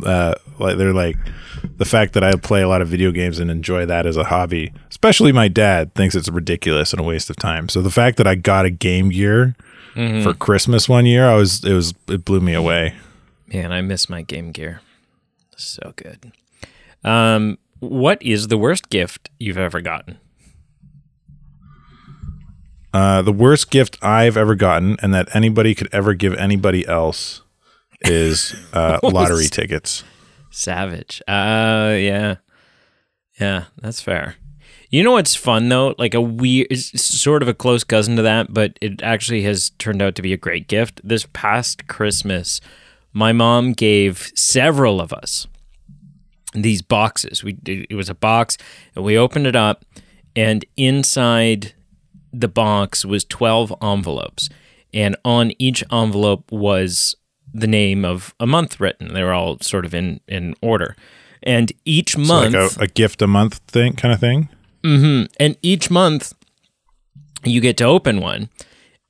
uh 0.06 0.36
like 0.60 0.78
they're 0.78 0.94
like 0.94 1.18
the 1.78 1.86
fact 1.86 2.14
that 2.14 2.24
I 2.24 2.34
play 2.36 2.62
a 2.62 2.68
lot 2.68 2.82
of 2.82 2.88
video 2.88 3.12
games 3.12 3.40
and 3.40 3.52
enjoy 3.52 3.86
that 3.86 4.06
as 4.06 4.18
a 4.18 4.24
hobby, 4.26 4.74
especially 4.90 5.32
my 5.32 5.48
dad 5.48 5.94
thinks 5.94 6.16
it's 6.16 6.30
ridiculous 6.30 6.92
and 6.94 7.00
a 7.00 7.04
waste 7.04 7.30
of 7.30 7.36
time. 7.36 7.70
So 7.70 7.82
the 7.82 7.92
fact 7.92 8.18
that 8.18 8.28
I 8.28 8.36
got 8.36 8.66
a 8.66 8.70
Game 8.70 9.10
Gear 9.10 9.56
for 10.24 10.34
Christmas 10.34 10.88
one 10.88 11.06
year, 11.06 11.28
I 11.28 11.36
was 11.36 11.64
it 11.66 11.74
was 11.74 11.94
it 12.08 12.24
blew 12.24 12.40
me 12.40 12.54
away. 12.54 12.96
Man, 13.48 13.72
I 13.74 13.82
miss 13.82 14.10
my 14.10 14.22
Game 14.22 14.52
Gear. 14.52 14.82
So 15.58 15.94
good. 15.96 16.32
Um, 17.04 17.58
what 17.82 18.22
is 18.22 18.48
the 18.48 18.58
worst 18.58 18.90
gift 18.90 19.30
you've 19.40 19.58
ever 19.58 19.82
gotten? 19.82 20.20
Uh, 22.94 23.22
the 23.22 23.32
worst 23.32 23.72
gift 23.72 23.98
I've 24.02 24.38
ever 24.38 24.54
gotten 24.54 24.98
and 25.02 25.14
that 25.14 25.36
anybody 25.36 25.74
could 25.74 25.90
ever 25.92 26.14
give 26.14 26.34
anybody 26.36 26.88
else 26.88 27.42
is 28.02 28.56
uh, 28.74 29.00
lottery 29.04 29.48
tickets. 29.48 30.04
Savage. 30.52 31.22
Uh, 31.28 31.96
yeah, 31.98 32.36
yeah, 33.40 33.66
that's 33.82 34.02
fair. 34.02 34.36
You 34.90 35.04
know 35.04 35.14
what's 35.14 35.36
fun 35.36 35.70
though? 35.70 35.96
Like 35.98 36.14
a 36.14 36.22
weird, 36.22 36.78
sort 36.78 37.42
of 37.42 37.48
a 37.48 37.54
close 37.54 37.84
cousin 37.84 38.16
to 38.18 38.22
that, 38.22 38.54
but 38.54 38.78
it 38.82 39.02
actually 39.02 39.42
has 39.44 39.72
turned 39.80 40.02
out 40.02 40.16
to 40.16 40.22
be 40.22 40.34
a 40.34 40.38
great 40.38 40.68
gift. 40.68 41.02
This 41.04 41.26
past 41.34 41.88
Christmas, 41.88 42.62
my 43.14 43.32
mom 43.32 43.72
gave 43.72 44.32
several 44.36 45.00
of 45.02 45.14
us 45.14 45.48
these 46.54 46.82
boxes. 46.82 47.44
We 47.44 47.58
it 47.66 47.96
was 47.96 48.10
a 48.10 48.16
box, 48.16 48.58
and 48.96 49.04
we 49.06 49.18
opened 49.18 49.48
it 49.48 49.56
up, 49.56 49.86
and 50.36 50.66
inside 50.78 51.74
the 52.34 52.48
box 52.48 53.06
was 53.06 53.24
twelve 53.24 53.74
envelopes, 53.82 54.50
and 54.94 55.16
on 55.24 55.52
each 55.60 55.84
envelope 55.92 56.52
was 56.52 57.16
the 57.54 57.68
name 57.68 58.06
of 58.06 58.34
a 58.40 58.48
month 58.48 58.80
written. 58.80 59.14
They 59.14 59.24
were 59.24 59.34
all 59.34 59.60
sort 59.60 59.86
of 59.86 59.94
in 59.94 60.20
in 60.28 60.56
order, 60.62 60.96
and 61.44 61.72
each 61.86 62.14
So 62.14 62.20
month 62.20 62.54
like 62.54 62.78
a, 62.78 62.84
a 62.84 62.88
gift 62.88 63.22
a 63.22 63.28
month 63.28 63.58
thing 63.68 63.94
kind 63.94 64.14
of 64.14 64.20
thing. 64.20 64.50
Mm-hmm. 64.84 65.32
and 65.40 65.58
each 65.62 65.92
month 65.92 66.34
you 67.44 67.62
get 67.62 67.78
to 67.78 67.84
open 67.84 68.20
one 68.20 68.50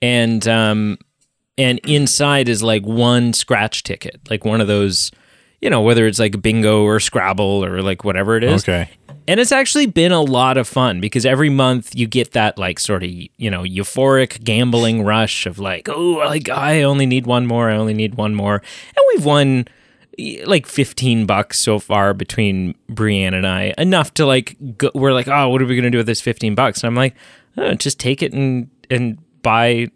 and 0.02 0.46
um 0.48 0.98
and 1.58 1.80
inside 1.86 2.50
is 2.50 2.62
like 2.62 2.84
one 2.84 3.32
scratch 3.32 3.84
ticket 3.84 4.20
like 4.30 4.44
one 4.44 4.60
of 4.60 4.68
those 4.68 5.12
you 5.62 5.70
know 5.70 5.82
whether 5.82 6.07
it's 6.07 6.20
like 6.20 6.41
bingo 6.41 6.84
or 6.84 6.99
scrabble 6.99 7.64
or 7.64 7.82
like 7.82 8.03
whatever 8.03 8.36
it 8.36 8.43
is. 8.43 8.64
Okay. 8.64 8.89
and 9.28 9.39
it's 9.39 9.51
actually 9.51 9.86
been 9.86 10.12
a 10.12 10.22
lot 10.22 10.57
of 10.57 10.68
fun 10.68 10.99
because 10.99 11.26
every 11.26 11.49
month 11.49 11.95
you 11.95 12.07
get 12.07 12.32
that 12.32 12.57
like 12.57 12.80
sort 12.80 13.03
of 13.03 13.09
you 13.12 13.49
know 13.49 13.62
euphoric 13.64 14.43
gambling 14.43 15.03
rush 15.03 15.45
of 15.45 15.59
like 15.59 15.88
oh 15.88 16.14
like 16.26 16.49
I 16.49 16.82
only 16.82 17.05
need 17.05 17.26
one 17.26 17.45
more 17.45 17.70
I 17.70 17.76
only 17.76 17.93
need 17.93 18.16
one 18.16 18.36
more. 18.36 18.55
And 18.55 19.05
we've 19.14 19.26
won 19.26 19.66
like 20.45 20.68
15 20.68 21.26
bucks 21.26 21.57
so 21.57 21.80
far 21.80 22.14
between 22.14 22.76
Brienne 22.89 23.34
and 23.34 23.47
I 23.47 23.74
enough 23.78 24.14
to 24.16 24.26
like 24.26 24.57
go, 24.78 24.91
we're 24.93 25.14
like 25.14 25.28
oh 25.28 25.49
what 25.49 25.62
are 25.62 25.66
we 25.66 25.76
going 25.76 25.84
to 25.84 25.89
do 25.91 25.97
with 25.97 26.07
this 26.07 26.22
15 26.22 26.55
bucks? 26.55 26.84
And 26.84 26.88
I'm 26.88 26.95
like 26.95 27.16
oh, 27.57 27.74
just 27.76 27.99
take 27.99 28.24
it 28.24 28.34
and 28.34 28.70
and 28.89 29.20
buy 29.43 29.89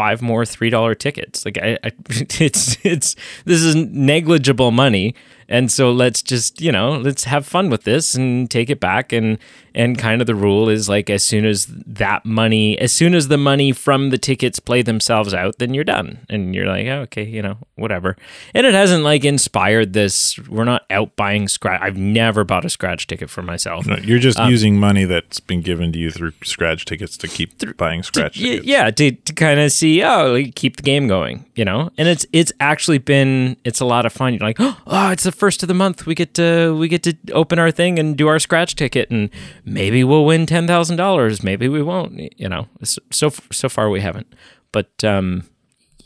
five 0.00 0.22
more 0.22 0.46
three 0.46 0.70
dollar 0.70 0.94
tickets. 0.94 1.44
Like 1.44 1.58
I, 1.58 1.78
I, 1.84 1.92
it's 2.08 2.78
it's 2.82 3.16
this 3.44 3.62
is 3.62 3.76
negligible 3.76 4.70
money, 4.70 5.14
and 5.50 5.70
so 5.70 5.90
let's 5.92 6.22
just 6.22 6.60
you 6.62 6.72
know 6.72 6.92
let's 6.92 7.24
have 7.24 7.44
fun 7.46 7.68
with 7.68 7.84
this 7.84 8.14
and 8.14 8.50
take 8.50 8.70
it 8.70 8.80
back. 8.80 9.12
And 9.12 9.36
and 9.72 9.96
kind 9.96 10.20
of 10.20 10.26
the 10.26 10.34
rule 10.34 10.68
is 10.68 10.88
like 10.88 11.08
as 11.10 11.22
soon 11.24 11.44
as 11.44 11.66
that 11.66 12.24
money, 12.24 12.76
as 12.78 12.90
soon 12.92 13.14
as 13.14 13.28
the 13.28 13.36
money 13.36 13.70
from 13.70 14.10
the 14.10 14.18
tickets 14.18 14.58
play 14.58 14.82
themselves 14.82 15.32
out, 15.32 15.58
then 15.58 15.74
you're 15.74 15.84
done, 15.84 16.24
and 16.28 16.54
you're 16.54 16.66
like 16.66 16.86
oh, 16.86 17.00
okay, 17.02 17.24
you 17.24 17.42
know 17.42 17.58
whatever. 17.76 18.16
And 18.54 18.66
it 18.66 18.74
hasn't 18.74 19.04
like 19.04 19.24
inspired 19.24 19.92
this. 19.92 20.38
We're 20.48 20.64
not 20.64 20.86
out 20.90 21.14
buying 21.16 21.48
scratch. 21.48 21.80
I've 21.82 21.96
never 21.96 22.44
bought 22.44 22.64
a 22.64 22.70
scratch 22.70 23.06
ticket 23.06 23.30
for 23.30 23.42
myself. 23.42 23.86
No, 23.86 23.96
You're 23.96 24.18
just 24.18 24.38
um, 24.38 24.50
using 24.50 24.78
money 24.78 25.04
that's 25.04 25.40
been 25.40 25.60
given 25.62 25.92
to 25.92 25.98
you 25.98 26.10
through 26.10 26.32
scratch 26.44 26.84
tickets 26.84 27.16
to 27.18 27.28
keep 27.28 27.76
buying 27.76 28.02
scratch 28.02 28.36
Y- 28.38 28.42
tickets. 28.44 28.66
yeah 28.66 28.90
to, 28.90 29.10
to 29.12 29.32
kind 29.32 29.58
of 29.60 29.72
see 29.72 30.02
oh 30.02 30.32
like, 30.32 30.54
keep 30.54 30.76
the 30.76 30.82
game 30.82 31.06
going 31.08 31.44
you 31.54 31.64
know 31.64 31.90
and 31.98 32.08
it's 32.08 32.24
it's 32.32 32.52
actually 32.60 32.98
been 32.98 33.56
it's 33.64 33.80
a 33.80 33.84
lot 33.84 34.04
of 34.06 34.12
fun 34.12 34.34
you're 34.34 34.40
like 34.40 34.56
oh 34.60 35.10
it's 35.10 35.24
the 35.24 35.32
first 35.40 35.62
of 35.64 35.68
the 35.68 35.74
month 35.84 36.06
we 36.06 36.14
get 36.14 36.34
to 36.34 36.76
we 36.80 36.86
get 36.88 37.02
to 37.02 37.14
open 37.32 37.58
our 37.58 37.70
thing 37.70 37.98
and 37.98 38.16
do 38.16 38.28
our 38.28 38.38
scratch 38.38 38.74
ticket 38.76 39.10
and 39.10 39.30
maybe 39.64 40.04
we'll 40.04 40.24
win 40.24 40.44
$10,000 40.46 41.42
maybe 41.42 41.66
we 41.68 41.82
won't 41.82 42.12
you 42.38 42.48
know 42.48 42.68
so 42.82 43.00
so 43.10 43.26
so 43.50 43.68
far 43.68 43.88
we 43.90 44.00
haven't 44.00 44.28
but 44.72 44.90
um 45.02 45.44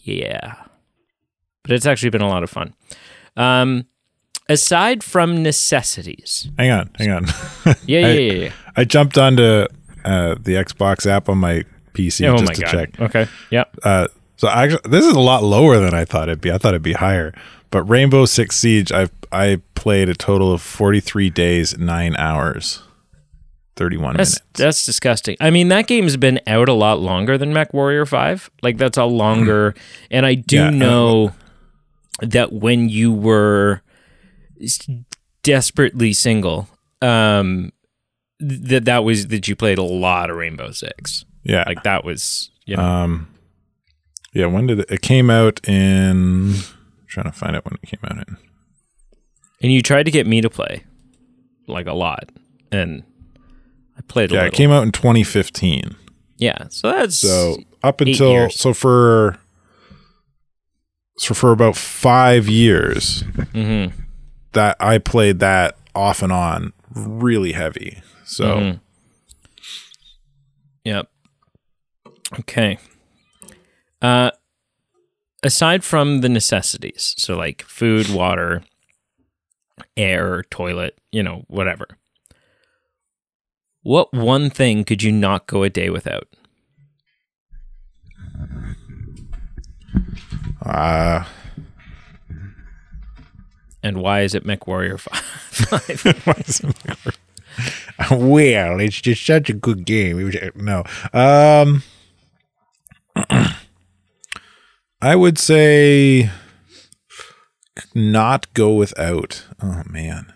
yeah 0.05 0.55
but 1.63 1.73
it's 1.73 1.87
actually 1.87 2.11
been 2.11 2.23
a 2.23 2.29
lot 2.29 2.43
of 2.43 2.51
fun 2.51 2.75
um 3.37 3.85
aside 4.49 5.03
from 5.03 5.43
necessities 5.43 6.49
Hang 6.59 6.71
on, 6.71 6.91
hang 6.99 7.11
on. 7.11 7.25
yeah 7.87 8.01
yeah 8.01 8.07
I- 8.07 8.11
yeah, 8.13 8.33
yeah. 8.45 8.53
I 8.77 8.85
jumped 8.85 9.17
onto 9.19 9.43
uh, 10.05 10.35
the 10.39 10.55
Xbox 10.65 11.07
app 11.07 11.29
on 11.29 11.39
my 11.39 11.65
PC 11.95 12.29
oh 12.29 12.37
just 12.39 12.49
my 12.51 12.55
to 12.55 12.63
god 12.63 12.71
check. 12.71 13.01
okay 13.01 13.27
yeah 13.51 13.65
Uh, 13.83 14.07
so 14.37 14.49
actually, 14.49 14.81
this 14.91 15.05
is 15.07 15.13
a 15.15 15.21
lot 15.21 15.45
lower 15.45 15.79
than 15.79 15.95
I 15.95 16.05
thought 16.05 16.29
it'd 16.29 16.41
be. 16.41 16.51
I 16.51 16.59
thought 16.59 16.75
it'd 16.75 16.83
be 16.83 16.93
higher. 16.93 17.33
But 17.75 17.83
Rainbow 17.91 18.25
Six 18.25 18.55
Siege, 18.55 18.93
I 18.93 19.09
I 19.33 19.61
played 19.75 20.09
a 20.09 20.15
total 20.15 20.53
of 20.53 20.63
forty 20.63 21.01
three 21.01 21.29
days, 21.29 21.77
nine 21.77 22.15
hours, 22.15 22.85
thirty 23.75 23.97
one 23.97 24.13
minutes. 24.13 24.39
that's 24.53 24.87
disgusting. 24.87 25.37
I 25.41 25.51
mean, 25.51 25.67
that 25.71 25.89
game's 25.89 26.17
been 26.17 26.39
out 26.47 26.69
a 26.69 26.73
lot 26.73 27.01
longer 27.01 27.37
than 27.37 27.53
MechWarrior 27.53 28.07
Five. 28.07 28.49
Like 28.63 28.77
that's 28.79 28.97
a 28.97 29.05
longer. 29.07 29.75
and 30.09 30.25
I 30.25 30.35
do 30.37 30.55
Yeah, 30.59 30.71
know 30.71 31.33
that 32.21 32.53
when 32.53 32.89
you 32.89 33.13
were 33.13 33.83
desperately 35.43 36.13
single, 36.13 36.69
um, 37.03 37.73
that 38.39 38.85
that 38.85 39.03
was 39.03 39.27
that 39.29 39.49
you 39.49 39.57
played 39.57 39.79
a 39.79 39.83
lot 39.83 40.31
of 40.31 40.37
Rainbow 40.37 40.71
Six. 40.71 41.25
Yeah. 41.43 41.65
Like 41.67 41.83
that 41.83 42.05
was 42.05 42.53
you 42.67 42.77
know 42.77 42.85
um. 42.85 43.29
Yeah. 44.33 44.47
When 44.47 44.69
did 44.69 44.79
it? 44.79 44.91
It 44.93 45.03
came 45.03 45.29
out 45.29 45.59
in. 45.69 46.55
Trying 47.15 47.31
to 47.31 47.33
find 47.33 47.55
out 47.55 47.65
when 47.65 47.79
it 47.81 47.87
came 47.87 48.01
out 48.03 48.27
in. 48.29 48.37
and 49.63 49.71
you 49.73 49.83
tried 49.83 50.03
to 50.03 50.11
get 50.11 50.27
me 50.27 50.41
to 50.41 50.51
play 50.51 50.83
like 51.69 51.87
a 51.87 51.93
lot, 51.93 52.29
and 52.73 53.05
I 53.97 54.01
played 54.09 54.33
a 54.33 54.35
Yeah, 54.35 54.41
little. 54.43 54.53
it 54.55 54.57
came 54.57 54.71
out 54.73 54.83
in 54.83 54.91
2015. 54.91 55.95
yeah, 56.39 56.67
so 56.71 56.91
that's 56.91 57.15
So 57.17 57.59
up 57.85 58.01
until 58.01 58.51
so 58.51 58.75
for 58.75 59.39
so 61.19 61.35
for 61.35 61.53
about 61.53 61.77
five 61.77 62.49
years 62.49 63.23
Mhm. 63.55 63.93
that 64.53 64.77
I 64.81 64.99
played 64.99 65.39
that 65.39 65.77
off 65.95 66.21
and 66.21 66.33
on 66.33 66.73
really 66.93 67.53
heavy. 67.53 68.03
So 68.25 68.45
Mhm. 68.57 68.81
Yep. 70.85 71.09
Okay. 72.41 72.79
Uh 74.03 74.33
aside 75.45 75.85
from 75.85 76.21
the 76.23 76.29
necessities, 76.29 77.15
so 77.19 77.37
like 77.37 77.63
food, 77.63 78.09
water, 78.11 78.65
air, 79.97 80.43
toilet, 80.51 80.99
you 81.13 81.23
know, 81.23 81.45
whatever. 81.49 81.87
What 83.83 84.13
one 84.15 84.49
thing 84.51 84.85
could 84.85 85.03
you 85.03 85.13
not 85.13 85.47
go 85.47 85.63
a 85.63 85.71
day 85.71 85.91
without? 85.91 86.27
uh 90.65 91.25
And 93.83 93.99
why 93.99 94.23
is 94.23 94.35
it 94.35 94.47
MechWarrior 94.47 94.99
5? 94.99 95.23
well, 98.19 98.81
it's 98.81 99.01
just 99.01 99.25
such 99.27 99.51
a 99.51 99.53
good 99.53 99.85
game. 99.85 100.33
No. 100.57 100.85
Um 101.13 101.83
I 105.05 105.17
would 105.17 105.37
say 105.37 106.31
not 107.95 108.53
go 108.55 108.73
without. 108.73 109.45
Oh 109.63 109.83
man. 109.87 110.33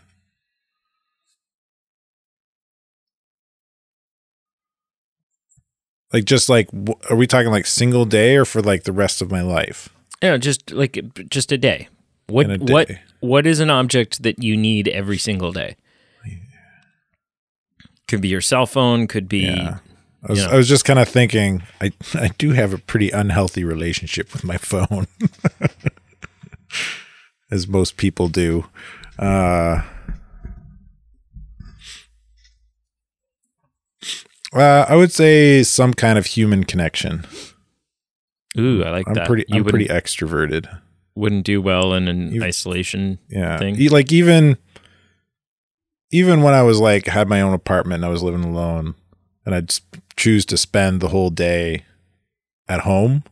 Like 6.12 6.26
just 6.26 6.50
like 6.50 6.68
are 7.08 7.16
we 7.16 7.26
talking 7.26 7.50
like 7.50 7.64
single 7.64 8.04
day 8.04 8.36
or 8.36 8.44
for 8.44 8.60
like 8.60 8.82
the 8.82 8.92
rest 8.92 9.22
of 9.22 9.30
my 9.30 9.40
life? 9.40 9.88
yeah, 10.22 10.36
just 10.36 10.70
like 10.70 10.98
just 11.30 11.50
a 11.50 11.56
day. 11.56 11.88
What 12.26 12.50
a 12.50 12.58
what 12.58 12.90
what 13.20 13.46
is 13.46 13.60
an 13.60 13.70
object 13.70 14.22
that 14.22 14.44
you 14.44 14.54
need 14.54 14.86
every 14.88 15.16
single 15.16 15.50
day? 15.50 15.76
Could 18.06 18.20
be 18.20 18.28
your 18.28 18.42
cell 18.42 18.66
phone, 18.66 19.06
could 19.06 19.30
be 19.30 19.46
Yeah. 19.46 19.78
I 20.26 20.32
was. 20.32 20.44
I 20.44 20.56
was 20.56 20.68
just 20.68 20.84
kind 20.84 20.98
of 20.98 21.08
thinking 21.08 21.62
I 21.80 21.92
I 22.14 22.28
do 22.38 22.50
have 22.52 22.72
a 22.72 22.78
pretty 22.78 23.10
unhealthy 23.10 23.64
relationship 23.64 24.32
with 24.32 24.44
my 24.44 24.56
phone. 24.58 25.06
as 27.50 27.66
most 27.68 27.96
people 27.96 28.28
do. 28.28 28.66
Uh, 29.18 29.82
uh, 34.54 34.86
I 34.88 34.96
would 34.96 35.12
say 35.12 35.62
some 35.62 35.92
kind 35.94 36.18
of 36.18 36.26
human 36.26 36.64
connection. 36.64 37.24
Ooh, 38.58 38.82
I 38.82 38.90
like 38.90 39.08
I'm 39.08 39.14
that. 39.14 39.26
pretty. 39.26 39.44
you 39.48 39.58
I'm 39.60 39.64
pretty 39.64 39.86
extroverted. 39.86 40.66
wouldn't 41.14 41.44
do 41.44 41.60
well 41.60 41.92
in 41.94 42.08
an 42.08 42.32
You- 42.32 42.42
isolation 42.44 43.18
Yeah. 43.28 43.58
thing. 43.58 43.76
Like 43.88 44.12
even 44.12 44.56
even 46.10 46.42
when 46.42 46.54
I 46.54 46.62
was 46.62 46.80
like 46.80 47.06
had 47.06 47.28
my 47.28 47.40
own 47.40 47.52
apartment 47.52 47.96
and 47.98 48.04
I 48.06 48.08
was 48.08 48.22
living 48.22 48.44
alone 48.44 48.94
and 49.44 49.54
I'd 49.54 49.70
choose 50.18 50.44
to 50.46 50.56
spend 50.58 51.00
the 51.00 51.08
whole 51.08 51.30
day 51.30 51.84
at 52.68 52.80
home, 52.80 53.22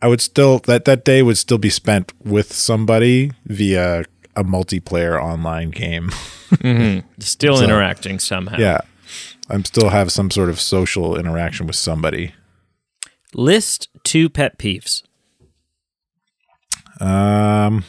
I 0.00 0.06
would 0.06 0.20
still 0.20 0.60
that 0.60 0.84
that 0.84 1.04
day 1.04 1.22
would 1.22 1.38
still 1.38 1.58
be 1.58 1.70
spent 1.70 2.12
with 2.24 2.52
somebody 2.52 3.32
via 3.46 4.04
a 4.36 4.44
multiplayer 4.44 5.20
online 5.20 5.70
game. 5.70 6.10
Mhm. 6.48 7.04
Still 7.18 7.56
So- 7.58 7.64
interacting 7.64 8.18
somehow. 8.18 8.56
yeah. 8.58 8.80
I'm 9.50 9.64
still 9.66 9.90
have 9.90 10.10
some 10.10 10.30
sort 10.30 10.48
of 10.48 10.58
social 10.60 11.14
interaction 11.18 11.66
with 11.66 11.76
somebody. 11.76 12.32
List 13.34 13.88
two 14.02 14.28
pet 14.30 14.58
peeves. 14.58 15.02
Um, 17.00 17.84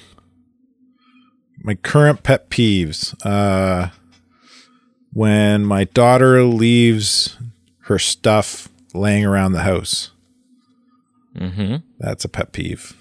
my 1.64 1.76
current 1.76 2.24
pet 2.24 2.50
peeves. 2.50 3.16
Uh, 3.26 3.89
when 5.14 5.66
my 5.66 5.86
daughter 5.86 6.43
leaves 6.43 7.38
her 7.90 8.00
stuff 8.00 8.70
laying 8.94 9.26
around 9.26 9.52
the 9.52 9.64
house, 9.64 10.12
Mm-hmm. 11.36 11.76
that's 12.00 12.26
a 12.26 12.30
pet 12.30 12.52
peeve. 12.52 12.96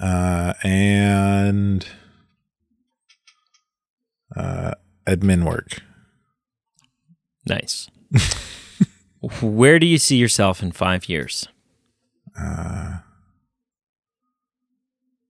Uh, 0.00 0.52
and 0.62 1.86
uh, 4.36 4.72
admin 5.06 5.44
work. 5.44 5.82
Nice. 7.46 7.88
Where 9.40 9.78
do 9.78 9.86
you 9.86 9.98
see 9.98 10.16
yourself 10.16 10.62
in 10.62 10.72
five 10.72 11.08
years? 11.08 11.48
Uh, 12.38 12.98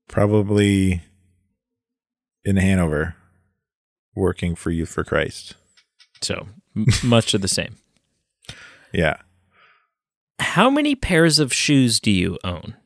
probably 0.08 1.02
in 2.44 2.56
Hanover, 2.56 3.14
working 4.14 4.54
for 4.56 4.70
Youth 4.70 4.90
for 4.90 5.04
Christ. 5.04 5.54
So 6.20 6.48
much 7.02 7.34
of 7.34 7.40
the 7.40 7.48
same. 7.48 7.76
Yeah. 8.92 9.16
How 10.38 10.68
many 10.70 10.94
pairs 10.94 11.38
of 11.38 11.52
shoes 11.52 12.00
do 12.00 12.10
you 12.10 12.38
own? 12.44 12.76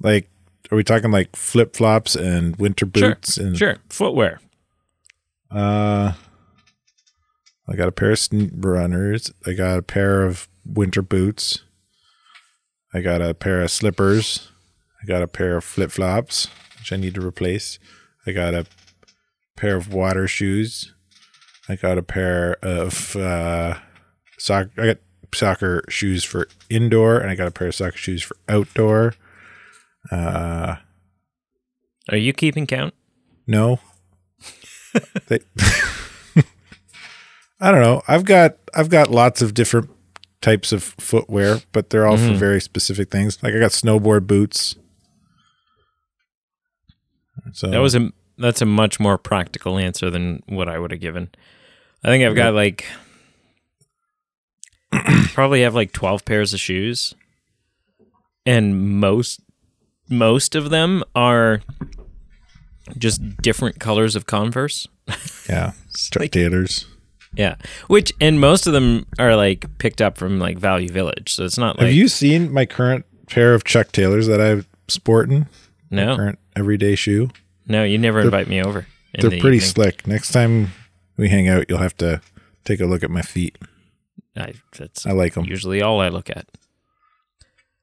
Like, 0.00 0.28
are 0.70 0.76
we 0.76 0.84
talking 0.84 1.10
like 1.10 1.34
flip 1.36 1.76
flops 1.76 2.14
and 2.14 2.56
winter 2.56 2.88
Sure, 2.94 3.10
boots? 3.14 3.36
And 3.38 3.56
Sure. 3.56 3.76
Footwear. 3.88 4.40
uh, 5.50 6.12
I 7.68 7.74
got 7.76 7.88
a 7.88 7.92
pair 7.92 8.12
of 8.12 8.20
runners. 8.64 9.32
I 9.44 9.52
got 9.52 9.78
a 9.78 9.82
pair 9.82 10.24
of 10.24 10.48
winter 10.64 11.02
boots. 11.02 11.62
I 12.94 13.00
got 13.00 13.20
a 13.20 13.34
pair 13.34 13.60
of 13.62 13.70
slippers. 13.70 14.50
I 15.02 15.06
got 15.06 15.22
a 15.22 15.26
pair 15.28 15.56
of 15.56 15.64
flip 15.64 15.90
flops, 15.90 16.48
which 16.78 16.92
I 16.92 16.96
need 16.96 17.14
to 17.16 17.26
replace. 17.26 17.78
I 18.26 18.32
got 18.32 18.54
a 18.54 18.66
pair 19.56 19.76
of 19.76 19.92
water 19.92 20.28
shoes. 20.28 20.94
I 21.68 21.76
got 21.76 21.98
a 21.98 22.02
pair 22.02 22.54
of 22.64 23.16
uh, 23.16 23.78
sock. 24.38 24.68
I 24.78 24.86
got 24.86 24.98
soccer 25.34 25.82
shoes 25.88 26.22
for 26.24 26.48
indoor, 26.70 27.18
and 27.18 27.30
I 27.30 27.34
got 27.34 27.48
a 27.48 27.50
pair 27.50 27.68
of 27.68 27.74
soccer 27.74 27.96
shoes 27.96 28.22
for 28.22 28.36
outdoor. 28.48 29.14
Uh, 30.12 30.76
Are 32.10 32.16
you 32.16 32.32
keeping 32.32 32.66
count? 32.66 32.94
no. 33.46 33.80
they, 35.28 35.40
I 37.60 37.70
don't 37.72 37.80
know. 37.82 38.02
I've 38.06 38.24
got 38.24 38.56
I've 38.74 38.88
got 38.90 39.10
lots 39.10 39.42
of 39.42 39.54
different 39.54 39.90
types 40.42 40.72
of 40.72 40.82
footwear, 40.84 41.58
but 41.72 41.90
they're 41.90 42.06
all 42.06 42.16
for 42.18 42.24
Mhm. 42.32 42.36
very 42.36 42.60
specific 42.60 43.10
things. 43.10 43.42
Like 43.42 43.54
I 43.54 43.58
got 43.58 43.72
snowboard 43.72 44.26
boots. 44.26 44.76
So 47.52 47.68
That 47.70 47.78
was 47.78 47.94
a 47.94 48.12
that's 48.38 48.60
a 48.62 48.66
much 48.66 49.00
more 49.00 49.16
practical 49.18 49.78
answer 49.78 50.10
than 50.10 50.42
what 50.46 50.68
I 50.68 50.78
would 50.78 50.90
have 50.90 51.00
given. 51.00 51.30
I 52.04 52.08
think 52.08 52.24
I've 52.24 52.36
got 52.36 52.54
like 52.54 52.86
probably 55.32 55.62
have 55.62 55.74
like 55.74 55.92
12 55.92 56.24
pairs 56.24 56.54
of 56.54 56.60
shoes 56.60 57.14
and 58.44 58.98
most 59.00 59.40
most 60.08 60.54
of 60.54 60.70
them 60.70 61.02
are 61.14 61.60
just 62.96 63.20
different 63.38 63.80
colors 63.80 64.14
of 64.14 64.26
Converse. 64.26 64.86
yeah. 65.48 65.72
Chuck 65.96 66.30
Taylors. 66.30 66.86
Yeah. 67.34 67.56
Which 67.88 68.12
and 68.20 68.40
most 68.40 68.66
of 68.66 68.72
them 68.72 69.06
are 69.18 69.34
like 69.34 69.66
picked 69.78 70.00
up 70.00 70.16
from 70.16 70.38
like 70.38 70.58
Value 70.58 70.88
Village. 70.88 71.34
So 71.34 71.44
it's 71.44 71.58
not 71.58 71.78
like 71.78 71.86
Have 71.86 71.94
you 71.94 72.08
seen 72.08 72.52
my 72.52 72.64
current 72.64 73.04
pair 73.28 73.54
of 73.54 73.64
Chuck 73.64 73.90
Taylors 73.92 74.28
that 74.28 74.40
I'm 74.40 74.64
sporting? 74.88 75.48
No. 75.90 76.16
Current 76.16 76.38
everyday 76.54 76.94
shoe. 76.94 77.30
No, 77.66 77.82
you 77.82 77.98
never 77.98 78.20
invite 78.20 78.48
me 78.48 78.62
over. 78.62 78.86
They're 79.18 79.30
the 79.30 79.40
pretty 79.40 79.56
evening. 79.56 79.70
slick. 79.70 80.06
Next 80.06 80.30
time 80.30 80.70
we 81.16 81.28
hang 81.28 81.48
out, 81.48 81.66
you'll 81.68 81.78
have 81.78 81.96
to 81.98 82.20
take 82.64 82.80
a 82.80 82.86
look 82.86 83.02
at 83.02 83.10
my 83.10 83.22
feet. 83.22 83.56
I, 84.36 84.54
that's 84.76 85.06
I 85.06 85.12
like 85.12 85.34
them. 85.34 85.44
usually 85.46 85.80
all 85.80 86.00
I 86.00 86.08
look 86.08 86.28
at. 86.30 86.46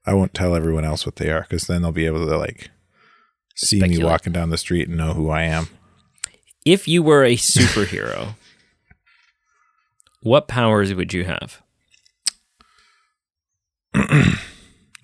I 0.06 0.14
won't 0.14 0.34
tell 0.34 0.56
everyone 0.56 0.86
else 0.86 1.06
what 1.06 1.16
they 1.16 1.30
are 1.32 1.42
because 1.42 1.68
then 1.68 1.82
they'll 1.82 1.92
be 1.92 2.06
able 2.06 2.28
to 2.28 2.38
like 2.38 2.70
see 3.56 3.80
me 3.82 4.04
walking 4.04 4.34
down 4.34 4.50
the 4.50 4.58
street 4.58 4.88
and 4.88 4.98
know 4.98 5.14
who 5.14 5.30
I 5.30 5.44
am. 5.44 5.68
If 6.66 6.88
you 6.88 7.02
were 7.02 7.24
a 7.24 7.36
superhero, 7.36 8.36
what 10.22 10.48
powers 10.48 10.94
would 10.94 11.14
you 11.14 11.26
have? 11.26 11.62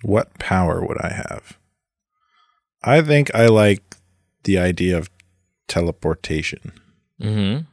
What 0.02 0.38
power 0.38 0.84
would 0.84 0.98
I 0.98 1.12
have? 1.12 1.58
I 2.82 3.02
think 3.02 3.34
I 3.34 3.46
like 3.46 3.82
the 4.44 4.58
idea 4.58 4.96
of 4.96 5.10
teleportation, 5.68 6.72
Mm-hmm. 7.20 7.64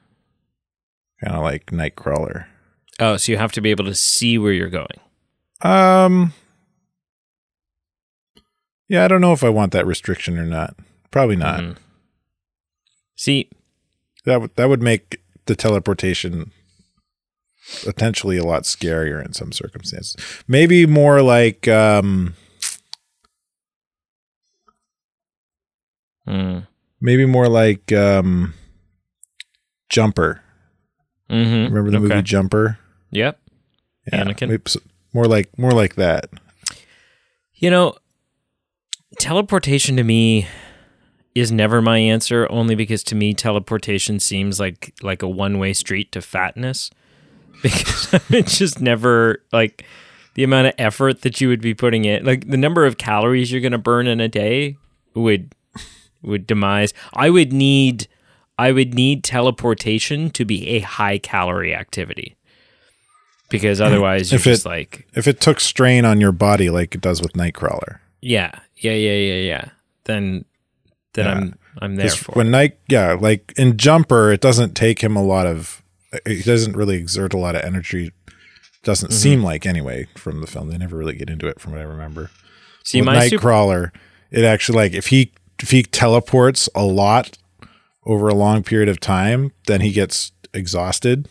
Kind 1.24 1.36
of 1.36 1.44
like 1.44 1.68
Nightcrawler. 1.68 2.46
Oh, 3.00 3.18
so 3.18 3.32
you 3.32 3.38
have 3.38 3.52
to 3.54 3.62
be 3.62 3.72
able 3.72 3.86
to 3.86 3.96
see 3.96 4.38
where 4.38 4.52
you're 4.54 4.70
going. 4.70 4.88
Um, 5.62 6.34
yeah, 8.88 9.04
I 9.06 9.08
don't 9.08 9.22
know 9.22 9.34
if 9.34 9.44
I 9.44 9.50
want 9.50 9.72
that 9.74 9.86
restriction 9.88 10.38
or 10.38 10.46
not. 10.46 10.76
Probably 11.12 11.36
not. 11.36 11.60
Mhm. 11.62 11.78
See, 13.16 13.50
That 14.26 14.42
would 14.42 14.56
that 14.58 14.68
would 14.70 14.82
make 14.82 15.22
the 15.46 15.56
teleportation 15.56 16.52
potentially 17.84 18.38
a 18.38 18.44
lot 18.44 18.64
scarier 18.64 19.24
in 19.26 19.32
some 19.34 19.52
circumstances. 19.54 20.16
Maybe 20.48 20.86
more 20.86 21.22
like 21.22 21.68
um 21.68 22.36
mm, 26.28 26.68
maybe 27.00 27.26
more 27.26 27.48
like 27.48 27.92
um 27.94 28.54
Jumper. 29.90 30.42
Mm-hmm. 31.30 31.74
Remember 31.74 31.92
the 31.92 32.00
movie 32.00 32.22
Jumper? 32.22 32.80
Yep. 33.12 33.40
Anakin. 34.12 34.50
maybe 34.50 34.64
s- 34.66 34.78
More 35.14 35.26
like 35.26 35.58
more 35.58 35.72
like 35.72 35.96
that. 35.96 36.30
You 37.56 37.70
know, 37.72 37.96
teleportation 39.20 39.98
to 39.98 40.04
me 40.04 40.48
is 41.36 41.52
never 41.52 41.82
my 41.82 41.98
answer 41.98 42.48
only 42.52 42.76
because 42.76 43.04
to 43.04 43.16
me 43.16 43.34
teleportation 43.34 44.20
seems 44.20 44.60
like 44.60 44.94
like 45.02 45.22
a 45.22 45.28
one-way 45.28 45.74
street 45.74 46.12
to 46.12 46.22
fatness 46.22 46.90
because 47.64 48.14
it's 48.30 48.58
just 48.58 48.82
never 48.82 49.44
like 49.52 49.86
the 50.36 50.44
amount 50.44 50.68
of 50.68 50.74
effort 50.78 51.22
that 51.22 51.42
you 51.42 51.48
would 51.48 51.62
be 51.62 51.74
putting 51.74 52.06
in 52.06 52.24
like 52.26 52.48
the 52.48 52.58
number 52.58 52.86
of 52.86 52.98
calories 52.98 53.52
you're 53.52 53.62
going 53.62 53.72
to 53.72 53.78
burn 53.78 54.08
in 54.08 54.20
a 54.20 54.28
day 54.28 54.78
would 55.16 55.54
would 56.22 56.46
demise 56.48 56.94
I 57.14 57.30
would 57.30 57.52
need 57.54 58.08
I 58.60 58.72
would 58.72 58.94
need 58.94 59.24
teleportation 59.24 60.30
to 60.32 60.46
be 60.46 60.68
a 60.70 60.80
high 60.80 61.18
calorie 61.20 61.76
activity 61.76 62.36
because 63.50 63.80
otherwise 63.80 64.32
you're 64.32 64.40
If 64.40 64.48
it- 64.48 64.52
just 64.52 64.66
like 64.66 65.08
If 65.16 65.28
it 65.28 65.40
took 65.40 65.60
strain 65.60 66.06
on 66.06 66.20
your 66.20 66.32
body 66.32 66.70
like 66.70 66.96
it 66.96 67.02
does 67.02 67.22
with 67.22 67.34
Nightcrawler. 67.34 68.00
Yeah, 68.22 68.52
yeah, 68.78 68.94
yeah, 68.94 69.14
yeah, 69.14 69.42
yeah. 69.42 69.66
Then, 70.06 70.46
then 71.14 71.26
Yeah. 71.26 71.32
I'm 71.34 71.56
I'm 71.80 71.96
there 71.96 72.10
for. 72.10 72.32
when 72.32 72.48
it. 72.48 72.52
Night 72.52 72.78
yeah, 72.88 73.14
like 73.14 73.54
in 73.56 73.78
Jumper, 73.78 74.32
it 74.32 74.42
doesn't 74.42 74.74
take 74.76 75.02
him 75.04 75.16
a 75.16 75.24
lot 75.24 75.46
of 75.46 75.84
he 76.26 76.42
doesn't 76.42 76.76
really 76.76 76.96
exert 76.98 77.34
a 77.34 77.38
lot 77.38 77.56
of 77.56 77.62
energy. 77.62 78.12
Doesn't 78.84 79.10
Mm-hmm. 79.10 79.18
seem 79.18 79.44
like 79.44 79.66
anyway 79.68 80.08
from 80.16 80.42
the 80.42 80.48
film. 80.48 80.70
They 80.70 80.78
never 80.78 80.98
really 80.98 81.14
get 81.16 81.30
into 81.30 81.46
it 81.48 81.60
from 81.60 81.74
what 81.74 81.82
I 81.82 81.84
remember. 81.84 82.32
See, 82.84 83.02
with 83.02 83.06
my 83.08 83.28
super, 83.28 83.48
Nightcrawler, 83.50 83.92
it 84.32 84.44
actually 84.46 84.78
like 84.78 84.94
if 84.94 85.08
he 85.08 85.32
if 85.62 85.70
he 85.72 85.84
teleports 85.84 86.68
a 86.74 86.84
lot 86.84 87.38
over 88.08 88.28
a 88.30 88.34
long 88.34 88.64
period 88.64 88.90
of 88.90 89.00
time, 89.00 89.52
then 89.68 89.82
he 89.82 89.92
gets 89.92 90.32
exhausted. 90.54 91.28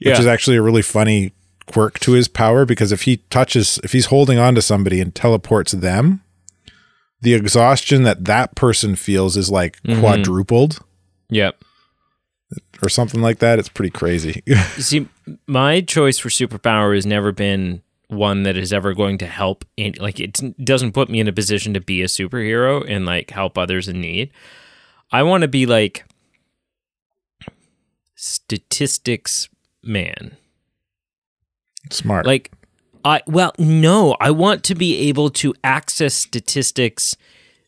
yeah, 0.00 0.10
Which 0.12 0.20
is 0.20 0.26
actually 0.26 0.56
a 0.56 0.62
really 0.62 0.82
funny 0.82 1.32
quirk 1.66 1.98
to 2.00 2.12
his 2.12 2.28
power 2.28 2.64
because 2.66 2.92
if 2.92 3.02
he 3.02 3.18
touches, 3.30 3.78
if 3.84 3.92
he's 3.92 4.06
holding 4.06 4.38
on 4.38 4.54
to 4.56 4.62
somebody 4.62 5.00
and 5.00 5.14
teleports 5.14 5.72
them, 5.72 6.22
the 7.20 7.34
exhaustion 7.34 8.02
that 8.02 8.24
that 8.24 8.54
person 8.54 8.96
feels 8.96 9.36
is 9.36 9.50
like 9.50 9.80
mm-hmm. 9.82 10.00
quadrupled 10.00 10.80
Yep. 11.30 11.62
or 12.82 12.88
something 12.88 13.20
like 13.20 13.38
that. 13.38 13.58
It's 13.58 13.68
pretty 13.68 13.90
crazy. 13.90 14.42
See, 14.78 15.08
my 15.46 15.80
choice 15.82 16.18
for 16.18 16.30
superpower 16.30 16.94
has 16.94 17.06
never 17.06 17.32
been 17.32 17.82
one 18.08 18.42
that 18.42 18.56
is 18.56 18.72
ever 18.72 18.94
going 18.94 19.18
to 19.18 19.26
help. 19.26 19.64
In, 19.76 19.94
like, 19.98 20.18
it 20.18 20.40
doesn't 20.64 20.92
put 20.92 21.08
me 21.08 21.20
in 21.20 21.28
a 21.28 21.32
position 21.32 21.74
to 21.74 21.80
be 21.80 22.02
a 22.02 22.06
superhero 22.06 22.84
and 22.88 23.06
like 23.06 23.30
help 23.30 23.56
others 23.56 23.88
in 23.88 24.00
need. 24.00 24.30
I 25.10 25.22
want 25.22 25.42
to 25.42 25.48
be 25.48 25.66
like 25.66 26.04
statistics 28.14 29.48
man. 29.82 30.36
Smart. 31.90 32.26
Like, 32.26 32.52
I 33.04 33.22
well, 33.26 33.52
no, 33.58 34.16
I 34.20 34.30
want 34.30 34.64
to 34.64 34.74
be 34.74 35.08
able 35.08 35.30
to 35.30 35.54
access 35.62 36.14
statistics 36.14 37.16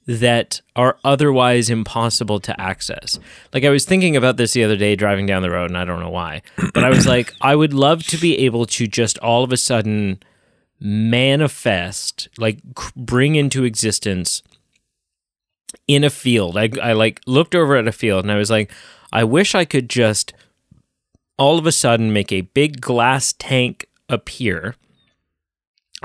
that 0.07 0.61
are 0.74 0.99
otherwise 1.05 1.70
impossible 1.70 2.41
to 2.41 2.61
access. 2.61 3.18
Like 3.55 3.64
I 3.64 3.70
was 3.70 3.84
thinking 3.84 4.16
about 4.16 4.38
this 4.38 4.53
the 4.53 4.64
other 4.64 4.76
day 4.76 4.97
driving 4.97 5.26
down 5.26 5.43
the 5.43 5.51
road 5.51 5.70
and 5.70 5.78
I 5.78 5.84
don't 5.84 6.01
know 6.01 6.11
why. 6.11 6.43
But 6.74 6.84
I 6.84 6.91
was 6.91 7.07
like 7.07 7.32
I 7.41 7.55
would 7.55 7.72
love 7.72 8.03
to 8.09 8.16
be 8.16 8.38
able 8.38 8.66
to 8.66 8.86
just 8.86 9.18
all 9.18 9.45
of 9.45 9.53
a 9.53 9.57
sudden 9.57 10.20
manifest 10.81 12.28
like 12.39 12.59
bring 12.97 13.35
into 13.35 13.64
existence 13.64 14.43
in 15.87 16.05
a 16.05 16.11
field. 16.11 16.57
I 16.57 16.70
I 16.83 16.93
like 16.93 17.20
looked 17.26 17.55
over 17.55 17.76
at 17.76 17.87
a 17.89 17.93
field 17.93 18.24
and 18.24 18.33
I 18.33 18.37
was 18.37 18.51
like 18.51 18.72
I 19.12 19.24
wish 19.24 19.55
I 19.55 19.64
could 19.64 19.89
just 19.89 20.33
all 21.37 21.59
of 21.59 21.66
a 21.66 21.72
sudden 21.72 22.12
make 22.12 22.33
a 22.33 22.43
big 22.43 22.81
glass 22.81 23.35
tank 23.39 23.87
appear 24.09 24.76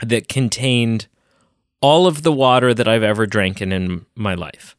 that 0.04 0.28
contained 0.30 1.08
all 1.82 2.08
of 2.08 2.24
the 2.24 2.32
water 2.32 2.74
that 2.74 2.88
I've 2.88 3.04
ever 3.04 3.26
drank 3.26 3.62
in, 3.62 3.72
in 3.72 4.06
my 4.16 4.34
life, 4.34 4.76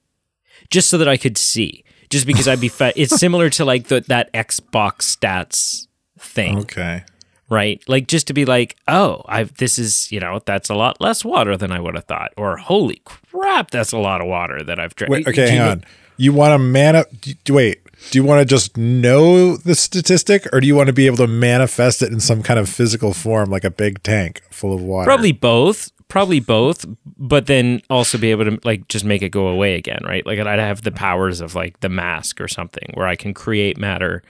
just 0.70 0.88
so 0.88 0.98
that 0.98 1.08
I 1.08 1.16
could 1.16 1.38
see. 1.38 1.84
Just 2.08 2.26
because 2.26 2.46
I'd 2.46 2.60
be 2.60 2.68
fat. 2.80 2.94
It's 2.96 3.18
similar 3.18 3.50
to 3.50 3.64
like 3.64 3.88
the, 3.88 4.00
that 4.02 4.32
Xbox 4.32 5.16
stats 5.16 5.88
thing, 6.18 6.58
okay. 6.58 7.04
Right? 7.48 7.82
Like 7.88 8.08
just 8.08 8.26
to 8.28 8.32
be 8.32 8.44
like, 8.44 8.76
oh, 8.88 9.22
I've 9.26 9.54
this 9.56 9.78
is 9.78 10.10
you 10.10 10.20
know 10.20 10.40
that's 10.44 10.68
a 10.68 10.74
lot 10.74 11.00
less 11.00 11.24
water 11.24 11.56
than 11.56 11.72
I 11.72 11.80
would 11.80 11.94
have 11.94 12.04
thought, 12.04 12.32
or 12.36 12.56
holy 12.56 13.02
crap, 13.04 13.70
that's 13.70 13.92
a 13.92 13.98
lot 13.98 14.20
of 14.20 14.26
water 14.26 14.62
that 14.62 14.78
I've 14.78 14.94
drank. 14.94 15.10
Wait, 15.10 15.28
okay, 15.28 15.50
hang 15.50 15.60
on. 15.60 15.84
You 16.18 16.32
want 16.32 16.52
to 16.52 16.58
man 16.58 16.96
up? 16.96 17.08
wait, 17.48 17.80
do 18.10 18.18
you 18.18 18.24
want 18.24 18.40
to 18.40 18.44
just 18.46 18.76
know 18.76 19.56
the 19.56 19.74
statistic 19.74 20.46
or 20.52 20.60
do 20.60 20.66
you 20.66 20.74
want 20.74 20.86
to 20.86 20.92
be 20.92 21.06
able 21.06 21.18
to 21.18 21.26
manifest 21.26 22.02
it 22.02 22.12
in 22.12 22.20
some 22.20 22.42
kind 22.42 22.58
of 22.58 22.68
physical 22.68 23.12
form 23.12 23.50
like 23.50 23.64
a 23.64 23.70
big 23.70 24.02
tank 24.02 24.42
full 24.50 24.74
of 24.74 24.80
water? 24.80 25.06
Probably 25.06 25.32
both. 25.32 25.90
Probably 26.08 26.38
both, 26.38 26.86
but 27.18 27.46
then 27.46 27.82
also 27.90 28.16
be 28.16 28.30
able 28.30 28.44
to 28.44 28.60
like 28.62 28.86
just 28.86 29.04
make 29.04 29.22
it 29.22 29.30
go 29.30 29.48
away 29.48 29.74
again, 29.74 30.02
right? 30.04 30.24
Like 30.24 30.38
I'd 30.38 30.60
have 30.60 30.82
the 30.82 30.92
powers 30.92 31.40
of 31.40 31.56
like 31.56 31.80
the 31.80 31.88
mask 31.88 32.40
or 32.40 32.46
something 32.46 32.92
where 32.94 33.08
I 33.08 33.16
can 33.16 33.34
create 33.34 33.76
matter 33.76 34.22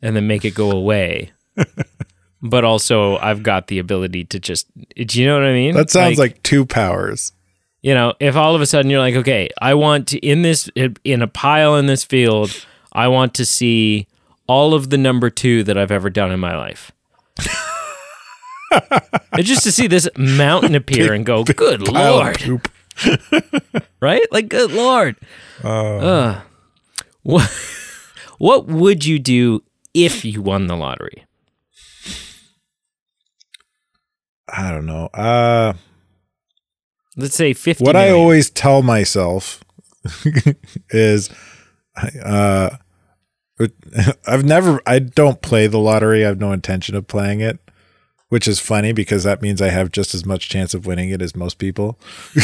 and 0.00 0.16
then 0.16 0.26
make 0.26 0.46
it 0.46 0.54
go 0.54 0.70
away. 0.70 1.32
but 2.42 2.64
also 2.64 3.16
I've 3.18 3.42
got 3.42 3.68
the 3.68 3.78
ability 3.78 4.24
to 4.26 4.38
just 4.40 4.66
do 4.96 5.20
you 5.20 5.26
know 5.26 5.34
what 5.34 5.44
I 5.46 5.52
mean? 5.52 5.74
That 5.74 5.90
sounds 5.90 6.18
like, 6.18 6.42
two 6.42 6.66
powers. 6.66 7.32
you 7.82 7.94
know, 7.94 8.14
if 8.20 8.36
all 8.36 8.54
of 8.54 8.60
a 8.60 8.66
sudden 8.66 8.90
you're 8.90 9.00
like, 9.00 9.14
okay, 9.14 9.48
I 9.60 9.74
want 9.74 10.08
to 10.08 10.18
in 10.18 10.42
this 10.42 10.68
in 11.04 11.22
a 11.22 11.28
pile 11.28 11.76
in 11.76 11.86
this 11.86 12.04
field, 12.04 12.66
I 12.92 13.08
want 13.08 13.34
to 13.34 13.44
see 13.46 14.06
all 14.48 14.74
of 14.74 14.90
the 14.90 14.98
number 14.98 15.30
2 15.30 15.62
that 15.64 15.78
I've 15.78 15.92
ever 15.92 16.10
done 16.10 16.30
in 16.32 16.40
my 16.40 16.56
life. 16.56 16.92
Just 19.40 19.62
to 19.64 19.72
see 19.72 19.86
this 19.86 20.08
mountain 20.16 20.74
appear 20.74 21.12
and 21.12 21.24
go, 21.26 21.44
good 21.44 21.88
lord, 21.88 22.60
right? 24.00 24.22
Like, 24.30 24.48
good 24.48 24.72
lord. 24.72 25.16
Uh, 25.62 26.40
what, 27.22 27.50
what 28.38 28.66
would 28.66 29.04
you 29.04 29.18
do 29.18 29.62
if 29.94 30.24
you 30.24 30.42
won 30.42 30.66
the 30.66 30.76
lottery? 30.76 31.24
I 34.52 34.70
don't 34.70 34.86
know. 34.86 35.06
Uh 35.06 35.72
Let's 37.16 37.34
say 37.34 37.52
50 37.52 37.84
what 37.84 37.96
I 37.96 38.10
always 38.10 38.50
tell 38.50 38.82
myself 38.82 39.64
is 40.90 41.30
uh 42.22 42.70
I've 44.26 44.44
never 44.44 44.80
I 44.86 44.98
don't 44.98 45.40
play 45.42 45.66
the 45.66 45.78
lottery. 45.78 46.24
I 46.24 46.28
have 46.28 46.40
no 46.40 46.52
intention 46.52 46.94
of 46.94 47.06
playing 47.06 47.40
it, 47.40 47.58
which 48.28 48.48
is 48.48 48.60
funny 48.60 48.92
because 48.92 49.24
that 49.24 49.42
means 49.42 49.62
I 49.62 49.68
have 49.68 49.92
just 49.92 50.14
as 50.14 50.24
much 50.26 50.48
chance 50.48 50.74
of 50.74 50.86
winning 50.86 51.10
it 51.10 51.22
as 51.22 51.36
most 51.36 51.58
people. 51.58 51.98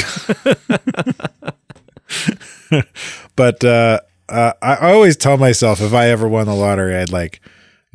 but 3.36 3.64
uh, 3.64 4.00
uh 4.28 4.52
I 4.62 4.92
always 4.92 5.16
tell 5.16 5.38
myself 5.38 5.80
if 5.80 5.92
I 5.92 6.08
ever 6.08 6.28
won 6.28 6.46
the 6.46 6.54
lottery, 6.54 6.94
I'd 6.96 7.10
like 7.12 7.40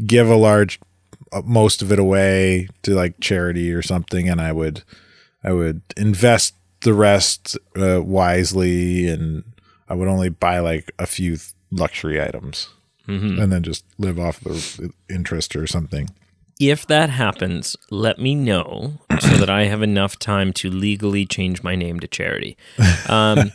give 0.06 0.30
a 0.30 0.36
large 0.36 0.80
most 1.46 1.82
of 1.82 1.92
it 1.92 2.00
away 2.00 2.68
to 2.84 2.94
like 2.94 3.20
charity 3.20 3.72
or 3.72 3.82
something 3.82 4.30
and 4.30 4.40
I 4.40 4.52
would 4.52 4.84
I 5.44 5.52
would 5.52 5.82
invest 5.98 6.56
the 6.82 6.94
rest 6.94 7.58
uh, 7.76 8.02
wisely, 8.02 9.08
and 9.08 9.44
I 9.90 9.96
would 9.96 10.08
only 10.08 10.30
buy 10.30 10.60
like 10.60 10.92
a 11.00 11.06
few 11.06 11.38
luxury 11.72 12.22
items, 12.22 12.70
and 13.40 13.52
then 13.52 13.64
just 13.64 13.84
live 13.98 14.20
off 14.20 14.40
the 14.42 14.92
interest 15.10 15.56
or 15.56 15.68
something. 15.68 16.10
If 16.60 16.86
that 16.88 17.10
happens, 17.10 17.76
let 17.90 18.20
me 18.20 18.36
know 18.36 18.94
so 19.20 19.30
that 19.38 19.50
I 19.50 19.66
have 19.66 19.82
enough 19.82 20.20
time 20.20 20.54
to 20.54 20.70
legally 20.70 21.26
change 21.26 21.64
my 21.64 21.76
name 21.76 22.00
to 22.00 22.08
charity. 22.08 22.56
Um, 23.10 23.52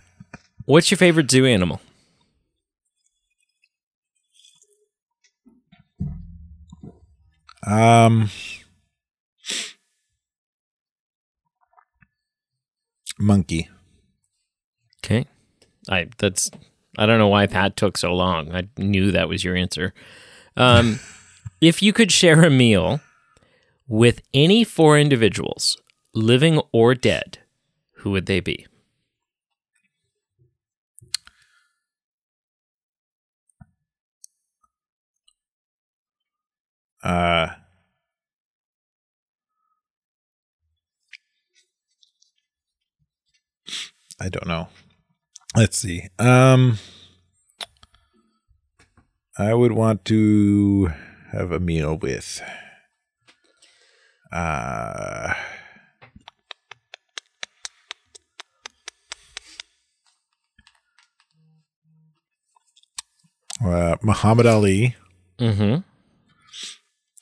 what's 0.64 0.90
your 0.90 0.98
favorite 0.98 1.30
zoo 1.30 1.46
animal? 1.46 1.80
Um, 7.66 8.30
monkey. 13.18 13.68
Okay. 15.04 15.26
I 15.88 16.08
that's 16.18 16.50
I 16.98 17.06
don't 17.06 17.18
know 17.18 17.28
why 17.28 17.46
that 17.46 17.76
took 17.76 17.96
so 17.96 18.14
long. 18.14 18.54
I 18.54 18.68
knew 18.76 19.12
that 19.12 19.28
was 19.28 19.44
your 19.44 19.56
answer. 19.56 19.94
Um, 20.56 21.00
if 21.60 21.82
you 21.82 21.92
could 21.92 22.10
share 22.10 22.42
a 22.42 22.50
meal 22.50 23.00
with 23.88 24.22
any 24.32 24.64
four 24.64 24.98
individuals, 24.98 25.76
living 26.14 26.60
or 26.72 26.94
dead, 26.94 27.38
who 27.96 28.10
would 28.10 28.26
they 28.26 28.40
be? 28.40 28.66
Uh, 37.02 37.48
I 44.20 44.28
don't 44.28 44.46
know. 44.46 44.68
Let's 45.56 45.78
see. 45.78 46.08
Um, 46.18 46.78
I 49.38 49.54
would 49.54 49.72
want 49.72 50.04
to 50.06 50.90
have 51.32 51.52
a 51.52 51.60
meal 51.60 51.96
with. 51.96 52.42
Uh, 54.32 55.32
uh, 63.64 63.96
Muhammad 64.02 64.46
Ali 64.46 64.94
Mm-hmm. 65.38 65.80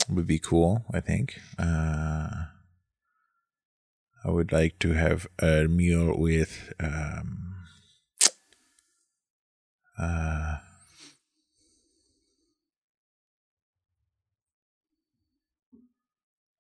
Would 0.09 0.27
be 0.27 0.39
cool. 0.39 0.85
I 0.93 1.01
think. 1.01 1.41
Uh, 1.59 2.45
I 4.25 4.31
would 4.31 4.53
like 4.53 4.79
to 4.81 4.93
have 4.93 5.27
a 5.39 5.65
meal 5.69 6.13
with. 6.19 6.73
Um, 6.81 7.55
uh, 9.99 10.59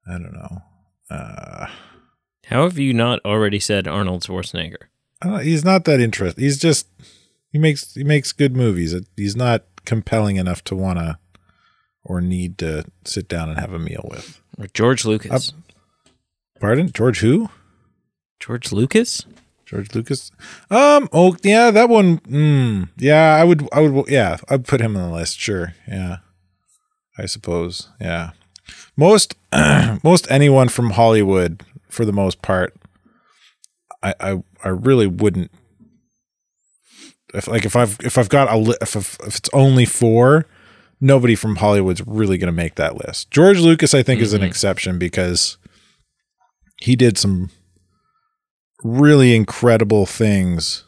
I 0.07 0.12
don't 0.12 0.32
know. 0.32 0.62
Uh, 1.11 1.66
How 2.46 2.62
have 2.64 2.78
you 2.78 2.94
not 2.94 3.20
already 3.24 3.61
said 3.61 3.86
Arnold 3.86 4.22
Schwarzenegger? 4.22 4.88
I 5.20 5.42
he's 5.42 5.64
not 5.64 5.84
that 5.84 6.01
interesting. 6.01 6.44
He's 6.44 6.59
just 6.59 6.86
he 7.51 7.59
makes 7.59 7.94
he 7.94 8.05
makes 8.05 8.32
good 8.32 8.57
movies. 8.57 8.94
He's 9.16 9.36
not 9.36 9.64
compelling 9.84 10.36
enough 10.36 10.62
to 10.64 10.76
want 10.76 10.99
to 10.99 11.18
or 12.09 12.20
need 12.20 12.59
to 12.59 12.84
sit 13.04 13.28
down 13.28 13.50
and 13.50 13.61
have 13.61 13.72
a 13.72 13.78
meal 13.78 14.09
with. 14.11 14.40
Or 14.59 14.66
George 14.72 15.04
Lucas? 15.04 15.52
Pardon, 16.59 16.90
George 16.90 17.20
who? 17.20 17.50
George 18.40 18.72
Lucas? 18.72 19.26
George 19.66 19.94
Lucas. 19.94 20.32
Um. 20.70 21.11
Oh, 21.12 21.36
yeah. 21.42 21.70
That 21.70 21.90
one. 21.90 22.20
Mm, 22.20 22.88
yeah. 22.96 23.34
I 23.34 23.44
would. 23.44 23.68
I 23.70 23.80
would. 23.80 24.09
Yeah. 24.09 24.38
I'd 24.48 24.66
put 24.66 24.80
him 24.80 24.96
on 24.96 25.11
the 25.11 25.14
list. 25.14 25.38
Sure. 25.38 25.74
Yeah. 25.86 26.18
I 27.18 27.26
suppose. 27.26 27.88
Yeah. 28.00 28.30
most 28.96 29.34
most 30.02 30.30
anyone 30.30 30.68
from 30.68 30.90
Hollywood, 30.90 31.62
for 31.90 32.06
the 32.06 32.12
most 32.12 32.40
part, 32.40 32.74
I 34.02 34.14
I, 34.18 34.42
I 34.64 34.68
really 34.68 35.06
wouldn't. 35.06 35.50
If 37.34 37.46
like 37.46 37.66
if 37.66 37.76
I've 37.76 37.98
if 38.02 38.16
I've 38.16 38.30
got 38.30 38.50
a 38.50 38.56
li- 38.56 38.78
if 38.80 38.96
if, 38.96 39.18
if 39.20 39.36
it's 39.36 39.50
only 39.52 39.84
four, 39.84 40.46
nobody 41.01 41.34
from 41.34 41.57
Hollywood's 41.57 42.07
really 42.07 42.38
going 42.38 42.53
to 42.53 42.53
make 42.53 42.74
that 42.76 42.96
list. 42.96 43.30
George 43.30 43.59
Lucas, 43.59 43.94
I 43.94 44.03
think, 44.03 44.20
is 44.20 44.32
an 44.32 44.42
exception 44.42 44.99
because 44.99 45.59
he 46.80 46.96
did 46.96 47.18
some 47.18 47.51
really 48.82 49.34
incredible 49.34 50.07
things, 50.07 50.84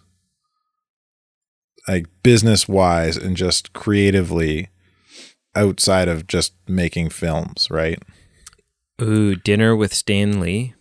like 1.89 2.07
business 2.23 2.69
wise 2.69 3.17
and 3.17 3.37
just 3.37 3.73
creatively, 3.73 4.69
outside 5.55 6.09
of 6.09 6.27
just 6.27 6.55
making 6.69 7.11
films. 7.11 7.69
Right? 7.71 8.03
Ooh, 9.01 9.35
dinner 9.35 9.75
with 9.75 9.95
Stan 9.95 10.41
Lee. 10.41 10.75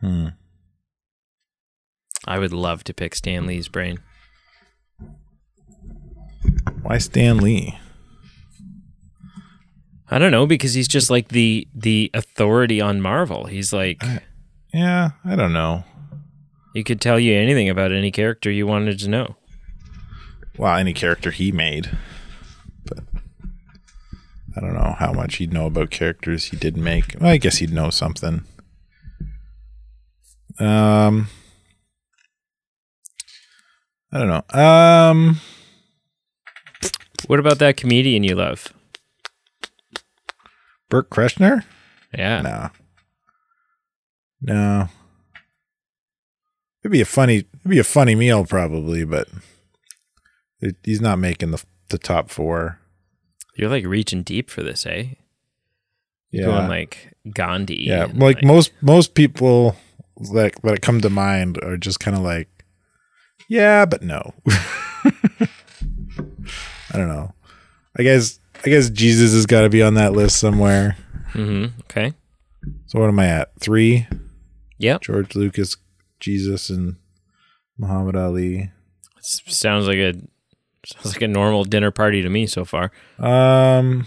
Hmm. 0.00 0.28
I 2.26 2.38
would 2.38 2.52
love 2.52 2.84
to 2.84 2.94
pick 2.94 3.14
Stan 3.14 3.46
Lee's 3.46 3.68
brain. 3.68 3.98
Why 6.84 6.98
Stan 6.98 7.38
Lee? 7.38 7.78
I 10.10 10.18
don't 10.18 10.30
know 10.30 10.46
because 10.46 10.74
he's 10.74 10.86
just 10.86 11.10
like 11.10 11.28
the 11.28 11.66
the 11.74 12.10
authority 12.14 12.80
on 12.80 13.00
Marvel. 13.00 13.46
He's 13.46 13.72
like 13.72 14.02
Yeah, 14.72 15.12
I 15.24 15.34
don't 15.34 15.52
know. 15.54 15.84
he 16.74 16.84
could 16.84 17.00
tell 17.00 17.18
you 17.18 17.34
anything 17.34 17.68
about 17.68 17.90
any 17.90 18.10
character 18.10 18.50
you 18.50 18.66
wanted 18.66 18.98
to 19.00 19.08
know. 19.08 19.36
Well, 20.58 20.76
any 20.76 20.92
character 20.92 21.30
he 21.32 21.50
made, 21.50 21.90
but 22.84 22.98
I 24.56 24.60
don't 24.60 24.74
know 24.74 24.94
how 24.98 25.12
much 25.12 25.36
he'd 25.36 25.52
know 25.52 25.66
about 25.66 25.90
characters 25.90 26.44
he 26.46 26.56
did 26.56 26.76
make. 26.76 27.16
Well, 27.18 27.30
I 27.30 27.38
guess 27.38 27.56
he'd 27.56 27.72
know 27.72 27.90
something. 27.90 28.44
Um, 30.60 31.26
I 34.12 34.18
don't 34.18 34.28
know. 34.28 34.60
Um, 34.60 35.40
What 37.26 37.40
about 37.40 37.58
that 37.58 37.76
comedian 37.76 38.24
you 38.24 38.34
love? 38.34 38.72
Bert 40.90 41.10
Kreischer? 41.10 41.64
Yeah. 42.16 42.42
No, 42.42 42.70
no. 44.40 44.88
It'd 46.82 46.92
be 46.92 47.00
a 47.00 47.06
funny, 47.06 47.38
it'd 47.38 47.70
be 47.70 47.78
a 47.78 47.84
funny 47.84 48.14
meal 48.14 48.44
probably, 48.44 49.04
but 49.04 49.28
it, 50.60 50.76
he's 50.84 51.00
not 51.00 51.18
making 51.18 51.50
the 51.50 51.64
the 51.88 51.98
top 51.98 52.30
four. 52.30 52.78
You're 53.56 53.70
like 53.70 53.86
reaching 53.86 54.22
deep 54.22 54.50
for 54.50 54.62
this, 54.62 54.84
eh? 54.86 55.06
Yeah, 56.30 56.46
Going 56.46 56.68
like 56.68 57.14
Gandhi. 57.32 57.84
Yeah, 57.86 58.04
and, 58.04 58.18
like, 58.18 58.42
most 58.42 58.72
most 58.82 59.14
people 59.14 59.76
that 60.32 60.54
that 60.62 60.82
come 60.82 61.00
to 61.00 61.10
mind 61.10 61.58
are 61.62 61.76
just 61.76 62.00
kind 62.00 62.16
of 62.16 62.22
like, 62.22 62.48
yeah, 63.48 63.86
but 63.86 64.02
no. 64.02 64.34
I 66.94 66.98
don't 66.98 67.08
know. 67.08 67.34
I 67.98 68.02
guess 68.02 68.38
I 68.64 68.68
guess 68.70 68.88
Jesus 68.88 69.32
has 69.34 69.46
got 69.46 69.62
to 69.62 69.68
be 69.68 69.82
on 69.82 69.94
that 69.94 70.12
list 70.12 70.36
somewhere. 70.38 70.96
Mhm, 71.32 71.72
Okay. 71.82 72.12
So 72.86 73.00
what 73.00 73.08
am 73.08 73.18
I 73.18 73.26
at? 73.26 73.50
Three. 73.60 74.06
Yep. 74.78 75.02
George 75.02 75.34
Lucas, 75.34 75.76
Jesus, 76.20 76.70
and 76.70 76.96
Muhammad 77.78 78.16
Ali. 78.16 78.70
S- 79.18 79.42
Sounds 79.46 79.86
like 79.86 79.98
a 79.98 80.14
sounds 80.86 81.14
like 81.14 81.22
a 81.22 81.28
normal 81.28 81.64
dinner 81.64 81.90
party 81.90 82.22
to 82.22 82.28
me 82.30 82.46
so 82.46 82.64
far. 82.64 82.90
Um. 83.18 84.06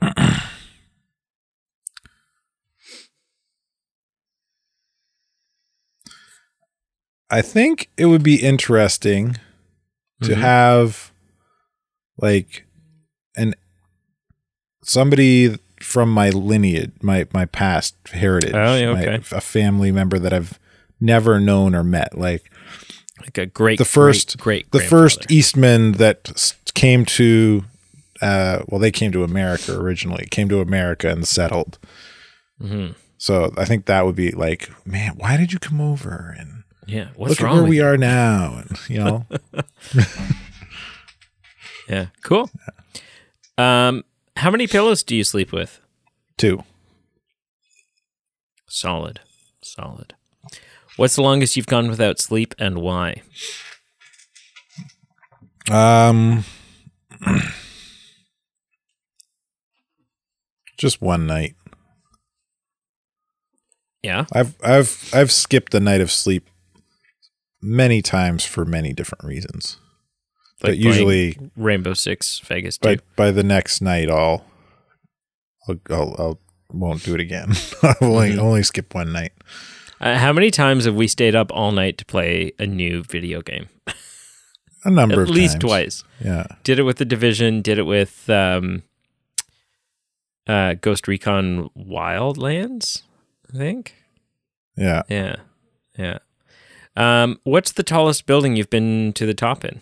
I 7.30 7.42
think 7.42 7.90
it 7.96 8.06
would 8.06 8.22
be 8.22 8.36
interesting 8.42 9.36
to 10.22 10.30
Mhm. 10.34 10.40
have 10.40 11.12
like 12.16 12.66
an 13.36 13.54
somebody 14.82 15.56
from 15.80 16.10
my 16.12 16.30
lineage, 16.30 16.92
my 17.02 17.26
my 17.32 17.44
past 17.44 17.94
heritage, 18.12 18.54
Oh, 18.54 18.74
yeah, 18.76 18.92
my- 18.92 19.22
a 19.32 19.40
family 19.40 19.92
member 19.92 20.18
that 20.18 20.32
I've 20.32 20.58
never 21.00 21.38
known 21.38 21.74
or 21.74 21.84
met, 21.84 22.18
like 22.18 22.50
Like 23.20 23.38
a 23.38 23.46
great 23.46 23.78
the 23.78 23.84
first 23.84 24.38
great, 24.38 24.70
the 24.72 24.80
first. 24.80 25.26
Eastmen 25.30 25.96
that 25.98 26.54
came 26.74 27.04
to 27.04 27.64
uh 28.22 28.60
well 28.68 28.80
they 28.80 28.90
came 28.90 29.12
to 29.12 29.22
America 29.24 29.72
originally 29.76 30.26
came 30.30 30.48
to 30.48 30.60
America 30.60 31.08
and 31.08 31.26
settled 31.26 31.78
Mhm. 32.60 32.94
so 33.16 33.52
I 33.56 33.64
think 33.64 33.86
that 33.86 34.04
would 34.06 34.16
be 34.16 34.30
like 34.32 34.70
man 34.86 35.12
why 35.16 35.36
did 35.36 35.52
you 35.52 35.58
come 35.60 35.80
over 35.80 36.34
and 36.38 36.57
Yeah. 36.88 37.08
What's 37.16 37.38
look 37.38 37.48
at 37.48 37.54
where 37.54 37.64
we 37.64 37.76
you? 37.76 37.84
are 37.84 37.96
now 37.98 38.62
and 38.62 38.78
you 38.88 38.98
know 39.04 39.26
Yeah. 41.88 42.06
Cool. 42.22 42.50
Um, 43.56 44.04
how 44.36 44.50
many 44.50 44.66
pillows 44.66 45.02
do 45.02 45.14
you 45.16 45.22
sleep 45.24 45.52
with? 45.52 45.80
two 46.38 46.62
Solid. 48.68 49.20
Solid. 49.62 50.14
What's 50.96 51.14
the 51.16 51.22
longest 51.22 51.56
you've 51.56 51.66
gone 51.66 51.88
without 51.88 52.18
sleep 52.20 52.54
and 52.58 52.78
why? 52.80 53.22
um 55.70 56.44
just 60.78 61.00
one 61.02 61.26
night 61.26 61.54
Yeah. 64.02 64.24
I've 64.32 64.54
I've 64.62 65.10
I've 65.12 65.32
skipped 65.32 65.74
a 65.74 65.80
night 65.80 66.00
of 66.00 66.10
sleep 66.10 66.48
many 67.60 68.00
times 68.02 68.44
for 68.44 68.64
many 68.64 68.92
different 68.92 69.24
reasons 69.24 69.78
but 70.60 70.76
usually 70.78 71.38
Rainbow 71.56 71.94
Six 71.94 72.40
Vegas 72.40 72.78
2. 72.78 72.96
by 72.96 73.02
by 73.16 73.30
the 73.30 73.42
next 73.44 73.80
night 73.80 74.10
I'll 74.10 74.44
I'll 75.68 75.76
I'll, 75.90 76.14
I'll 76.18 76.38
won't 76.72 77.02
do 77.02 77.14
it 77.14 77.20
again. 77.20 77.52
I'll 77.82 77.94
only 78.02 78.30
Mm-hmm. 78.30 78.40
only 78.40 78.62
skip 78.62 78.94
one 78.94 79.12
night. 79.12 79.32
Uh, 80.00 80.16
how 80.18 80.32
many 80.34 80.50
times 80.50 80.84
have 80.84 80.94
we 80.94 81.08
stayed 81.08 81.34
up 81.34 81.50
all 81.52 81.72
night 81.72 81.96
to 81.98 82.04
play 82.04 82.52
a 82.58 82.66
new 82.66 83.02
video 83.02 83.40
game? 83.42 83.68
A 84.84 84.90
number 84.90 85.22
At 85.22 85.28
least 85.30 85.54
times. 85.54 85.64
twice. 85.64 86.04
Yeah. 86.24 86.46
Did 86.62 86.78
it 86.78 86.82
with 86.84 86.98
the 86.98 87.04
Division. 87.04 87.62
Did 87.62 87.78
it 87.78 87.82
with 87.82 88.28
um, 88.30 88.82
uh, 90.46 90.74
Ghost 90.74 91.08
Recon 91.08 91.68
Wildlands. 91.76 93.02
I 93.52 93.56
think. 93.58 93.94
Yeah. 94.76 95.02
Yeah, 95.08 95.36
yeah. 95.98 96.18
Um, 96.98 97.38
what's 97.44 97.72
the 97.72 97.82
tallest 97.82 98.26
building 98.26 98.56
you've 98.56 98.70
been 98.70 99.12
to 99.14 99.24
the 99.24 99.34
top 99.34 99.64
in? 99.64 99.80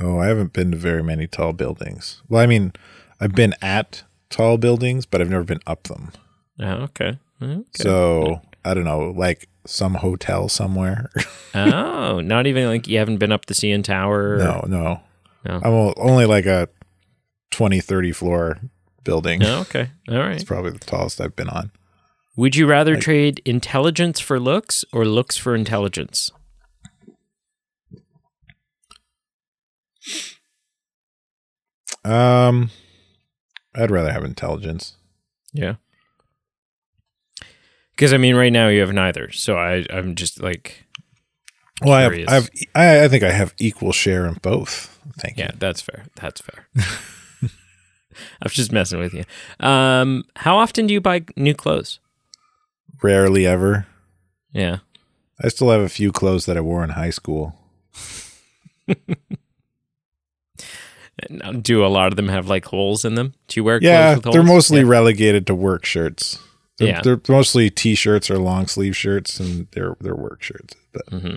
Oh, 0.00 0.18
I 0.18 0.26
haven't 0.26 0.52
been 0.52 0.70
to 0.72 0.76
very 0.76 1.02
many 1.02 1.26
tall 1.26 1.52
buildings. 1.52 2.22
Well, 2.28 2.40
I 2.42 2.46
mean, 2.46 2.72
I've 3.20 3.34
been 3.34 3.54
at 3.60 4.04
tall 4.30 4.56
buildings, 4.56 5.06
but 5.06 5.20
I've 5.20 5.28
never 5.30 5.44
been 5.44 5.60
up 5.66 5.84
them. 5.84 6.12
Oh, 6.58 6.66
okay. 6.84 7.18
okay. 7.42 7.62
So 7.74 8.40
I 8.64 8.74
don't 8.74 8.84
know, 8.84 9.10
like 9.16 9.48
some 9.66 9.94
hotel 9.94 10.48
somewhere. 10.48 11.10
oh, 11.54 12.20
not 12.20 12.46
even 12.46 12.66
like 12.66 12.88
you 12.88 12.98
haven't 12.98 13.18
been 13.18 13.32
up 13.32 13.46
the 13.46 13.54
CN 13.54 13.84
Tower. 13.84 14.34
or- 14.34 14.38
no, 14.38 14.64
no. 14.66 15.00
No. 15.44 15.56
I'm 15.56 15.92
only 15.96 16.24
like 16.24 16.46
a 16.46 16.68
20, 17.50 17.80
30 17.80 18.12
floor 18.12 18.60
building. 19.02 19.40
No, 19.40 19.60
okay. 19.62 19.90
All 20.08 20.18
right. 20.18 20.36
It's 20.36 20.44
probably 20.44 20.70
the 20.70 20.78
tallest 20.78 21.20
I've 21.20 21.34
been 21.34 21.48
on. 21.48 21.72
Would 22.36 22.56
you 22.56 22.66
rather 22.66 22.96
trade 22.96 23.42
intelligence 23.44 24.18
for 24.18 24.40
looks 24.40 24.84
or 24.92 25.04
looks 25.04 25.36
for 25.36 25.54
intelligence? 25.54 26.30
Um, 32.04 32.70
I'd 33.74 33.90
rather 33.90 34.12
have 34.12 34.24
intelligence. 34.24 34.96
Yeah. 35.52 35.74
Because 37.90 38.12
I 38.12 38.16
mean, 38.16 38.34
right 38.34 38.52
now 38.52 38.68
you 38.68 38.80
have 38.80 38.92
neither, 38.92 39.30
so 39.30 39.56
I 39.56 39.84
I'm 39.90 40.14
just 40.14 40.42
like, 40.42 40.84
Well, 41.82 41.92
I 41.92 42.02
have, 42.02 42.12
I 42.12 42.34
have, 42.34 42.50
I, 42.74 43.04
I 43.04 43.08
think 43.08 43.22
I 43.22 43.30
have 43.30 43.54
equal 43.58 43.92
share 43.92 44.26
in 44.26 44.34
both. 44.34 44.98
Thank 45.18 45.36
yeah, 45.36 45.44
you. 45.44 45.48
Yeah, 45.52 45.56
that's 45.58 45.82
fair. 45.82 46.06
That's 46.16 46.40
fair. 46.40 46.66
I 48.14 48.44
was 48.44 48.54
just 48.54 48.72
messing 48.72 48.98
with 48.98 49.14
you. 49.14 49.24
Um, 49.60 50.24
how 50.36 50.56
often 50.56 50.86
do 50.86 50.94
you 50.94 51.00
buy 51.00 51.24
new 51.36 51.54
clothes? 51.54 52.00
Rarely 53.02 53.46
ever. 53.46 53.86
Yeah. 54.52 54.78
I 55.42 55.48
still 55.48 55.70
have 55.70 55.80
a 55.80 55.88
few 55.88 56.12
clothes 56.12 56.46
that 56.46 56.56
I 56.56 56.60
wore 56.60 56.84
in 56.84 56.90
high 56.90 57.10
school. 57.10 57.56
Uh, 61.44 61.52
Do 61.52 61.84
a 61.84 61.88
lot 61.88 62.08
of 62.08 62.16
them 62.16 62.28
have 62.28 62.48
like 62.48 62.64
holes 62.64 63.04
in 63.04 63.14
them? 63.14 63.34
Do 63.46 63.60
you 63.60 63.64
wear 63.64 63.78
clothes 63.78 63.88
Yeah, 63.88 64.14
with 64.14 64.24
holes? 64.24 64.34
they're 64.34 64.42
mostly 64.42 64.80
Yeah. 64.80 64.86
relegated 64.88 65.46
to 65.46 65.54
work 65.54 65.84
shirts. 65.84 66.38
They're, 66.78 66.88
Yeah. 66.88 67.00
they're 67.02 67.20
mostly 67.28 67.70
t-shirts 67.70 68.30
or 68.30 68.38
long 68.38 68.66
sleeve 68.66 68.96
shirts, 68.96 69.38
and 69.38 69.68
they're 69.72 69.94
they're 70.00 70.16
work 70.16 70.42
shirts. 70.42 70.74
But 70.92 71.06
Mm-hmm. 71.10 71.36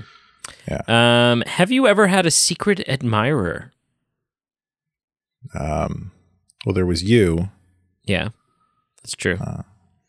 yeah. 0.68 0.82
Um, 1.32 1.42
have 1.46 1.72
you 1.72 1.88
ever 1.88 2.08
had 2.08 2.26
a 2.26 2.32
secret 2.32 2.88
admirer? 2.88 3.74
um, 5.54 6.12
well, 6.66 6.74
there 6.74 6.86
was 6.88 7.04
you, 7.04 7.50
Yeah, 8.06 8.30
that's 9.04 9.16
true. 9.16 9.38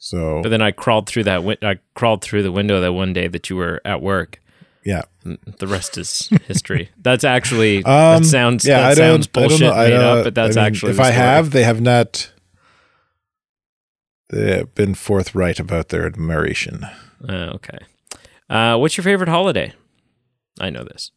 So 0.06 0.40
but 0.42 0.50
then 0.50 0.62
I 0.62 0.70
crawled 0.70 1.08
through 1.08 1.24
that. 1.24 1.42
Win- 1.42 1.58
I 1.62 1.76
crawled 1.94 2.22
through 2.22 2.42
the 2.44 2.52
window 2.52 2.80
that 2.80 2.92
one 2.92 3.12
day 3.12 3.26
that 3.28 3.50
you 3.50 3.56
were 3.56 3.80
at 3.84 4.00
work. 4.00 4.40
yeah. 4.84 5.02
The 5.24 5.66
rest 5.66 5.98
is 5.98 6.28
history. 6.46 6.90
that's 7.02 7.24
actually 7.24 7.78
Um, 7.78 8.22
that 8.22 8.24
sounds 8.24 8.64
yeah, 8.64 8.82
that 8.82 8.90
I 8.92 8.94
sounds 8.94 9.26
bullshit 9.26 9.62
I 9.72 9.90
don't 9.90 9.98
know. 10.00 10.12
I 10.12 10.14
made 10.14 10.18
up, 10.20 10.24
but 10.24 10.34
that's 10.36 10.56
I 10.56 10.60
mean, 10.60 10.66
actually 10.66 10.92
if 10.92 11.00
I 11.00 11.10
have, 11.10 11.50
they 11.50 11.64
have 11.64 11.80
not. 11.80 12.32
They 14.30 14.56
have 14.58 14.74
been 14.74 14.94
forthright 14.94 15.58
about 15.60 15.88
their 15.88 16.06
admiration. 16.06 16.84
Uh, 17.28 17.50
okay. 17.56 17.78
Uh, 18.48 18.76
what's 18.76 18.96
your 18.96 19.04
favorite 19.04 19.28
holiday? 19.28 19.72
I 20.60 20.70
know 20.70 20.84
this. 20.84 21.10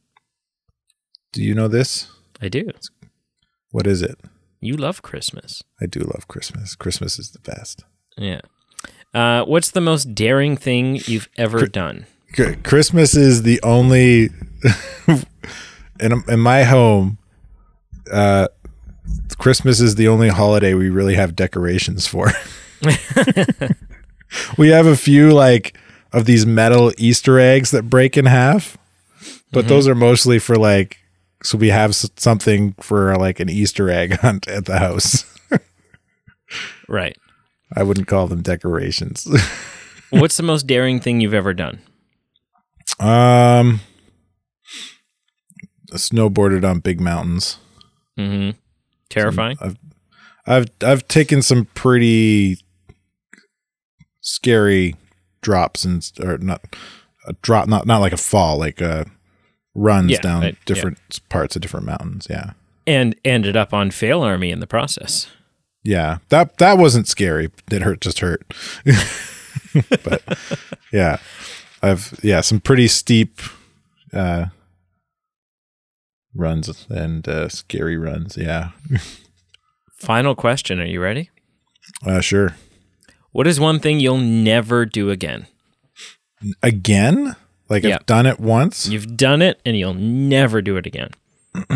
Do 1.34 1.44
you 1.44 1.54
know 1.54 1.68
this? 1.68 2.08
I 2.42 2.50
do. 2.50 2.70
What 3.72 3.86
is 3.88 4.02
it? 4.02 4.20
You 4.62 4.76
love 4.76 5.02
Christmas. 5.02 5.64
I 5.82 5.86
do 5.86 6.00
love 6.02 6.28
Christmas. 6.28 6.76
Christmas 6.76 7.20
is 7.20 7.32
the 7.32 7.40
best. 7.40 7.84
Yeah. 8.18 8.42
Uh, 9.14 9.44
what's 9.46 9.72
the 9.72 9.82
most 9.82 10.14
daring 10.14 10.56
thing 10.56 11.00
you've 11.06 11.30
ever 11.38 11.66
done? 11.68 12.06
Christmas 12.64 13.16
is 13.16 13.42
the 13.42 13.60
only 13.64 14.30
in 16.00 16.24
in 16.28 16.40
my 16.40 16.64
home. 16.64 17.18
Uh, 18.12 18.48
Christmas 19.38 19.80
is 19.80 19.96
the 19.96 20.08
only 20.08 20.30
holiday 20.30 20.74
we 20.74 20.90
really 20.90 21.16
have 21.16 21.36
decorations 21.36 22.06
for. 22.06 22.32
we 24.58 24.70
have 24.70 24.86
a 24.86 24.96
few 24.96 25.32
like 25.32 25.78
of 26.14 26.26
these 26.26 26.46
metal 26.46 26.92
Easter 26.98 27.40
eggs 27.40 27.72
that 27.72 27.90
break 27.90 28.16
in 28.16 28.26
half, 28.26 28.78
but 29.52 29.68
those 29.68 29.88
are 29.88 29.96
mostly 29.96 30.40
for 30.40 30.56
like 30.56 30.98
so 31.42 31.58
we 31.58 31.70
have 31.70 31.96
something 31.96 32.74
for 32.80 33.16
like 33.16 33.40
an 33.40 33.50
Easter 33.50 33.90
egg 33.90 34.14
hunt 34.22 34.48
at 34.48 34.66
the 34.66 34.80
house. 34.80 35.26
Right. 36.88 37.18
I 37.76 37.84
wouldn't 37.84 38.08
call 38.08 38.28
them 38.28 38.42
decorations. 38.42 39.28
What's 40.10 40.38
the 40.38 40.44
most 40.44 40.66
daring 40.68 41.00
thing 41.00 41.22
you've 41.22 41.34
ever 41.34 41.54
done? 41.54 41.80
um, 43.00 43.80
snowboarded 45.94 46.68
on 46.70 46.80
big 46.80 47.00
mountains. 47.00 47.58
Mm-hmm. 48.18 48.58
Terrifying. 49.10 49.58
I've 49.62 49.78
I've 50.46 50.66
I've 50.84 51.08
taken 51.08 51.42
some 51.42 51.66
pretty 51.76 52.58
scary 54.22 54.96
drops 55.42 55.86
and 55.86 56.10
or 56.22 56.38
not 56.38 56.62
a 57.28 57.34
drop 57.42 57.68
not 57.68 57.86
not 57.88 58.00
like 58.00 58.12
a 58.14 58.18
fall 58.18 58.58
like 58.58 58.82
uh 58.82 59.06
runs 59.74 60.12
Yeah, 60.12 60.22
down 60.22 60.44
yeah. 60.44 60.52
different 60.66 60.98
parts 61.30 61.56
of 61.56 61.62
different 61.62 61.86
mountains 61.86 62.28
yeah 62.30 62.52
And 62.86 63.16
ended 63.24 63.56
up 63.56 63.74
on 63.74 63.92
Fail 63.92 64.22
Army 64.22 64.52
in 64.52 64.60
the 64.60 64.68
process. 64.68 65.28
Yeah 65.84 66.18
that 66.30 66.58
that 66.58 66.78
wasn't 66.78 67.08
scary 67.08 67.50
it 67.72 67.82
hurt 67.82 68.02
just 68.02 68.20
hurt 68.20 68.44
but 70.04 70.22
yeah 70.92 71.18
I've 71.82 72.20
yeah 72.24 72.42
some 72.42 72.60
pretty 72.60 72.88
steep 72.88 73.40
uh 74.14 74.46
runs 76.36 76.86
and 76.90 77.28
uh 77.28 77.50
scary 77.50 77.98
runs 77.98 78.38
yeah 78.38 78.72
Final 79.96 80.34
question. 80.34 80.80
Are 80.80 80.86
you 80.86 81.02
ready? 81.02 81.30
uh 82.06 82.22
sure 82.22 82.56
What 83.32 83.48
is 83.48 83.60
one 83.60 83.80
thing 83.80 84.00
you'll 84.00 84.18
never 84.18 84.86
do 84.86 85.10
again? 85.10 85.48
again 86.64 87.36
like 87.70 87.84
Yeah. 87.84 87.96
I've 87.96 88.06
done 88.06 88.26
it 88.26 88.40
once 88.40 88.88
You've 88.88 89.18
done 89.18 89.42
it 89.42 89.60
and 89.66 89.78
you'll 89.78 89.94
never 89.94 90.62
do 90.62 90.78
it 90.78 90.86
again. 90.86 91.10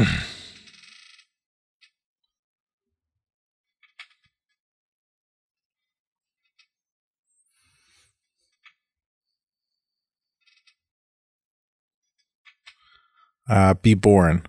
uh 13.49 13.73
be 13.75 13.93
born 13.93 14.43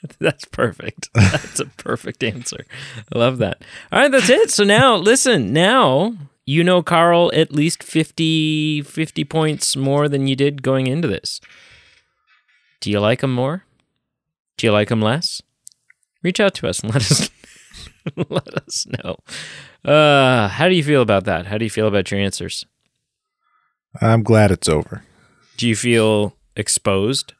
That's 0.20 0.44
perfect. 0.44 1.08
That's 1.14 1.60
a 1.60 1.66
perfect 1.66 2.22
answer. 2.22 2.64
I 3.12 3.18
love 3.18 3.38
that. 3.38 3.62
All 3.90 4.00
right, 4.00 4.10
that's 4.10 4.30
it. 4.30 4.50
So 4.50 4.64
now, 4.64 4.96
listen, 4.96 5.52
now 5.52 6.14
you 6.46 6.62
know 6.64 6.82
Carl 6.82 7.30
at 7.34 7.52
least 7.52 7.82
50, 7.82 8.82
50 8.82 9.24
points 9.24 9.76
more 9.76 10.08
than 10.08 10.26
you 10.26 10.36
did 10.36 10.62
going 10.62 10.86
into 10.86 11.08
this. 11.08 11.40
Do 12.80 12.90
you 12.90 13.00
like 13.00 13.22
him 13.22 13.32
more? 13.34 13.64
Do 14.56 14.66
you 14.66 14.72
like 14.72 14.90
him 14.90 15.02
less? 15.02 15.42
Reach 16.22 16.40
out 16.40 16.54
to 16.54 16.68
us 16.68 16.80
and 16.80 16.92
let 16.94 17.10
us 17.10 17.30
let 18.28 18.54
us 18.54 18.86
know. 18.86 19.16
Uh, 19.84 20.48
how 20.48 20.68
do 20.68 20.74
you 20.74 20.82
feel 20.82 21.02
about 21.02 21.24
that? 21.24 21.46
How 21.46 21.58
do 21.58 21.64
you 21.64 21.70
feel 21.70 21.88
about 21.88 22.10
your 22.10 22.20
answers? 22.20 22.64
I'm 24.00 24.22
glad 24.22 24.50
it's 24.50 24.68
over. 24.68 25.02
Do 25.56 25.66
you 25.66 25.74
feel 25.74 26.37
exposed? 26.58 27.32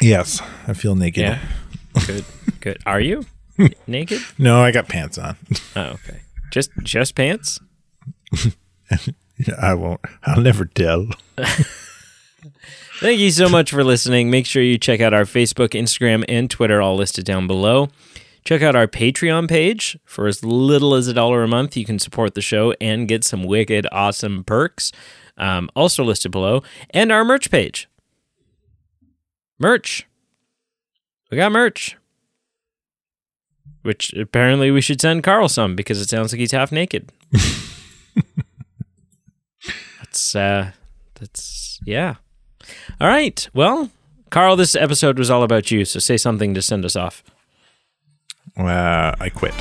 Yes, 0.00 0.40
I 0.66 0.72
feel 0.72 0.96
naked. 0.96 1.22
Yeah. 1.22 1.38
Good. 2.06 2.24
Good. 2.60 2.78
Are 2.86 3.00
you 3.00 3.24
naked? 3.86 4.20
No, 4.38 4.60
I 4.60 4.72
got 4.72 4.88
pants 4.88 5.18
on. 5.18 5.36
Oh, 5.76 5.82
okay. 5.82 6.22
Just 6.50 6.70
just 6.82 7.14
pants? 7.14 7.60
I 9.60 9.74
won't. 9.74 10.00
I'll 10.24 10.40
never 10.40 10.64
tell. 10.64 11.06
Thank 13.00 13.18
you 13.18 13.30
so 13.30 13.48
much 13.48 13.70
for 13.70 13.82
listening. 13.84 14.30
Make 14.30 14.46
sure 14.46 14.62
you 14.62 14.78
check 14.78 15.00
out 15.00 15.12
our 15.12 15.24
Facebook, 15.24 15.70
Instagram, 15.70 16.24
and 16.28 16.48
Twitter, 16.50 16.80
all 16.80 16.96
listed 16.96 17.24
down 17.24 17.46
below. 17.46 17.88
Check 18.44 18.62
out 18.62 18.76
our 18.76 18.86
Patreon 18.86 19.48
page. 19.48 19.98
For 20.04 20.26
as 20.26 20.44
little 20.44 20.94
as 20.94 21.08
a 21.08 21.14
dollar 21.14 21.42
a 21.42 21.48
month, 21.48 21.76
you 21.76 21.84
can 21.84 21.98
support 21.98 22.34
the 22.34 22.42
show 22.42 22.74
and 22.80 23.08
get 23.08 23.24
some 23.24 23.42
wicked 23.44 23.86
awesome 23.90 24.44
perks, 24.44 24.92
um, 25.36 25.70
also 25.74 26.04
listed 26.04 26.30
below, 26.32 26.62
and 26.90 27.10
our 27.12 27.24
merch 27.24 27.50
page. 27.50 27.88
Merch. 29.58 30.06
We 31.30 31.36
got 31.36 31.52
merch. 31.52 31.96
Which 33.82 34.12
apparently 34.14 34.70
we 34.70 34.80
should 34.80 35.00
send 35.00 35.22
Carl 35.22 35.48
some 35.48 35.76
because 35.76 36.00
it 36.00 36.08
sounds 36.08 36.32
like 36.32 36.40
he's 36.40 36.52
half 36.52 36.72
naked. 36.72 37.12
that's 39.98 40.34
uh 40.34 40.70
that's 41.20 41.78
yeah. 41.84 42.14
All 43.00 43.08
right. 43.08 43.46
Well, 43.52 43.90
Carl, 44.30 44.56
this 44.56 44.74
episode 44.74 45.18
was 45.18 45.30
all 45.30 45.42
about 45.42 45.70
you, 45.70 45.84
so 45.84 45.98
say 45.98 46.16
something 46.16 46.54
to 46.54 46.62
send 46.62 46.84
us 46.84 46.96
off. 46.96 47.22
Uh, 48.56 49.14
I 49.18 49.28
quit. 49.28 49.54